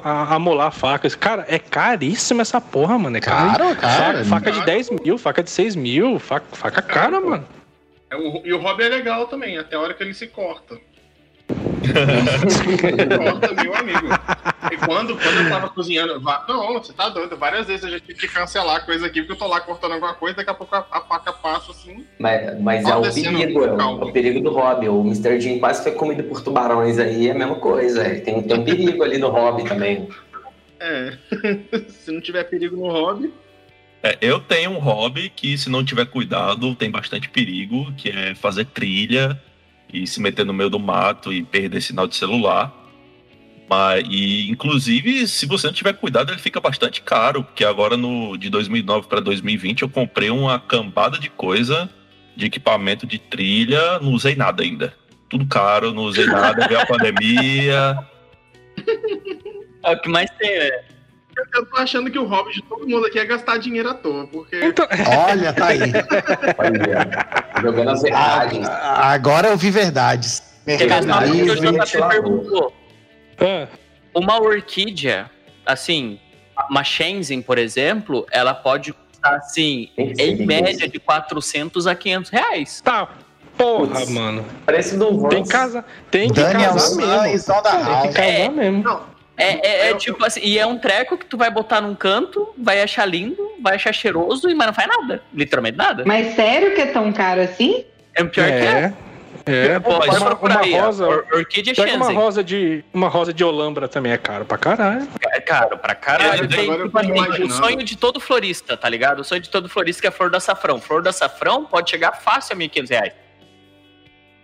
[0.03, 1.15] amolar facas.
[1.15, 3.17] Cara, é caríssima essa porra, mano.
[3.17, 4.25] É caro, cara.
[4.25, 7.45] Faca, de 10 mil, faca de 6 mil, faca, faca cara, mano.
[8.11, 10.79] É, o, e o hobby é legal também, até a hora que ele se corta.
[13.19, 14.07] Conta, meu amigo.
[14.71, 16.21] E quando, quando eu tava cozinhando.
[16.21, 17.37] Não, você tá doido.
[17.37, 19.93] Várias vezes eu já tive que cancelar a coisa aqui, porque eu tô lá cortando
[19.93, 22.07] alguma coisa, daqui a pouco a, a faca passa assim.
[22.19, 24.89] Mas, mas é o perigo, é o, perigo do hobby.
[24.89, 25.41] O Mr.
[25.41, 28.03] Jean quase foi comido por tubarões aí, é a mesma coisa.
[28.03, 28.21] é.
[28.21, 30.09] Tem, tem um perigo ali no hobby também.
[30.79, 31.17] É.
[31.89, 33.33] Se não tiver perigo no hobby.
[34.03, 38.35] É, eu tenho um hobby que, se não tiver cuidado, tem bastante perigo, que é
[38.35, 39.41] fazer trilha
[39.93, 42.75] e se meter no meio do mato e perder sinal de celular.
[43.69, 48.37] Mas, e, inclusive, se você não tiver cuidado, ele fica bastante caro, porque agora no,
[48.37, 51.89] de 2009 para 2020 eu comprei uma cambada de coisa
[52.35, 54.95] de equipamento de trilha, não usei nada ainda.
[55.29, 57.99] Tudo caro, não usei nada, veio a pandemia.
[59.85, 60.85] É o que mais tem, é.
[61.55, 64.27] Eu, tô achando que o hobby de todo mundo aqui é gastar dinheiro à toa,
[64.27, 64.61] porque.
[64.65, 64.87] Então,
[65.29, 65.81] Olha, tá aí.
[66.59, 68.69] Olha, jogando as verdades.
[68.69, 70.43] Agora eu vi verdades.
[70.65, 70.87] Coisa
[71.33, 71.57] que o.
[71.57, 72.73] JP perguntou.
[73.41, 73.67] ah,
[74.15, 75.31] Uma orquídea,
[75.67, 76.19] assim,
[76.71, 82.81] uma Shenzhen, por exemplo, ela pode custar, assim, em média de 400 a 500 reais.
[82.83, 83.09] tá.
[83.59, 84.09] Porra, Putz.
[84.09, 84.43] mano.
[84.65, 85.35] Preço do Vans.
[85.35, 85.85] Tem casa.
[86.11, 87.27] Tem que Daniel casar mesmo.
[87.27, 88.49] e Tem que casar É.
[88.49, 88.83] mesmo.
[88.83, 89.03] Não,
[89.41, 91.95] É, é- é Eu- tipo assim, e é um treco que tu vai botar num
[91.95, 95.23] canto, vai achar lindo, vai achar cheiroso, mas não faz nada.
[95.33, 96.05] Literalmente nada.
[96.07, 97.85] Mas sério que é tão caro assim?
[98.15, 98.67] É pior que é.
[98.67, 98.93] É.
[99.47, 100.83] É, Pô, uma, procurar uma aí, ó.
[100.85, 101.09] rosa.
[101.09, 102.85] Or- Orquídea Pega uma rosa de.
[102.93, 105.09] Uma rosa de Olambra também é caro pra caralho.
[105.33, 106.47] É caro pra caralho.
[106.47, 109.21] Tem, tipo assim, o sonho de todo florista, tá ligado?
[109.21, 110.79] O sonho de todo florista que é a flor do açafrão.
[110.81, 113.13] Flor do açafrão pode chegar fácil a 1.500 reais.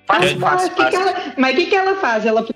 [0.07, 1.01] Fácil, Mas, fácil, que que fácil.
[1.01, 2.25] ela, mas o que, que ela faz?
[2.27, 2.47] Ela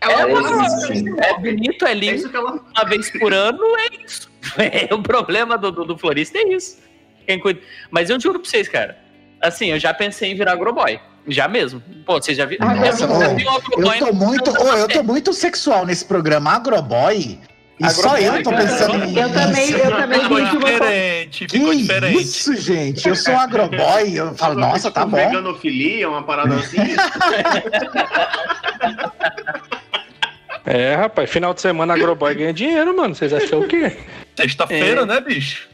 [0.00, 2.52] É, É é bonito, é é lindo, isso que ela.
[2.52, 4.30] uma vez por ano, é isso.
[4.58, 6.78] É, o problema do, do, do florista é isso.
[7.26, 7.60] Quem cuida.
[7.90, 8.96] Mas eu juro pra vocês, cara.
[9.42, 11.00] Assim, eu já pensei em virar agroboy.
[11.26, 11.82] Já mesmo.
[12.06, 12.68] Pô, vocês já viram?
[12.68, 16.52] Nossa, eu nunca vi um agroboy Eu tô muito, eu tô muito sexual nesse programa
[16.52, 17.40] Agroboy.
[17.80, 18.62] E só Agroboy, eu tô cara.
[18.62, 22.22] pensando em Eu também, eu também Ficou diferente, Que ficou diferente.
[22.22, 23.08] isso, gente?
[23.08, 24.14] Eu sou um agroboy.
[24.14, 25.16] Eu falo, nossa, tá bom.
[25.16, 26.76] Veganofilia, uma parada assim.
[30.66, 33.14] É, rapaz, final de semana Agroboy ganha dinheiro, mano.
[33.14, 33.96] Vocês acham o quê?
[34.34, 35.06] Sexta-feira, É.
[35.06, 35.68] né, bicho?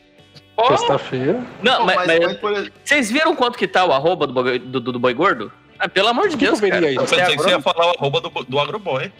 [0.55, 1.41] Pô, Sexta-feira.
[1.63, 4.79] Não, mas, mas, mas por vocês viram quanto que tá o arroba do, boi- do,
[4.81, 5.51] do- do boi gordo?
[5.79, 6.87] Ah, pelo amor de Que que Deus, eu veria cara.
[6.91, 6.95] aí?
[6.97, 9.11] Eu Você é pensei que você ia falar o arroba do, do Agroboy.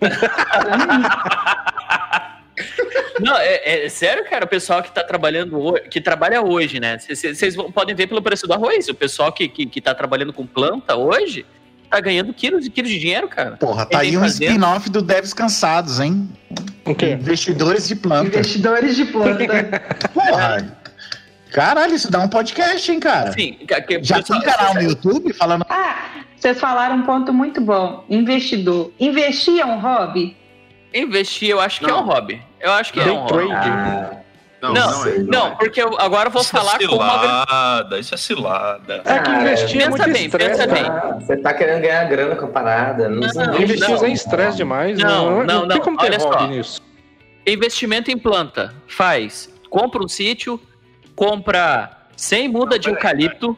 [3.20, 6.98] Não, é, é sério, cara, o pessoal que tá trabalhando hoje, que trabalha hoje, né?
[6.98, 8.88] Vocês podem ver pelo preço do arroz.
[8.88, 11.44] O pessoal que, que, que tá trabalhando com planta hoje
[11.94, 13.52] tá ganhando quilos e quilos de dinheiro, cara.
[13.56, 14.48] Porra, tá aí um fazendo?
[14.50, 16.28] spin-off do Deves Cansados, hein?
[16.84, 17.10] O quê?
[17.12, 18.26] Investidores de planta.
[18.28, 19.80] investidores de planta.
[20.12, 20.76] Porra.
[21.52, 23.28] Caralho, isso dá um podcast, hein, cara?
[23.30, 23.52] Assim,
[23.86, 25.64] que- Já pessoal- tem canal no YouTube falando.
[25.70, 26.06] Ah,
[26.36, 28.04] vocês falaram um ponto muito bom.
[28.10, 28.90] Investidor.
[28.98, 30.36] Investir é um hobby?
[30.92, 32.00] Investir, eu acho que é Não.
[32.02, 32.42] um hobby.
[32.60, 33.28] Eu acho que é um hobby.
[33.48, 33.52] trade.
[33.52, 34.10] Ah,
[34.72, 35.18] não, Não, não, é.
[35.18, 35.50] Não, é.
[35.56, 39.02] porque eu agora eu vou isso falar é como agri- cilada, isso é cilada.
[39.04, 40.50] É que Ah, investir é pensa muito bem, estresse.
[40.50, 40.72] pensa né?
[40.74, 40.84] bem.
[40.90, 43.08] ah, você tá querendo ganhar grana com a parada.
[43.08, 44.04] Não, Não, Investir não.
[44.04, 44.98] é estresse demais.
[44.98, 46.46] Não, Não, não, não, tem como ter Olha hobby só.
[46.46, 46.82] nisso.
[47.46, 48.74] Investimento em planta.
[48.86, 49.52] Faz.
[49.68, 50.58] Compra um sítio,
[51.14, 53.56] compra 100 muda de eucalipto,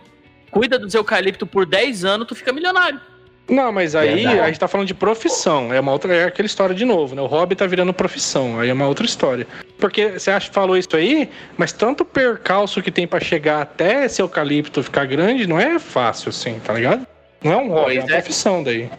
[0.50, 3.00] cuida dos eucalipto por 10 anos, tu fica milionário.
[3.48, 4.40] Não, mas aí Verdade.
[4.40, 5.72] a gente tá falando de profissão.
[5.72, 7.22] É uma outra, é aquela história de novo, né?
[7.22, 8.58] O hobby tá virando profissão.
[8.58, 9.46] Aí é uma outra história.
[9.78, 14.20] Porque você acha falou isso aí, mas tanto percalço que tem pra chegar até esse
[14.20, 17.06] eucalipto ficar grande não é fácil assim, tá ligado?
[17.44, 18.14] Não é um hobby, Pois é uma é.
[18.20, 18.90] profissão daí.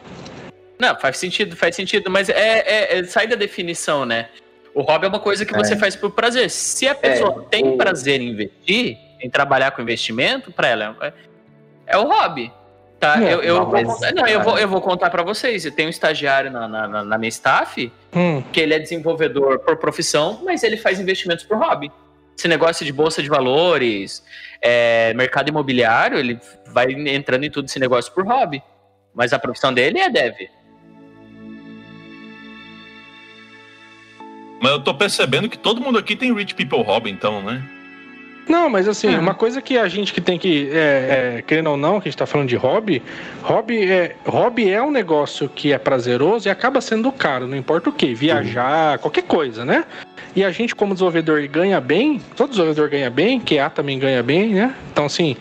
[0.80, 4.30] Não, faz sentido, faz sentido, mas é, é- é- sai da definição, né?
[4.74, 6.50] O hobby é uma coisa que você faz por prazer.
[6.52, 11.14] Se a pessoa tem o- prazer em investir, em trabalhar com investimento, pra ela é,
[11.88, 12.50] é o hobby.
[13.00, 13.18] Tá?
[13.18, 15.64] Não, eu, eu, não, vou, contar- não, eu, vou, eu vou contar pra vocês.
[15.66, 19.60] Eu tenho um estagiário na, na, na- na minha staff Hum, que ele é desenvolvedor
[19.60, 21.92] por profissão, mas ele faz investimentos por hobby.
[22.36, 24.24] Esse negócio de bolsa de valores,
[24.62, 28.64] é, mercado imobiliário, ele vai entrando em tudo esse negócio por hobby.
[29.14, 30.36] Mas a profissão dele é dev.
[34.62, 37.62] Mas eu tô percebendo que todo mundo aqui tem Rich People Hobby, então, né?
[38.48, 39.20] Não, mas assim, Ah.
[39.20, 42.12] uma coisa que a gente que tem que, é, é, querendo ou não, que a
[42.12, 43.02] gente tá falando de hobby,
[43.44, 47.90] hobby é, hobby é um negócio que é prazeroso e acaba sendo caro, não importa
[47.90, 49.84] o que, viajar, qualquer coisa, né?
[50.36, 54.50] E a gente, como desenvolvedor, ganha bem, todo desenvolvedor ganha bem, QA também ganha bem,
[54.54, 54.74] né?
[54.92, 55.36] Então, assim,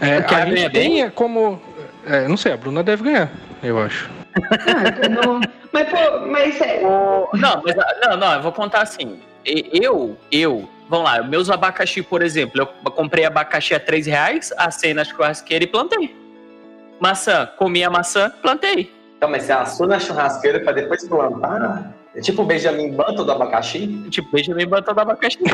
[0.00, 1.02] é, O a gente ganha tem bem?
[1.02, 1.60] é, como.
[2.06, 3.30] é, não sei, a Bruna deve ganhar,
[3.62, 4.08] eu acho.
[4.34, 5.40] Ah, não-
[5.72, 7.28] mas, pô, mas é, Não,
[7.64, 7.74] mas
[8.06, 9.18] não, não, eu vou contar assim.
[9.44, 14.52] E- Eu, eu, vamos lá, meus abacaxi, por exemplo, eu comprei abacaxi a 3 reais,
[14.56, 16.14] assei na churrasqueira e plantei.
[17.00, 18.92] Maçã, comi a maçã, plantei.
[19.16, 21.92] Então, mas você assou na churrasqueira pra depois plantar?
[22.14, 23.86] É tipo o Benjamin Button do abacaxi?
[24.10, 25.38] Tipo, Benjamin Button da abacaxi.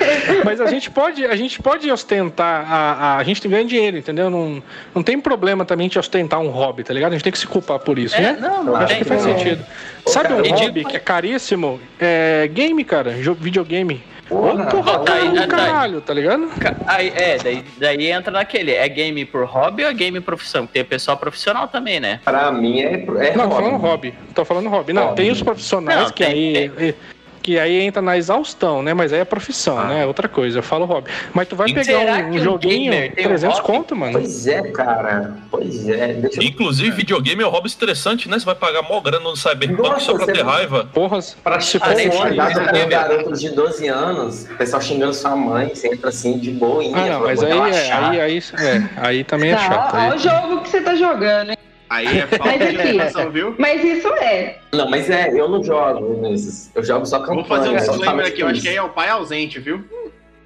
[0.44, 4.30] Mas a gente pode, a gente pode ostentar, a, a, a gente ganha dinheiro, entendeu?
[4.30, 4.62] Não,
[4.94, 7.12] não tem problema também de ostentar um hobby, tá ligado?
[7.12, 8.38] A gente tem que se culpar por isso, É, né?
[8.40, 9.38] não, não Acho tem que faz como.
[9.38, 9.64] sentido.
[10.06, 11.80] Sabe um E hobby digo- que é caríssimo?
[11.98, 13.10] É game, cara.
[13.10, 14.02] Videogame.
[14.28, 16.48] Porra, hobby tá aí, tá caralho, tá ligado?
[16.86, 18.72] Aí, é, daí, daí entra naquele.
[18.72, 20.66] É game por hobby ou é game profissão?
[20.68, 22.20] Tem pessoal profissional também, né?
[22.24, 23.62] Pra mim é, é Não, tô hobby.
[23.64, 24.14] falando hobby.
[24.32, 24.92] Tô falando hobby.
[24.92, 25.16] Não, Hobby.
[25.16, 26.94] tem os profissionais Não, que tem- aí.
[27.42, 28.92] Que aí entra na exaustão, né?
[28.92, 29.84] Mas aí é profissão, Ah.
[29.86, 30.02] né?
[30.02, 30.58] É outra coisa.
[30.58, 31.10] Eu falo hobby.
[31.32, 33.66] Mas tu vai E pegar será um, que um joguinho, gamer tem um 300 hobby?
[33.72, 34.12] conto, mano.
[34.12, 35.34] Pois é, cara.
[35.50, 36.12] Pois é.
[36.14, 36.46] Deixa eu...
[36.46, 38.38] Inclusive, videogame é um hobby estressante, né?
[38.38, 40.88] Você vai pagar mó grana no Cyberpunk só pra ter raiva.
[40.92, 45.70] Porra, Pra se for um um garoto de 12 anos, o pessoal xingando sua mãe,
[45.74, 46.96] você entra assim de boinha.
[46.96, 49.94] Ah, não, mas aí, é, aí, aí, é, aí também é Tá, chato.
[49.96, 51.56] ó o jogo que você tá jogando, hein?
[51.90, 53.54] Aí é falta Mas de aqui- educação, viu?
[53.58, 54.58] Mas isso é.
[54.72, 56.70] Não, mas é, eu não jogo nesses.
[56.74, 57.34] Eu jogo só campanha.
[57.34, 59.84] Vou fazer um disclaimer aqui, eu acho que aí é o pai ausente, viu?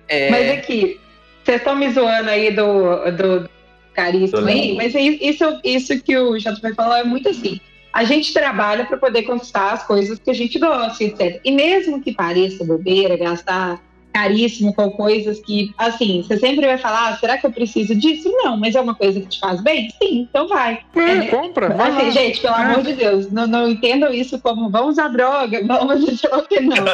[0.09, 0.99] É, Mas aqui,
[1.45, 3.51] vocês estão me zoando aí do, do
[3.93, 7.61] caríssimo aí, mas é isso, isso que o JP falou é muito assim.
[7.93, 11.41] A gente trabalha para poder conquistar as coisas que a gente gosta, etc.
[11.45, 13.81] E mesmo que pareça bobeira, gastar
[14.15, 18.31] caríssimo com coisas que, assim, você sempre vai falar, ah, será que eu preciso disso?
[18.45, 19.91] Não, mas é uma coisa que te faz bem?
[20.01, 20.79] Sim, então vai.
[20.95, 22.11] É, compra, vai Assim, lá.
[22.11, 22.63] gente, pelo É.
[22.63, 26.61] amor de Deus, não, não entendam isso como vamos usar droga, vamos lá o que
[26.61, 26.85] não.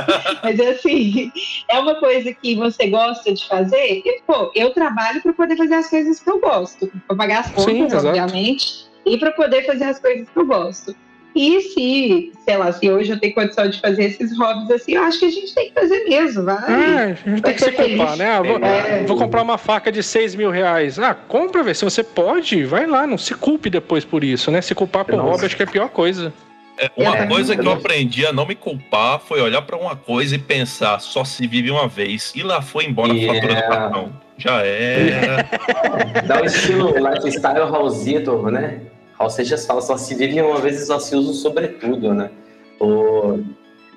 [0.43, 1.31] Mas assim,
[1.69, 5.75] é uma coisa que você gosta de fazer, e pô, eu trabalho para poder fazer
[5.75, 7.65] as coisas que eu gosto, para pagar as contas,
[8.01, 10.97] Sim, obviamente, e para poder fazer as coisas que eu gosto.
[11.35, 15.03] E se, sei lá, se hoje eu tenho condição de fazer esses hobbies assim, eu
[15.05, 16.57] acho que a gente tem que fazer mesmo, vai.
[16.57, 17.97] É, a gente tem que se feliz.
[17.97, 18.27] culpar, né?
[18.33, 19.05] Ah, vou, É.
[19.05, 20.99] vou comprar uma faca de 6 mil reais.
[20.99, 21.75] Ah, compra, velho.
[21.77, 23.07] Se você pode, vai lá.
[23.07, 24.61] Não se culpe depois por isso, né?
[24.61, 25.31] Se culpar por Nossa.
[25.31, 26.33] hobby, acho que é a pior coisa.
[26.77, 27.27] É, uma É.
[27.27, 30.99] coisa que eu aprendi a não me culpar foi olhar pra uma coisa e pensar,
[30.99, 32.33] só se vive uma vez.
[32.35, 33.69] E lá foi embora a fatura do Yeah.
[33.69, 34.13] cartão.
[34.39, 35.47] Já era.
[36.27, 38.81] Dá o estilo lifestyle Raulzito, né?
[39.21, 42.31] Raul Seixas fala, só se vive uma vez e só se usa sobretudo, né?
[42.79, 43.39] Pô,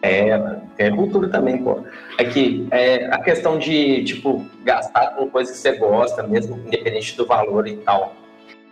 [0.01, 0.37] é,
[0.77, 1.79] é cultura também, pô.
[2.17, 7.15] É que é, a questão de, tipo, gastar com coisas que você gosta, mesmo independente
[7.15, 8.13] do valor e tal.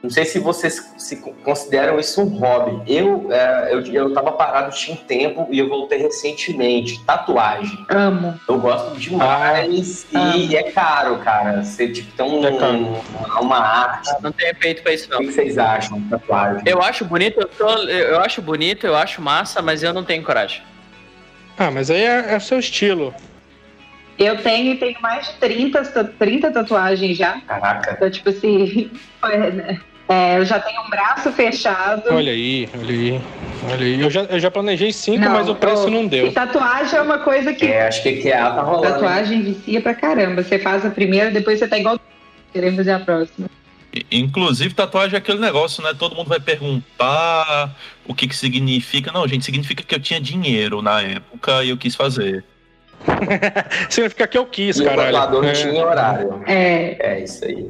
[0.03, 2.82] Não sei se vocês se consideram isso um hobby.
[2.91, 6.99] Eu, é, eu, eu tava parado tinha um tempo e eu voltei recentemente.
[7.06, 7.86] Tatuagem.
[7.88, 8.40] Amo.
[8.49, 10.36] Eu gosto demais Ah.
[10.36, 11.64] e é caro, cara.
[11.64, 14.10] Você tipo, tem um, É uma arte.
[14.23, 15.19] não tem peito pra isso, O não.
[15.19, 16.64] que que vocês acham de tatuagem?
[16.65, 20.23] Eu acho bonito, eu, tô- eu acho bonito, eu acho massa, mas eu não tenho
[20.23, 20.64] coragem.
[21.60, 23.14] Ah, mas aí é, é o seu estilo.
[24.18, 27.40] Eu tenho, tenho mais de 30, ta- 30 tatuagens já.
[27.41, 27.91] Caraca.
[27.94, 28.90] Então, tipo assim,
[29.23, 29.80] é, né?
[30.11, 32.03] É, eu já tenho um braço fechado.
[32.11, 33.21] Olha aí, olha aí.
[33.71, 34.01] Olha aí.
[34.01, 36.31] Eu já, eu já planejei cinco, Não, mas o preço ô, não E deu.
[36.33, 37.65] tatuagem é uma coisa que.
[37.65, 38.85] É, acho que que a tá rolando.
[38.88, 38.91] hein?
[38.93, 40.43] Tatuagem vicia pra caramba.
[40.43, 41.99] Você faz a primeira, depois você tá igual
[42.51, 43.49] querendo fazer a próxima.
[44.11, 45.93] Inclusive, tatuagem é aquele negócio, né?
[45.97, 47.75] Todo mundo vai perguntar
[48.05, 49.11] o que que significa.
[49.11, 52.43] Não, gente, significa que eu tinha dinheiro na época e eu quis fazer.
[53.89, 55.11] Significa que eu quis, E o caralho.
[55.11, 55.53] tatuador não É.
[55.53, 56.43] tinha horário.
[56.45, 57.67] É, É isso aí.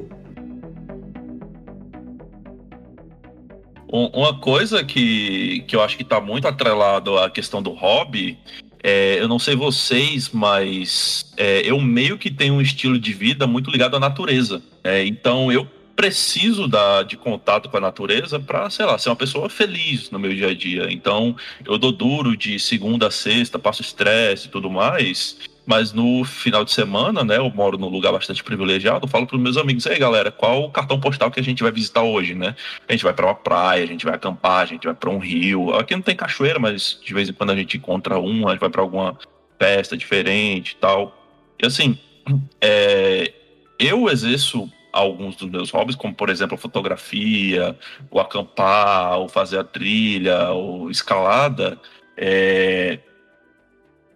[3.91, 8.37] Um- Uma coisa que, que eu acho que tá muito atrelado à questão do hobby,
[8.83, 13.45] é, eu não sei vocês, mas é, eu meio que tenho um estilo de vida
[13.45, 14.61] muito ligado à natureza.
[14.83, 19.15] É, então eu preciso da, de contato com a natureza para, sei lá, ser uma
[19.15, 20.87] pessoa feliz no meu dia a dia.
[20.89, 25.37] Então eu dou duro de segunda a sexta, passo estresse e tudo mais.
[25.65, 29.41] Mas no final de semana, né, eu moro num lugar bastante privilegiado, falo para os
[29.41, 32.55] meus amigos, aí galera, qual o cartão postal que a gente vai visitar hoje, né?
[32.89, 35.19] A gente vai para uma praia, a gente vai acampar, a gente vai para um
[35.19, 35.73] rio.
[35.75, 38.59] Aqui não tem cachoeira, mas de vez em quando a gente encontra um, a gente
[38.59, 39.17] vai para alguma
[39.59, 41.15] festa diferente e tal.
[41.61, 41.97] E assim,
[42.59, 43.31] é,
[43.77, 47.77] eu exerço alguns dos meus hobbies, como por exemplo a fotografia,
[48.09, 51.79] o acampar, ou fazer a trilha, ou escalada,
[52.17, 52.99] é,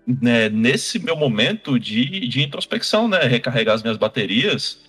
[0.08, 3.24] né, nesse meu momento de, de introspecção, né?
[3.24, 4.80] Recarregar as minhas baterias.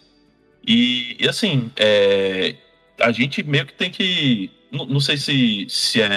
[0.67, 2.55] E, e, assim, é,
[3.01, 4.51] a gente meio que tem que.
[4.71, 6.09] Não, não sei se, se é.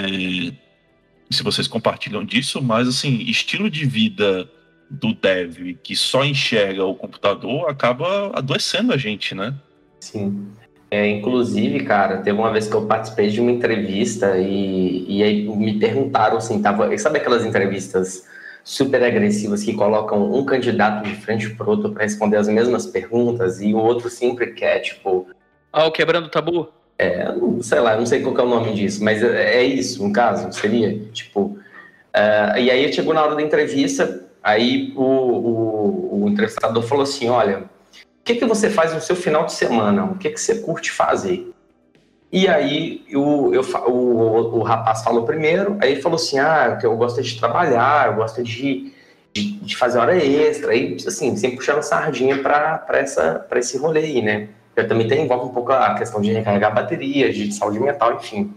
[1.30, 4.50] Se vocês compartilham disso, mas assim, estilo de vida
[4.90, 9.54] do dev que só enxerga o computador acaba adoecendo a gente, né?
[10.00, 10.48] Sim.
[10.90, 15.48] É, inclusive, cara, teve uma vez que eu participei de uma entrevista e, e aí
[15.48, 18.26] me perguntaram assim, tava, sabe aquelas entrevistas
[18.64, 23.60] super agressivas que colocam um candidato de frente pro outro para responder as mesmas perguntas
[23.60, 25.28] e o outro sempre quer, tipo,
[25.72, 26.68] Ah, o Quebrando o Tabu?
[26.98, 27.26] É,
[27.62, 30.52] sei lá, não sei qual é o nome disso, mas é, é isso, no caso,
[30.52, 31.58] seria, tipo...
[32.10, 37.28] Uh, e aí chegou na hora da entrevista, aí o, o, o entrevistador falou assim,
[37.28, 40.04] olha, o que, que você faz no seu final de semana?
[40.04, 41.50] O que, que você curte fazer?
[42.32, 46.86] E aí o, eu, o, o rapaz falou primeiro, aí ele falou assim, ah, que
[46.86, 48.92] eu gosto de trabalhar, eu gosto de,
[49.32, 53.00] de, de fazer hora extra, aí assim, sempre puxando sardinha para
[53.56, 54.48] esse rolê aí, né?
[54.76, 58.54] Eu também tem, envolve um pouco a questão de recarregar baterias, de saúde mental, enfim.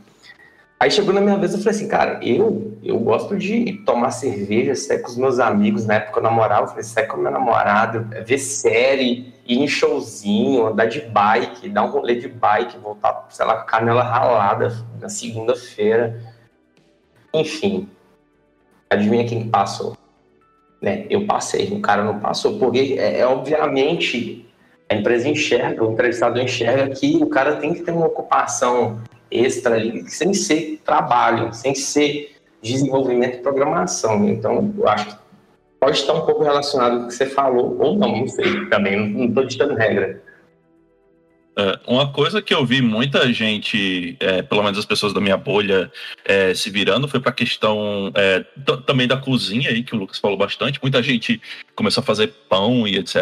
[0.83, 4.75] Aí chegou na minha vez, eu falei assim, cara, eu, eu gosto de tomar cerveja,
[4.75, 8.05] sair com os meus amigos, na época eu namorava, eu falei, sair com meu namorado,
[8.25, 13.45] ver série, ir em showzinho, andar de bike, dar um rolê de bike, voltar, sei
[13.45, 16.21] lá, a canela ralada na segunda-feira.
[17.33, 17.87] Enfim,
[18.89, 19.95] adivinha quem passou?
[20.81, 21.05] Né?
[21.09, 24.45] Eu passei, o cara não passou, porque é, é obviamente
[24.89, 29.01] a empresa enxerga, o entrevistado enxerga que o cara tem que ter uma ocupação
[29.33, 34.27] extra ali, sem ser trabalho, sem ser desenvolvimento e programação.
[34.29, 35.15] Então, eu acho que
[35.79, 39.09] pode estar um pouco relacionado com o que você falou, ou não, não sei também,
[39.09, 40.21] não estou ditando regra.
[41.55, 45.37] É, uma coisa que eu vi muita gente, é, pelo menos as pessoas da minha
[45.37, 45.91] bolha,
[46.25, 48.43] é, se virando foi para a questão é,
[48.87, 50.79] também da cozinha aí, que o Lucas falou bastante.
[50.81, 51.39] Muita gente
[51.75, 53.15] começou a fazer pão e etc.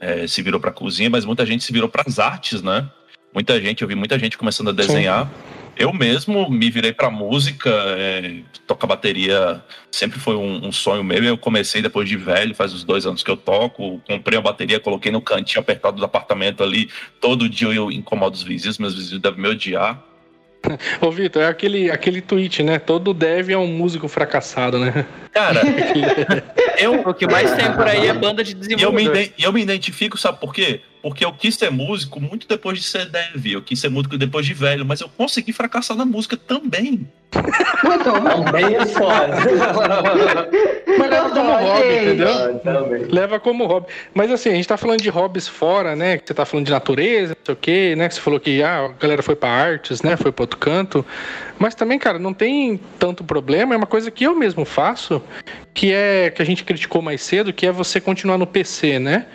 [0.00, 2.88] É, se virou para a cozinha, mas muita gente se virou para as artes, né?
[3.34, 5.26] Muita gente, eu vi muita gente começando a desenhar.
[5.26, 5.62] Sim.
[5.74, 11.24] Eu mesmo me virei para música, é, tocar bateria sempre foi um, um, sonho meu.
[11.24, 14.00] Eu comecei depois de velho, faz uns dois anos que eu toco.
[14.06, 16.90] Comprei a bateria, coloquei no cantinho apertado do apartamento ali.
[17.20, 20.02] Todo dia eu incomodo os vizinhos, meus vizinhos devem me odiar.
[21.00, 22.78] Ô, Vitor, é aquele, aquele tweet, né?
[22.78, 25.06] Todo dev é um músico fracassado, né?
[25.32, 25.62] Cara,
[26.78, 29.16] eu, o que mais tem por aí é banda de desenvolvedor.
[29.16, 30.82] E eu me, eu me identifico, sabe por quê?
[31.02, 34.46] Porque eu quis ser músico muito depois de ser dev, eu quis ser músico depois
[34.46, 37.08] de velho, mas eu consegui fracassar na música também.
[37.32, 39.36] também é foda.
[40.98, 42.60] mas leva como hobby, entendeu?
[43.10, 43.86] Leva como hobby.
[44.14, 46.18] Mas assim, a gente tá falando de hobbies fora, né?
[46.18, 48.08] Que você tá falando de natureza, não sei o quê, né?
[48.08, 50.16] Que você falou que ah, a galera foi pra artes, né?
[50.16, 51.04] Foi pro outro canto.
[51.58, 53.74] Mas também, cara, não tem tanto problema.
[53.74, 55.20] É uma coisa que eu mesmo faço,
[55.74, 59.26] que é que a gente criticou mais cedo, que é você continuar no PC, né?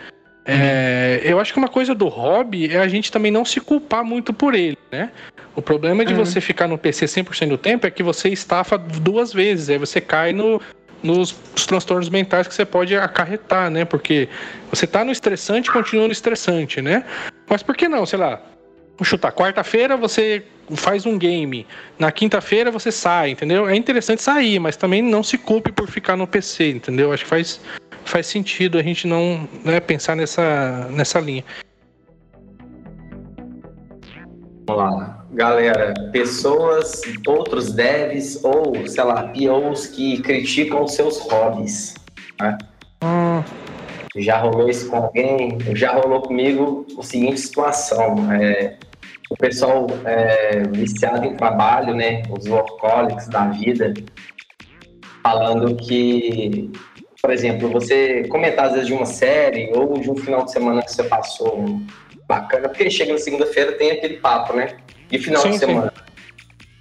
[0.50, 4.02] É, eu acho que uma coisa do hobby é a gente também não se culpar
[4.02, 5.10] muito por ele, né?
[5.54, 6.24] O problema de uhum.
[6.24, 10.00] você ficar no PC 100% do tempo é que você estafa duas vezes, aí você
[10.00, 10.58] cai no,
[11.02, 11.32] nos
[11.66, 13.84] transtornos mentais que você pode acarretar, né?
[13.84, 14.26] Porque
[14.70, 17.04] você tá no estressante continua no estressante, né?
[17.46, 18.40] Mas por que não, sei lá,
[19.02, 20.42] chutar, quarta-feira você
[20.76, 21.66] faz um game,
[21.98, 23.68] na quinta-feira você sai, entendeu?
[23.68, 27.12] É interessante sair, mas também não se culpe por ficar no PC, entendeu?
[27.12, 27.60] Acho que faz
[28.04, 31.44] faz sentido a gente não né, pensar nessa, nessa linha.
[34.66, 35.26] Vamos lá.
[35.32, 41.94] Galera, pessoas, outros devs ou, sei lá, POs que criticam seus hobbies.
[42.40, 42.58] Né?
[43.02, 43.42] Hum.
[44.16, 45.58] Já rolou isso com alguém?
[45.74, 48.32] Já rolou comigo a seguinte situação.
[48.32, 48.76] É,
[49.30, 52.22] o pessoal é, viciado em trabalho, né?
[52.30, 53.92] Os workaholics da vida,
[55.22, 56.70] falando que
[57.20, 60.82] por exemplo, você comentar às vezes de uma série ou de um final de semana
[60.82, 61.80] que você passou
[62.26, 64.76] bacana, porque chega na segunda-feira tem aquele papo, né?
[65.10, 65.92] E final sim, de semana.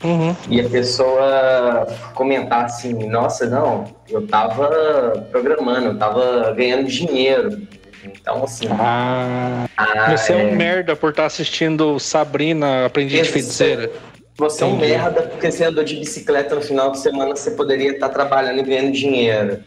[0.04, 0.36] Uhum.
[0.50, 7.68] E a pessoa comentar assim, nossa, não, eu tava programando, eu tava ganhando dinheiro.
[8.04, 8.68] Então, assim.
[8.72, 10.42] Ah, ah você é...
[10.42, 13.92] é um merda por estar tá assistindo Sabrina, Aprendiz de Feiticeira.
[14.38, 17.94] Você é um merda porque você andou de bicicleta no final de semana, você poderia
[17.94, 19.64] estar tá trabalhando e ganhando dinheiro.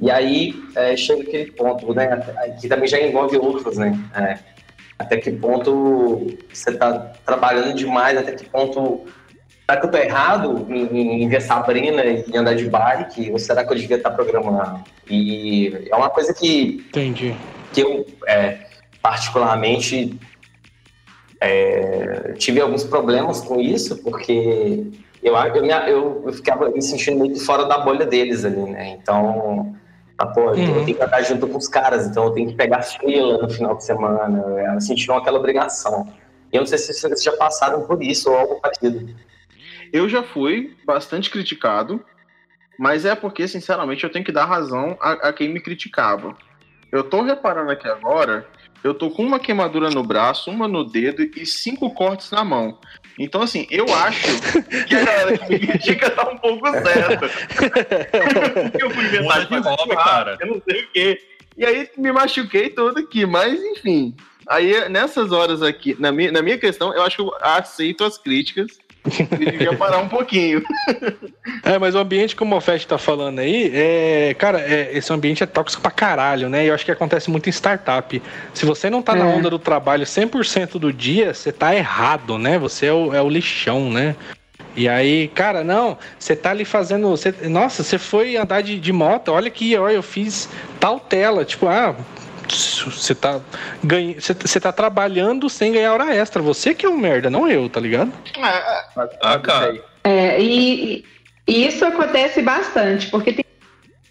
[0.00, 2.08] E aí é, chega aquele ponto, né?
[2.60, 3.98] Que também já envolve outros, né?
[4.14, 4.38] É,
[4.98, 9.06] até que ponto você está trabalhando demais, até que ponto.
[9.68, 13.30] Será que eu estou errado em, em ver Sabrina e andar de bike?
[13.30, 14.82] Ou será que eu devia estar tá programando?
[15.08, 16.84] E é uma coisa que.
[16.88, 17.34] Entendi.
[17.72, 18.58] Que eu, é,
[19.02, 20.18] particularmente,
[21.40, 24.86] é, tive alguns problemas com isso, porque
[25.22, 28.96] eu, eu, eu, eu ficava me sentindo meio fora da bolha deles ali, né?
[29.00, 29.76] Então,
[30.18, 30.78] ah, pô, uhum.
[30.78, 33.48] eu tenho que andar junto com os caras, então eu tenho que pegar fila no
[33.48, 34.42] final de semana.
[34.60, 36.12] Elas sentiram aquela obrigação.
[36.52, 39.14] E eu não sei se vocês já passaram por isso ou algo parecido.
[39.92, 42.04] Eu já fui bastante criticado,
[42.76, 46.36] mas é porque, sinceramente, eu tenho que dar razão a, a quem me criticava.
[46.90, 48.46] Eu tô reparando aqui agora,
[48.82, 52.78] eu tô com uma queimadura no braço, uma no dedo e cinco cortes na mão.
[53.18, 54.40] Então, assim, eu acho
[54.86, 57.26] que a galera que me critica tá um pouco certa.
[58.78, 60.36] eu fui inventar de hobby, cara.
[60.40, 61.20] Eu não sei o quê.
[61.56, 64.14] E aí me machuquei todo aqui, mas enfim.
[64.46, 68.16] Aí, nessas horas aqui, na minha, na minha questão, eu acho que eu aceito as
[68.16, 68.78] críticas.
[69.40, 70.62] E devia parar um pouquinho.
[71.64, 74.34] É, mas o ambiente, como o Fest tá falando aí, é.
[74.38, 76.64] Cara, é, esse ambiente é tóxico pra caralho, né?
[76.64, 78.20] E eu acho que acontece muito em startup.
[78.54, 79.28] Se você não tá na É.
[79.28, 82.58] onda do trabalho 100% do dia, você tá errado, né?
[82.58, 84.14] Você é o, é o lixão, né?
[84.76, 87.08] E aí, cara, não, você tá ali fazendo.
[87.08, 90.48] você- nossa, você foi andar de, de moto, olha aqui, olha, eu fiz
[90.78, 91.44] tal tela.
[91.44, 91.96] Tipo, ah,
[92.54, 93.40] você tá,
[93.82, 96.40] ganha, você, você tá trabalhando sem ganhar hora extra.
[96.42, 98.12] Você que é um merda, não eu, tá ligado?
[99.20, 99.82] Ah, cara.
[100.04, 101.04] É, e,
[101.46, 103.44] e isso acontece bastante, porque tem.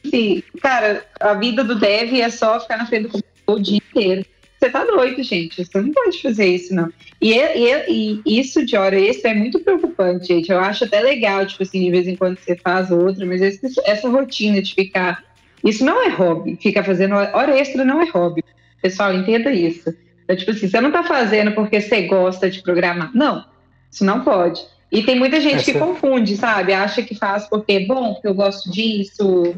[0.06, 3.78] assim, cara, a vida do dev é só ficar na frente do computador o dia
[3.78, 4.26] inteiro.
[4.60, 5.64] Você tá doido, gente.
[5.64, 6.92] Você não pode fazer isso, não.
[7.22, 10.52] E, e, e isso de hora extra é muito preocupante, gente.
[10.52, 13.80] Eu acho até legal, tipo assim, de vez em quando você faz outra, mas esse-
[13.86, 15.24] essa rotina de ficar.
[15.64, 16.58] Isso não é hobby.
[16.62, 18.44] Ficar fazendo hora extra não é hobby.
[18.82, 19.94] Pessoal, entenda isso.
[20.24, 23.12] Então, tipo assim, você não tá fazendo porque você gosta de programar.
[23.14, 23.46] Não.
[23.92, 24.62] Isso não pode.
[24.92, 26.74] E tem muita gente que Essa- confunde, sabe?
[26.74, 29.56] Acha que faz porque é bom, porque eu gosto disso.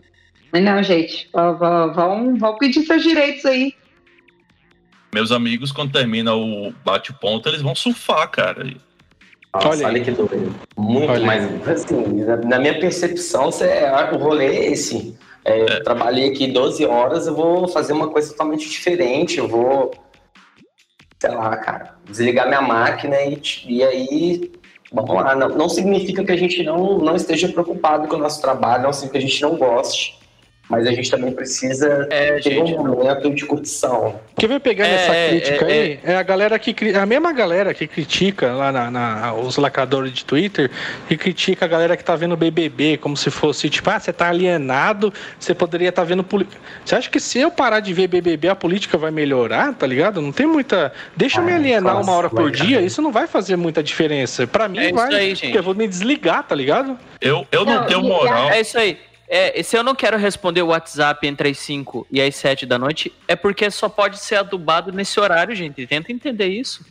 [0.51, 1.29] Mas não, gente.
[1.33, 1.57] Vão,
[1.93, 3.73] vão- vão, pedir seus direitos aí.
[5.13, 8.63] Meus amigos, quando termina o bate-ponto, eles vão surfar, cara.
[9.53, 10.55] Nossa, Olha olha, que doido.
[10.77, 11.67] Muito Olha mais.
[11.67, 13.65] Assim, na, minha percepção, cê,
[14.13, 15.17] o rolê é esse.
[15.45, 19.37] É, eu trabalhei aqui 12 horas, eu vou fazer uma coisa totalmente diferente.
[19.37, 19.91] Eu vou,
[21.19, 24.51] sei lá, cara, desligar minha máquina e, e aí.
[24.91, 25.35] Vamos lá.
[25.35, 28.93] Não, não significa que a gente não, não esteja preocupado com o nosso trabalho, não
[28.93, 30.18] significa que a gente não goste.
[30.69, 32.73] Mas a gente também precisa É, ter gente.
[32.73, 34.19] um momento de curtição.
[34.37, 37.33] Quem vai pegar É, nessa é, crítica é, aí é a galera que a mesma
[37.33, 40.69] galera que critica lá na, na- os lacradores de Twitter
[41.09, 44.29] e critica a galera que tá vendo BBB como se fosse tipo, ah, você tá
[44.29, 46.61] alienado, você poderia estar vendo política.
[46.85, 50.21] Você acha que se eu parar de ver BBB a política vai melhorar, tá ligado?
[50.21, 50.93] Não tem muita.
[51.17, 52.85] Deixa eu me alienar nossa, uma hora por dia, cara.
[52.85, 54.45] isso não vai fazer muita diferença.
[54.45, 55.41] Pra mim É isso vai, aí, gente.
[55.47, 56.95] porque eu vou me desligar, tá ligado?
[57.19, 58.51] Eu, eu não, Não, tenho moral.
[58.51, 58.97] É isso aí.
[59.29, 62.79] É, se eu não quero responder o WhatsApp entre as 5 e as 7 da
[62.79, 65.85] noite, é porque só pode ser adubado nesse horário, gente.
[65.85, 66.83] Tenta entender isso.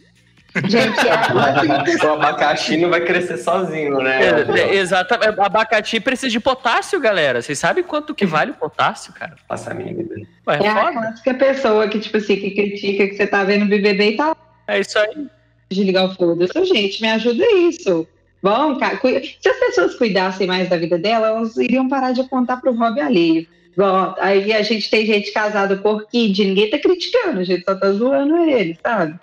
[0.67, 4.21] Gente, é, o abacaxi não vai crescer sozinho, né?
[4.59, 5.39] É, exatamente.
[5.41, 7.43] Abacate precisa de potássio, galera.
[7.43, 9.37] Vocês sabem quanto que vale o potássio, cara?
[9.49, 10.05] Nossa, amiga.
[10.47, 10.93] Ué, é é a foda.
[10.93, 14.37] clássica pessoa que, tipo assim, que critica que você tá vendo BBB e tá
[14.67, 15.27] É isso aí.
[15.71, 16.65] desligar o foda-se.
[16.65, 18.07] Gente, me ajuda isso.
[18.43, 22.73] Bom, se as pessoas cuidassem mais da vida dela, elas iriam parar de apontar pro
[22.75, 23.47] hobby alheio.
[23.73, 27.75] Igual, aí a gente tem gente casada por kid, ninguém tá criticando, a gente só
[27.75, 29.19] tá zoando ele, sabe?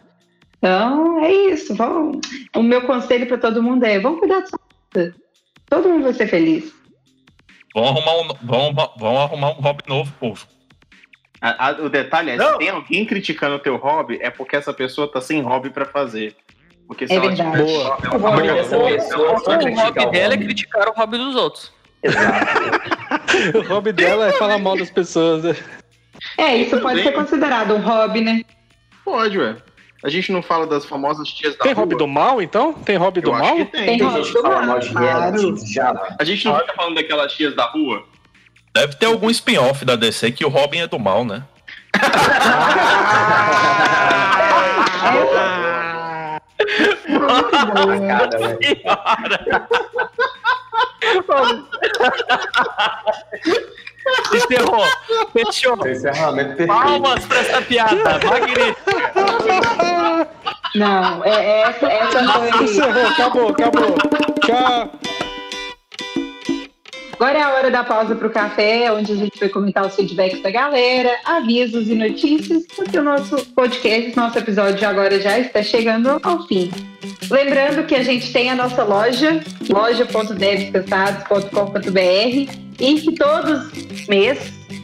[0.57, 1.75] Então, é isso.
[1.75, 2.21] Vamos.
[2.55, 4.59] O meu conselho pra todo mundo é: vamos cuidar da sua
[4.93, 5.15] vida.
[5.69, 6.73] Todo mundo vai ser feliz.
[7.73, 10.47] Vão arrumar um, vão, vão arrumar um hobby novo, povo.
[11.41, 12.53] A- a- o detalhe é, Não.
[12.53, 15.85] se tem alguém criticando o teu hobby, é porque essa pessoa tá sem hobby pra
[15.85, 16.35] fazer.
[16.87, 17.51] Porque se É ela verdade.
[17.51, 17.97] tiver Boa.
[18.03, 21.71] ela hobby vai- dessa pessoa O hobby dela é criticar o hobby dos outros.
[22.03, 22.85] Exato.
[23.55, 25.43] O hobby dela é falar mal das pessoas.
[25.43, 25.55] né?
[26.37, 28.41] É, isso pode ser considerado um hobby, né?
[29.03, 29.55] Pode, ué.
[30.03, 31.83] A gente não fala das famosas tias da Tem rua.
[31.83, 32.73] hobby do mal, então?
[32.73, 33.55] Tem hobby do Eu acho mal?
[33.57, 33.85] que tem.
[33.85, 34.77] Tem Tem hobby fala mal.
[36.19, 38.03] A gente não fica falando daquelas tias da rua?
[38.73, 41.43] Deve ter algum spin-off da DC que o Robin é do mal, né?
[48.83, 49.67] Cara, né?
[54.33, 54.85] Encerrou.
[55.33, 55.87] Fechou.
[55.87, 56.67] Encerramento perfeito.
[56.67, 58.19] Palmas pra essa piada.
[58.25, 58.75] Magnífica.
[60.75, 62.63] Não, é, é essa, essa foi.
[62.63, 63.95] Encerrou, acabou, acabou.
[64.45, 64.91] Tchau.
[67.15, 69.95] Agora é a hora da pausa para o café, onde a gente vai comentar os
[69.95, 75.63] feedbacks da galera, avisos e notícias, porque o nosso podcast, nosso episódio agora já está
[75.63, 76.69] chegando ao fim.
[77.31, 84.09] Lembrando que a gente tem a nossa loja, loja.devcansados.com.br e que todos os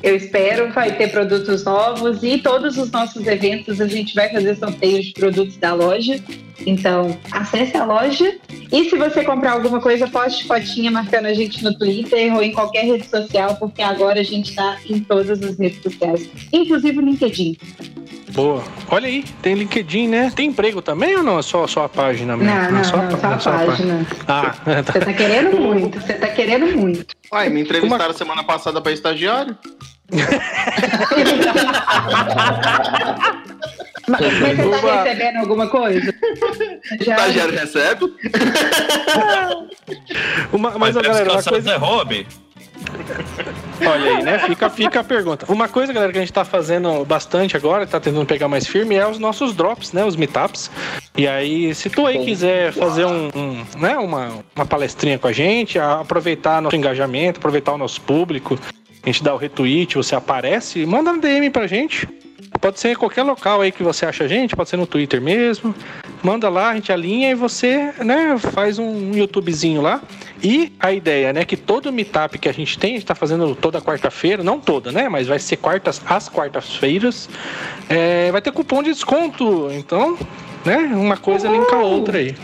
[0.01, 4.55] eu espero, vai ter produtos novos e todos os nossos eventos a gente vai fazer
[4.55, 6.19] sorteios de produtos da loja.
[6.65, 8.35] Então, acesse a loja
[8.71, 12.51] e se você comprar alguma coisa, poste fotinha marcando a gente no Twitter ou em
[12.51, 17.01] qualquer rede social, porque agora a gente está em todas as redes sociais, inclusive o
[17.01, 17.57] LinkedIn.
[18.31, 18.63] Boa.
[18.89, 20.31] Olha aí, tem LinkedIn, né?
[20.33, 21.39] Tem emprego também ou não?
[21.39, 22.53] É só, só a página mesmo?
[22.53, 24.07] Não, não, só não, só a só página.
[24.27, 24.93] Ah, tá.
[24.93, 27.15] Você tá querendo muito, você tá querendo muito.
[27.31, 29.57] Uai, me entrevistaram semana passada pra estagiário?
[34.07, 36.15] Mas, mas você tá Uma- recebendo alguma coisa?
[37.01, 37.15] Já.
[37.15, 38.05] Estagiário recebe?
[40.51, 42.27] Uma, mas, Mas, ó, galera, uma coisa, é hobby.
[43.81, 44.39] Olha aí, né?
[44.39, 45.51] Fica, fica a pergunta.
[45.51, 48.95] Uma coisa, galera, que a gente tá fazendo bastante agora, tá tentando pegar mais firme,
[48.95, 50.03] é os nossos drops, né?
[50.05, 50.69] Os meetups.
[51.17, 53.97] E aí, se tu aí quiser fazer um, um, né?
[53.97, 58.57] uma, uma palestrinha com a gente, aproveitar nosso engajamento, aproveitar o nosso público,
[59.03, 62.07] a gente dá o retweet, você aparece, manda no DM pra gente.
[62.61, 65.19] Pode ser em qualquer local aí que você acha a gente, pode ser no Twitter
[65.19, 65.73] mesmo.
[66.21, 69.99] Manda lá, a gente alinha e você, né, faz um YouTubezinho lá.
[70.43, 73.55] E a ideia, né, que todo meetup que a gente tem, a gente tá fazendo
[73.55, 77.27] toda quarta-feira, não toda, né, mas vai ser quartas às quartas-feiras,
[77.89, 79.69] é, vai ter cupom de desconto.
[79.71, 80.15] Então,
[80.65, 80.77] né?
[80.93, 82.35] Uma coisa linka a outra aí.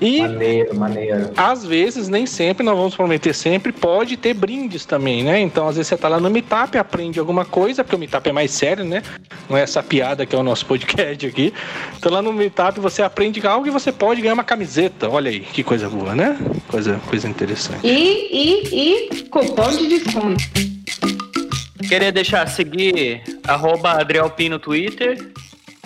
[0.00, 1.30] E Maneiro, maneiro.
[1.36, 5.40] às vezes, nem sempre, não vamos prometer sempre, pode ter brindes também, né?
[5.40, 8.32] Então, às vezes você tá lá no Meetup, aprende alguma coisa, porque o Meetup é
[8.32, 9.02] mais sério, né?
[9.48, 11.52] Não é essa piada que é o nosso podcast aqui.
[11.98, 15.08] Então lá no Meetup você aprende algo e você pode ganhar uma camiseta.
[15.08, 16.36] Olha aí, que coisa boa, né?
[16.68, 17.86] Coisa, coisa interessante.
[17.86, 20.44] E, e, e cupom de desconto.
[21.88, 25.30] Queria deixar seguir arroba Adriel Pino no Twitter,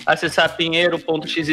[0.07, 1.49] acessar pinheiro.xyz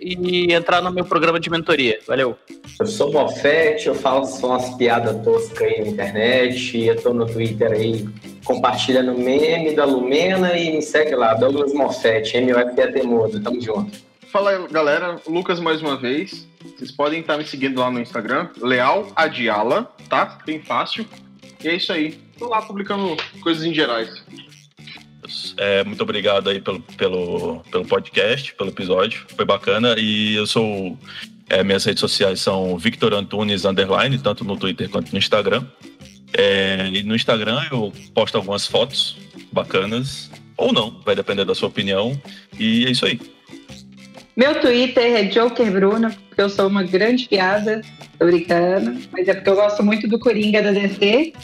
[0.00, 1.98] e entrar no meu programa de mentoria.
[2.06, 2.36] Valeu.
[2.78, 7.26] Eu sou Mofete, eu falo só umas piadas toscas aí na internet, eu tô no
[7.26, 8.08] Twitter aí
[8.44, 13.98] compartilhando meme da Lumena e me segue lá, Douglas Mofete, MUFT Mudo, tamo junto.
[14.32, 16.48] Fala aí, galera, Lucas mais uma vez.
[16.62, 20.38] Vocês podem estar me seguindo lá no Instagram, Leal Adiala, tá?
[20.46, 21.06] Bem fácil.
[21.62, 22.18] E é isso aí.
[22.38, 24.24] Tô lá publicando coisas em gerais.
[25.56, 29.24] É, muito obrigado aí pelo, pelo, pelo podcast, pelo episódio.
[29.36, 29.94] Foi bacana.
[29.98, 30.98] E eu sou.
[31.48, 35.64] é, minhas redes sociais são Victor Antunes Underline, tanto no Twitter quanto no Instagram.
[36.34, 39.16] É, e no Instagram eu posto algumas fotos
[39.52, 42.20] bacanas, ou não, vai depender da sua opinião.
[42.58, 43.20] E é isso aí.
[44.34, 47.82] Meu Twitter é Joker Bruno, porque eu sou uma grande piada.
[48.18, 48.98] Tô brincando.
[49.12, 51.34] Mas é porque eu gosto muito do Coringa da DC.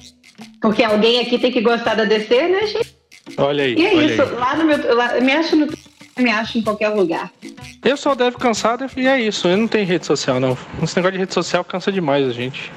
[0.60, 2.97] Porque alguém aqui tem que gostar da DC, né, gente?
[3.36, 3.74] Olha aí.
[3.74, 4.22] E é isso.
[4.22, 4.30] aí.
[4.32, 4.96] Lá no meu.
[4.96, 5.66] Lá, me acha no
[6.18, 7.30] me acha em qualquer lugar.
[7.84, 9.46] Eu só devo cansado e é isso.
[9.46, 10.58] Eu não tenho rede social, não.
[10.82, 12.72] Esse negócio de rede social cansa demais a gente.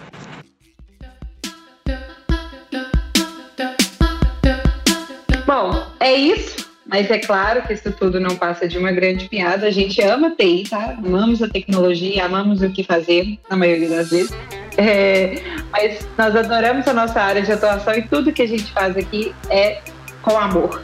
[5.46, 6.70] Bom, é isso.
[6.86, 9.68] Mas é claro que isso tudo não passa de uma grande piada.
[9.68, 10.98] A gente ama TI, tá?
[10.98, 14.32] Amamos a tecnologia, amamos o que fazer, na maioria das vezes.
[14.78, 15.42] É,
[15.72, 19.34] mas nós adoramos a nossa área de atuação e tudo que a gente faz aqui
[19.50, 19.82] é
[20.22, 20.82] com amor.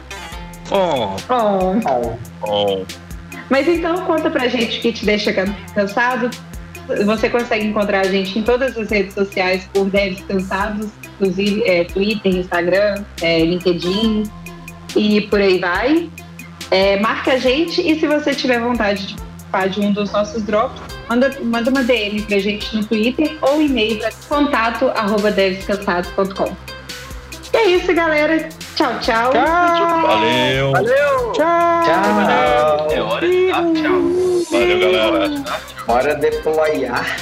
[0.70, 1.80] Oh, Bom,
[2.40, 2.84] Bom,
[3.48, 6.30] mas então conta pra gente o que te deixa can- cansado.
[7.04, 11.84] Você consegue encontrar a gente em todas as redes sociais por Devs Cansados, inclusive é,
[11.84, 14.22] Twitter, Instagram, é, LinkedIn
[14.96, 16.10] e por aí vai.
[16.70, 20.42] É, marca a gente e se você tiver vontade de participar de um dos nossos
[20.42, 26.54] drops, manda, manda uma DM pra gente no Twitter ou e-mail para contato arroba devscansados.com.
[27.52, 28.48] E é isso, galera.
[28.76, 29.32] Tchau, tchau.
[29.32, 30.72] valeu!
[30.72, 31.32] tchau!
[31.32, 32.88] Tchau!
[32.90, 34.02] É hora de dar tchau.
[34.50, 35.44] Valeu, galera.
[35.86, 37.16] Bora deployar.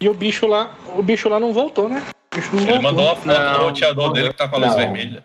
[0.00, 2.02] E o bicho lá, o bicho lá não voltou, né?
[2.32, 2.82] O bicho não Ele voltou.
[2.90, 4.76] mandou uma foto Não, do roteador dele que tá com a luz não.
[4.78, 5.24] vermelha.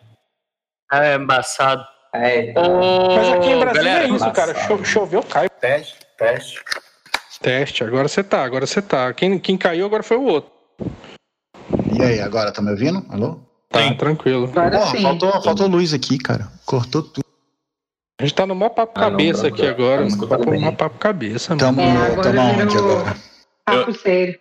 [0.92, 1.84] É embaçado.
[2.14, 2.62] É, tá.
[2.62, 4.52] Mas aqui em Brasília galera, é isso, cara.
[4.52, 4.78] embaçado.
[4.80, 5.50] Cho- choveu, cai.
[5.50, 6.60] Teste, teste.
[7.42, 9.14] Teste, agora você tá, agora você tá.
[9.14, 10.52] Quem, quem caiu agora foi o outro.
[11.94, 13.06] E aí, agora, tá me ouvindo?
[13.10, 13.40] Alô?
[13.70, 13.94] Tá, Sim.
[13.96, 14.46] tranquilo.
[14.56, 15.02] Agora sim.
[15.02, 16.48] faltou, faltou luz aqui, cara.
[16.66, 17.26] Cortou tudo.
[18.20, 19.68] A gente tá no maior papo Ah, não, cabeça tranquilo.
[19.70, 20.08] aqui agora.
[20.08, 20.60] Escutando Papo, bem.
[20.62, 21.60] maior papo cabeça, mano.
[21.60, 23.16] Tamo, É, agora tamo virou- agora?
[23.66, 24.40] Papo sério.